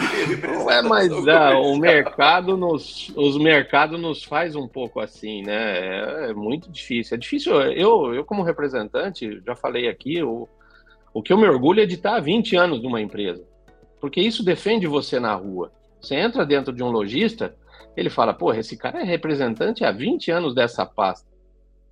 É, 0.70 0.82
mas 0.84 1.12
é, 1.12 1.56
o 1.56 1.76
mercado 1.78 2.56
nos, 2.56 3.12
os 3.15 3.39
mercados 3.39 4.00
nos 4.00 4.24
faz 4.24 4.56
um 4.56 4.68
pouco 4.68 5.00
assim, 5.00 5.41
né? 5.41 5.80
É, 5.80 6.30
é, 6.30 6.34
muito 6.36 6.70
difícil. 6.70 7.15
É 7.15 7.18
difícil. 7.18 7.60
Eu, 7.72 8.13
eu 8.13 8.24
como 8.24 8.44
representante, 8.44 9.41
já 9.44 9.56
falei 9.56 9.88
aqui, 9.88 10.22
o, 10.22 10.48
o 11.12 11.24
que 11.24 11.34
eu 11.34 11.38
me 11.39 11.48
orgulho 11.48 11.82
é 11.82 11.88
de 11.88 11.96
estar 11.96 12.18
há 12.18 12.20
20 12.20 12.56
anos 12.56 12.84
numa 12.84 13.02
empresa, 13.02 13.44
porque 14.00 14.22
isso 14.22 14.46
defende 14.46 14.86
você 14.86 15.20
na 15.20 15.34
rua. 15.34 15.72
Você 16.00 16.13
entra 16.13 16.46
dentro 16.46 16.72
de 16.72 16.84
um 16.84 16.91
lojista, 16.91 17.56
ele 17.98 18.12
fala, 18.12 18.32
pô, 18.32 18.54
esse 18.54 18.78
cara 18.78 19.02
é 19.02 19.04
representante 19.04 19.84
há 19.84 19.91
20 19.91 20.30
anos 20.30 20.54
dessa 20.54 20.86
pasta. 20.86 21.28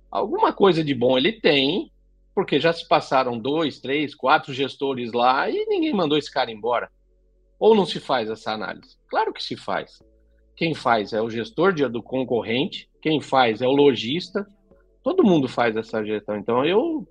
Alguma 0.08 0.52
coisa 0.52 0.84
de 0.84 0.94
bom 0.94 1.18
ele 1.18 1.32
tem, 1.32 1.90
porque 2.34 2.58
já 2.58 2.72
se 2.72 2.86
passaram 2.88 3.38
dois, 3.38 3.78
três, 3.78 4.14
quatro 4.14 4.52
gestores 4.52 5.12
lá 5.12 5.48
e 5.48 5.66
ninguém 5.66 5.92
mandou 5.92 6.18
esse 6.18 6.32
cara 6.32 6.50
embora. 6.50 6.90
Ou 7.58 7.74
não 7.74 7.86
se 7.86 8.00
faz 8.00 8.28
essa 8.28 8.52
análise? 8.52 8.96
Claro 9.08 9.32
que 9.32 9.42
se 9.42 9.56
faz. 9.56 10.02
Quem 10.56 10.74
faz 10.74 11.12
é 11.12 11.22
o 11.22 11.30
gestor 11.30 11.72
do 11.88 12.02
concorrente, 12.02 12.88
quem 13.00 13.20
faz 13.20 13.62
é 13.62 13.66
o 13.66 13.72
lojista, 13.72 14.46
todo 15.02 15.24
mundo 15.24 15.48
faz 15.48 15.76
essa 15.76 16.04
gestão. 16.04 16.36
Então 16.36 16.64
eu, 16.64 17.06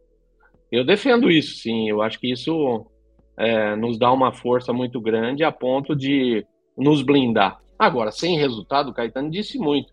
eu 0.72 0.86
defendo 0.86 1.32
isso, 1.32 1.58
sim. 1.58 1.90
Eu 1.90 2.02
acho 2.02 2.20
que 2.20 2.32
isso 2.32 2.86
é, 3.38 3.76
nos 3.76 3.98
dá 3.98 4.12
uma 4.12 4.34
força 4.34 4.74
muito 4.74 5.00
grande 5.00 5.44
a 5.44 5.52
ponto 5.52 5.96
de 5.96 6.46
nos 6.78 7.02
blindar. 7.02 7.62
Agora, 7.78 8.12
sem 8.12 8.38
resultado, 8.38 8.90
o 8.90 8.94
Caetano 8.94 9.30
disse 9.30 9.58
muito. 9.58 9.93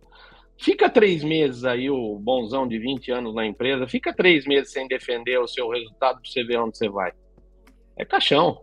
Fica 0.61 0.91
três 0.91 1.25
meses 1.25 1.65
aí, 1.65 1.89
o 1.89 2.19
bonzão 2.19 2.69
de 2.69 2.79
20 2.79 3.11
anos 3.11 3.35
na 3.35 3.47
empresa, 3.47 3.89
fica 3.89 4.13
três 4.13 4.47
meses 4.47 4.71
sem 4.71 4.87
defender 4.87 5.39
o 5.39 5.49
seu 5.49 5.71
resultado 5.71 6.21
para 6.21 6.31
você 6.31 6.45
ver 6.45 6.59
onde 6.59 6.77
você 6.77 6.87
vai. 6.87 7.13
É 7.97 8.05
caixão. 8.05 8.61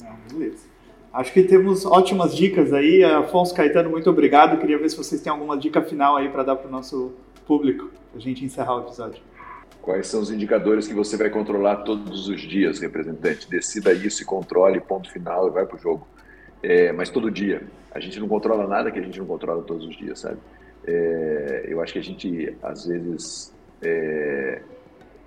Não, 0.00 0.16
beleza. 0.32 0.66
Acho 1.12 1.30
que 1.30 1.42
temos 1.42 1.84
ótimas 1.84 2.34
dicas 2.34 2.72
aí. 2.72 3.04
Afonso 3.04 3.54
Caetano, 3.54 3.90
muito 3.90 4.08
obrigado. 4.08 4.58
Queria 4.58 4.78
ver 4.78 4.88
se 4.88 4.96
vocês 4.96 5.20
têm 5.20 5.30
alguma 5.30 5.58
dica 5.58 5.82
final 5.82 6.16
aí 6.16 6.30
para 6.30 6.42
dar 6.42 6.56
para 6.56 6.68
o 6.68 6.70
nosso 6.70 7.12
público, 7.46 7.90
para 8.10 8.18
a 8.18 8.22
gente 8.22 8.42
encerrar 8.42 8.76
o 8.76 8.80
episódio. 8.80 9.22
Quais 9.82 10.06
são 10.06 10.22
os 10.22 10.30
indicadores 10.30 10.88
que 10.88 10.94
você 10.94 11.18
vai 11.18 11.28
controlar 11.28 11.76
todos 11.76 12.28
os 12.28 12.40
dias, 12.40 12.80
representante? 12.80 13.48
Decida 13.48 13.92
isso 13.92 14.22
e 14.22 14.24
controle, 14.24 14.80
ponto 14.80 15.10
final, 15.10 15.48
e 15.48 15.50
vai 15.50 15.66
para 15.66 15.76
o 15.76 15.78
jogo. 15.78 16.08
É, 16.62 16.92
mas 16.92 17.10
todo 17.10 17.30
dia. 17.30 17.62
A 17.90 18.00
gente 18.00 18.18
não 18.18 18.28
controla 18.28 18.66
nada 18.66 18.90
que 18.90 18.98
a 18.98 19.02
gente 19.02 19.18
não 19.18 19.26
controla 19.26 19.62
todos 19.62 19.86
os 19.86 19.96
dias, 19.96 20.20
sabe? 20.20 20.38
É, 20.90 21.66
eu 21.68 21.82
acho 21.82 21.92
que 21.92 21.98
a 21.98 22.02
gente, 22.02 22.56
às 22.62 22.86
vezes, 22.86 23.54
é, 23.82 24.62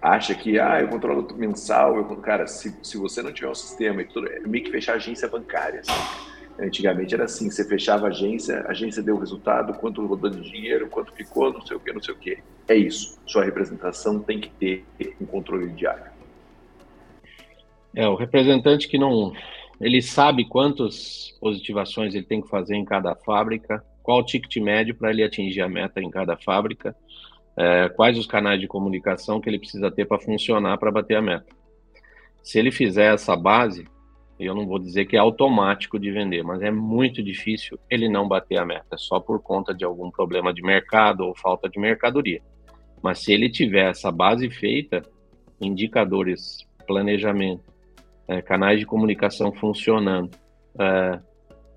acha 0.01 0.33
que, 0.33 0.59
ah, 0.59 0.81
eu 0.81 0.87
controlo 0.87 1.27
mensal, 1.35 1.97
eu, 1.97 2.05
cara, 2.15 2.47
se, 2.47 2.75
se 2.81 2.97
você 2.97 3.21
não 3.21 3.31
tiver 3.31 3.49
um 3.49 3.53
sistema 3.53 4.01
é 4.01 4.39
meio 4.39 4.63
que 4.63 4.71
fechar 4.71 4.95
agência 4.95 5.27
bancária, 5.27 5.81
assim. 5.81 6.31
Antigamente 6.59 7.13
era 7.13 7.25
assim, 7.25 7.49
você 7.49 7.63
fechava 7.63 8.07
a 8.07 8.09
agência, 8.09 8.61
a 8.61 8.71
agência 8.71 9.03
deu 9.03 9.15
o 9.15 9.19
resultado, 9.19 9.73
quanto 9.75 10.05
rodou 10.05 10.31
de 10.31 10.41
dinheiro, 10.41 10.89
quanto 10.89 11.13
ficou, 11.13 11.53
não 11.53 11.61
sei 11.61 11.77
o 11.77 11.79
que, 11.79 11.93
não 11.93 12.01
sei 12.01 12.13
o 12.13 12.17
que. 12.17 12.39
É 12.67 12.75
isso. 12.75 13.19
Sua 13.25 13.43
representação 13.43 14.19
tem 14.19 14.39
que 14.39 14.49
ter 14.49 14.85
um 15.19 15.25
controle 15.25 15.69
diário. 15.69 16.11
É, 17.95 18.07
o 18.07 18.15
representante 18.15 18.87
que 18.87 18.97
não... 18.97 19.31
Ele 19.79 20.01
sabe 20.01 20.45
quantas 20.45 21.35
positivações 21.39 22.13
ele 22.13 22.25
tem 22.25 22.41
que 22.41 22.49
fazer 22.49 22.75
em 22.75 22.85
cada 22.85 23.15
fábrica, 23.15 23.83
qual 24.01 24.19
o 24.19 24.25
ticket 24.25 24.57
médio 24.57 24.95
para 24.95 25.11
ele 25.11 25.23
atingir 25.23 25.61
a 25.61 25.69
meta 25.69 26.01
em 26.01 26.09
cada 26.09 26.35
fábrica, 26.37 26.95
é, 27.57 27.89
quais 27.89 28.17
os 28.17 28.25
canais 28.25 28.59
de 28.59 28.67
comunicação 28.67 29.39
que 29.39 29.49
ele 29.49 29.59
precisa 29.59 29.91
ter 29.91 30.05
para 30.05 30.19
funcionar 30.19 30.77
para 30.77 30.91
bater 30.91 31.15
a 31.15 31.21
meta. 31.21 31.47
Se 32.43 32.57
ele 32.57 32.71
fizer 32.71 33.13
essa 33.13 33.35
base, 33.35 33.85
eu 34.39 34.55
não 34.55 34.65
vou 34.65 34.79
dizer 34.79 35.05
que 35.05 35.15
é 35.15 35.19
automático 35.19 35.99
de 35.99 36.11
vender, 36.11 36.43
mas 36.43 36.61
é 36.61 36.71
muito 36.71 37.21
difícil 37.21 37.77
ele 37.89 38.09
não 38.09 38.27
bater 38.27 38.57
a 38.57 38.65
meta, 38.65 38.97
só 38.97 39.19
por 39.19 39.41
conta 39.41 39.73
de 39.73 39.85
algum 39.85 40.09
problema 40.09 40.53
de 40.53 40.63
mercado 40.63 41.21
ou 41.21 41.35
falta 41.35 41.69
de 41.69 41.79
mercadoria. 41.79 42.41
Mas 43.03 43.19
se 43.19 43.31
ele 43.31 43.49
tiver 43.49 43.89
essa 43.89 44.11
base 44.11 44.49
feita, 44.49 45.01
indicadores, 45.59 46.65
planejamento, 46.87 47.63
é, 48.27 48.41
canais 48.41 48.79
de 48.79 48.85
comunicação 48.85 49.51
funcionando, 49.53 50.31
é, 50.79 51.19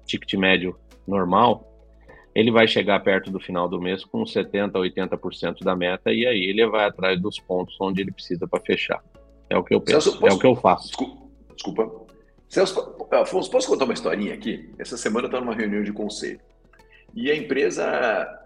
ticket 0.06 0.34
médio 0.34 0.78
normal, 1.06 1.73
ele 2.34 2.50
vai 2.50 2.66
chegar 2.66 2.98
perto 3.00 3.30
do 3.30 3.38
final 3.38 3.68
do 3.68 3.80
mês 3.80 4.04
com 4.04 4.24
70%, 4.24 4.72
80% 4.72 5.62
da 5.62 5.76
meta 5.76 6.12
e 6.12 6.26
aí 6.26 6.44
ele 6.44 6.66
vai 6.66 6.86
atrás 6.86 7.20
dos 7.20 7.38
pontos 7.38 7.76
onde 7.80 8.00
ele 8.00 8.10
precisa 8.10 8.46
para 8.46 8.60
fechar. 8.60 9.02
É 9.48 9.56
o 9.56 9.62
que 9.62 9.74
eu 9.74 9.80
penso, 9.80 10.00
Celso, 10.00 10.20
posso, 10.20 10.32
é 10.32 10.36
o 10.36 10.38
que 10.40 10.46
eu 10.46 10.56
faço. 10.56 10.88
Desculpa. 10.88 11.26
desculpa. 11.54 12.04
Celso, 12.48 12.96
Afonso, 13.12 13.50
posso 13.50 13.68
contar 13.68 13.84
uma 13.84 13.94
historinha 13.94 14.34
aqui? 14.34 14.72
Essa 14.78 14.96
semana 14.96 15.26
eu 15.26 15.28
estava 15.28 15.44
numa 15.44 15.54
reunião 15.54 15.82
de 15.82 15.92
conselho 15.92 16.40
e 17.14 17.30
a 17.30 17.36
empresa 17.36 18.40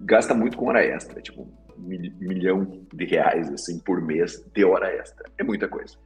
gasta 0.00 0.32
muito 0.32 0.56
com 0.56 0.68
hora 0.68 0.84
extra, 0.84 1.20
tipo 1.20 1.46
milhão 1.76 2.86
de 2.92 3.04
reais 3.04 3.52
assim 3.52 3.78
por 3.80 4.00
mês 4.00 4.42
de 4.54 4.64
hora 4.64 4.88
extra. 4.90 5.28
É 5.36 5.44
muita 5.44 5.68
coisa. 5.68 5.96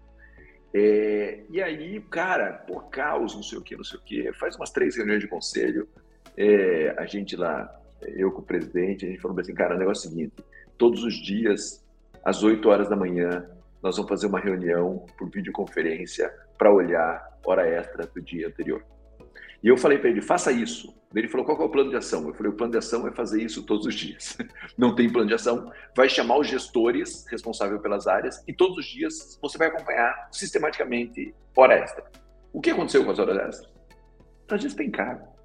É, 0.75 1.43
e 1.49 1.63
aí, 1.63 2.01
cara, 2.11 2.53
por 2.53 2.89
caos, 2.91 3.35
não 3.35 3.43
sei 3.43 3.59
o 3.59 3.63
que, 3.63 3.77
não 3.77 3.85
sei 3.85 3.99
o 3.99 4.03
que, 4.03 4.33
faz 4.35 4.57
umas 4.57 4.71
três 4.71 4.97
reuniões 4.97 5.21
de 5.21 5.29
conselho, 5.29 5.89
é, 6.37 6.95
a 6.99 7.07
gente 7.07 7.37
lá, 7.37 7.73
eu 8.03 8.31
com 8.31 8.41
o 8.41 8.45
presidente, 8.45 9.07
a 9.07 9.09
gente 9.09 9.21
falou 9.21 9.39
assim, 9.39 9.55
cara, 9.55 9.75
o 9.75 9.79
negócio 9.79 10.07
é 10.07 10.11
o 10.11 10.13
seguinte, 10.13 10.35
todos 10.77 11.03
os 11.03 11.15
dias, 11.15 11.85
às 12.25 12.43
8 12.43 12.69
horas 12.69 12.89
da 12.89 12.97
manhã, 12.97 13.49
nós 13.83 13.97
vamos 13.97 14.09
fazer 14.09 14.27
uma 14.27 14.41
reunião 14.41 15.07
por 15.17 15.31
videoconferência 15.31 16.33
para 16.59 16.73
olhar 16.73 17.39
hora 17.45 17.67
extra 17.69 18.07
do 18.07 18.21
dia 18.21 18.49
anterior. 18.49 18.85
E 19.63 19.69
eu 19.69 19.77
falei 19.77 19.99
para 19.99 20.11
ele, 20.11 20.21
faça 20.21 20.53
isso. 20.53 20.95
Ele 21.15 21.29
falou, 21.29 21.47
qual 21.47 21.61
é 21.61 21.65
o 21.65 21.69
plano 21.69 21.91
de 21.91 21.97
ação? 21.97 22.29
Eu 22.29 22.35
falei, 22.35 22.53
o 22.53 22.55
plano 22.55 22.73
de 22.73 22.79
ação 22.79 23.07
é 23.09 23.13
fazer 23.13 23.43
isso 23.43 23.63
todos 23.63 23.87
os 23.87 23.95
dias. 23.95 24.37
Não 24.77 24.95
tem 24.95 25.11
plano 25.11 25.29
de 25.29 25.35
ação, 25.35 25.73
vai 25.97 26.09
chamar 26.09 26.39
os 26.39 26.47
gestores 26.47 27.27
responsáveis 27.31 27.81
pelas 27.81 28.07
áreas 28.07 28.43
e 28.47 28.53
todos 28.53 28.77
os 28.77 28.87
dias 28.87 29.39
você 29.41 29.57
vai 29.57 29.69
acompanhar 29.69 30.29
sistematicamente 30.31 31.35
hora 31.57 31.75
extra. 31.75 32.05
O 32.53 32.61
que 32.61 32.71
aconteceu 32.71 33.05
com 33.05 33.11
as 33.11 33.19
horas 33.19 33.37
extras? 33.37 33.73
Elas 34.49 34.63
despencaram. 34.63 35.36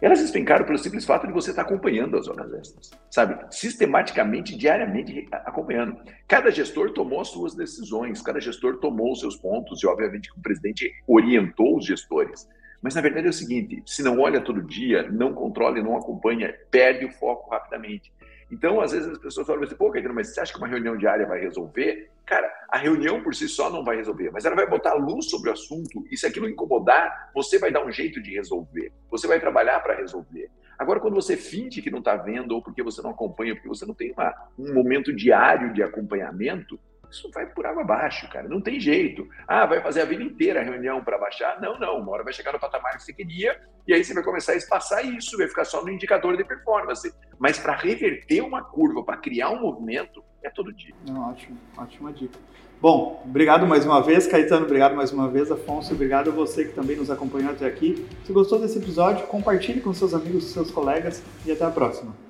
Elas 0.00 0.20
despencaram 0.20 0.64
pelo 0.64 0.78
simples 0.78 1.04
fato 1.04 1.26
de 1.26 1.32
você 1.32 1.50
estar 1.50 1.62
acompanhando 1.62 2.16
as 2.16 2.28
horas 2.28 2.52
extras, 2.52 2.90
sabe? 3.10 3.44
Sistematicamente, 3.50 4.56
diariamente 4.56 5.26
acompanhando. 5.32 5.98
Cada 6.26 6.50
gestor 6.50 6.92
tomou 6.92 7.20
as 7.20 7.28
suas 7.28 7.54
decisões, 7.54 8.22
cada 8.22 8.40
gestor 8.40 8.78
tomou 8.78 9.12
os 9.12 9.20
seus 9.20 9.36
pontos, 9.36 9.82
e 9.82 9.86
obviamente 9.86 10.30
o 10.36 10.40
presidente 10.40 10.92
orientou 11.06 11.76
os 11.76 11.84
gestores. 11.84 12.48
Mas 12.80 12.94
na 12.94 13.00
verdade 13.00 13.26
é 13.26 13.30
o 13.30 13.32
seguinte: 13.32 13.82
se 13.84 14.02
não 14.02 14.20
olha 14.20 14.40
todo 14.40 14.62
dia, 14.62 15.10
não 15.10 15.34
controla 15.34 15.78
e 15.78 15.82
não 15.82 15.96
acompanha, 15.96 16.54
perde 16.70 17.04
o 17.04 17.12
foco 17.12 17.50
rapidamente. 17.50 18.12
Então, 18.50 18.80
às 18.80 18.92
vezes 18.92 19.08
as 19.08 19.18
pessoas 19.18 19.46
falam 19.46 19.62
assim, 19.62 19.76
pô, 19.76 19.90
Caetano, 19.90 20.14
mas 20.14 20.32
você 20.32 20.40
acha 20.40 20.52
que 20.52 20.58
uma 20.58 20.68
reunião 20.68 20.96
diária 20.96 21.26
vai 21.26 21.40
resolver? 21.40 22.10
Cara, 22.24 22.50
a 22.70 22.78
reunião 22.78 23.22
por 23.22 23.34
si 23.34 23.48
só 23.48 23.70
não 23.70 23.84
vai 23.84 23.96
resolver, 23.96 24.30
mas 24.30 24.44
ela 24.44 24.56
vai 24.56 24.68
botar 24.68 24.94
luz 24.94 25.30
sobre 25.30 25.50
o 25.50 25.52
assunto 25.52 26.04
e 26.10 26.16
se 26.16 26.26
aquilo 26.26 26.48
incomodar, 26.48 27.30
você 27.34 27.58
vai 27.58 27.70
dar 27.70 27.84
um 27.84 27.90
jeito 27.90 28.22
de 28.22 28.34
resolver. 28.34 28.92
Você 29.10 29.26
vai 29.26 29.38
trabalhar 29.38 29.80
para 29.80 29.96
resolver. 29.96 30.50
Agora, 30.78 31.00
quando 31.00 31.14
você 31.14 31.36
finge 31.36 31.82
que 31.82 31.90
não 31.90 31.98
está 31.98 32.16
vendo 32.16 32.52
ou 32.52 32.62
porque 32.62 32.82
você 32.82 33.02
não 33.02 33.10
acompanha, 33.10 33.54
porque 33.54 33.68
você 33.68 33.84
não 33.84 33.94
tem 33.94 34.12
uma, 34.12 34.32
um 34.58 34.72
momento 34.72 35.12
diário 35.12 35.72
de 35.72 35.82
acompanhamento, 35.82 36.78
isso 37.10 37.30
vai 37.32 37.46
por 37.46 37.66
água 37.66 37.82
abaixo, 37.82 38.28
cara. 38.30 38.48
Não 38.48 38.60
tem 38.60 38.78
jeito. 38.78 39.26
Ah, 39.46 39.66
vai 39.66 39.80
fazer 39.82 40.02
a 40.02 40.04
vida 40.04 40.22
inteira 40.22 40.60
a 40.60 40.64
reunião 40.64 41.02
para 41.02 41.18
baixar? 41.18 41.60
Não, 41.60 41.78
não. 41.78 41.98
Uma 42.00 42.12
hora 42.12 42.24
vai 42.24 42.32
chegar 42.32 42.52
no 42.52 42.60
patamar 42.60 42.96
que 42.96 43.02
você 43.02 43.12
queria 43.12 43.58
e 43.86 43.94
aí 43.94 44.04
você 44.04 44.12
vai 44.12 44.22
começar 44.22 44.52
a 44.52 44.56
espaçar 44.56 45.04
isso, 45.04 45.36
vai 45.38 45.48
ficar 45.48 45.64
só 45.64 45.82
no 45.82 45.90
indicador 45.90 46.36
de 46.36 46.44
performance. 46.44 47.12
Mas 47.38 47.58
para 47.58 47.74
reverter 47.74 48.42
uma 48.42 48.62
curva, 48.62 49.02
para 49.02 49.16
criar 49.16 49.50
um 49.50 49.60
movimento, 49.60 50.22
é 50.42 50.50
todo 50.50 50.72
dia. 50.72 50.94
Não, 51.06 51.30
ótimo, 51.30 51.58
ótima 51.76 52.12
dica. 52.12 52.38
Bom, 52.80 53.22
obrigado 53.24 53.66
mais 53.66 53.84
uma 53.84 54.00
vez, 54.00 54.28
Caetano, 54.28 54.66
obrigado 54.66 54.94
mais 54.94 55.10
uma 55.10 55.28
vez, 55.28 55.50
Afonso, 55.50 55.94
obrigado 55.94 56.30
a 56.30 56.32
você 56.32 56.64
que 56.64 56.74
também 56.74 56.96
nos 56.96 57.10
acompanhou 57.10 57.50
até 57.50 57.66
aqui. 57.66 58.06
Se 58.24 58.32
gostou 58.32 58.60
desse 58.60 58.78
episódio, 58.78 59.26
compartilhe 59.26 59.80
com 59.80 59.92
seus 59.92 60.14
amigos, 60.14 60.52
seus 60.52 60.70
colegas 60.70 61.20
e 61.44 61.50
até 61.50 61.64
a 61.64 61.70
próxima. 61.70 62.27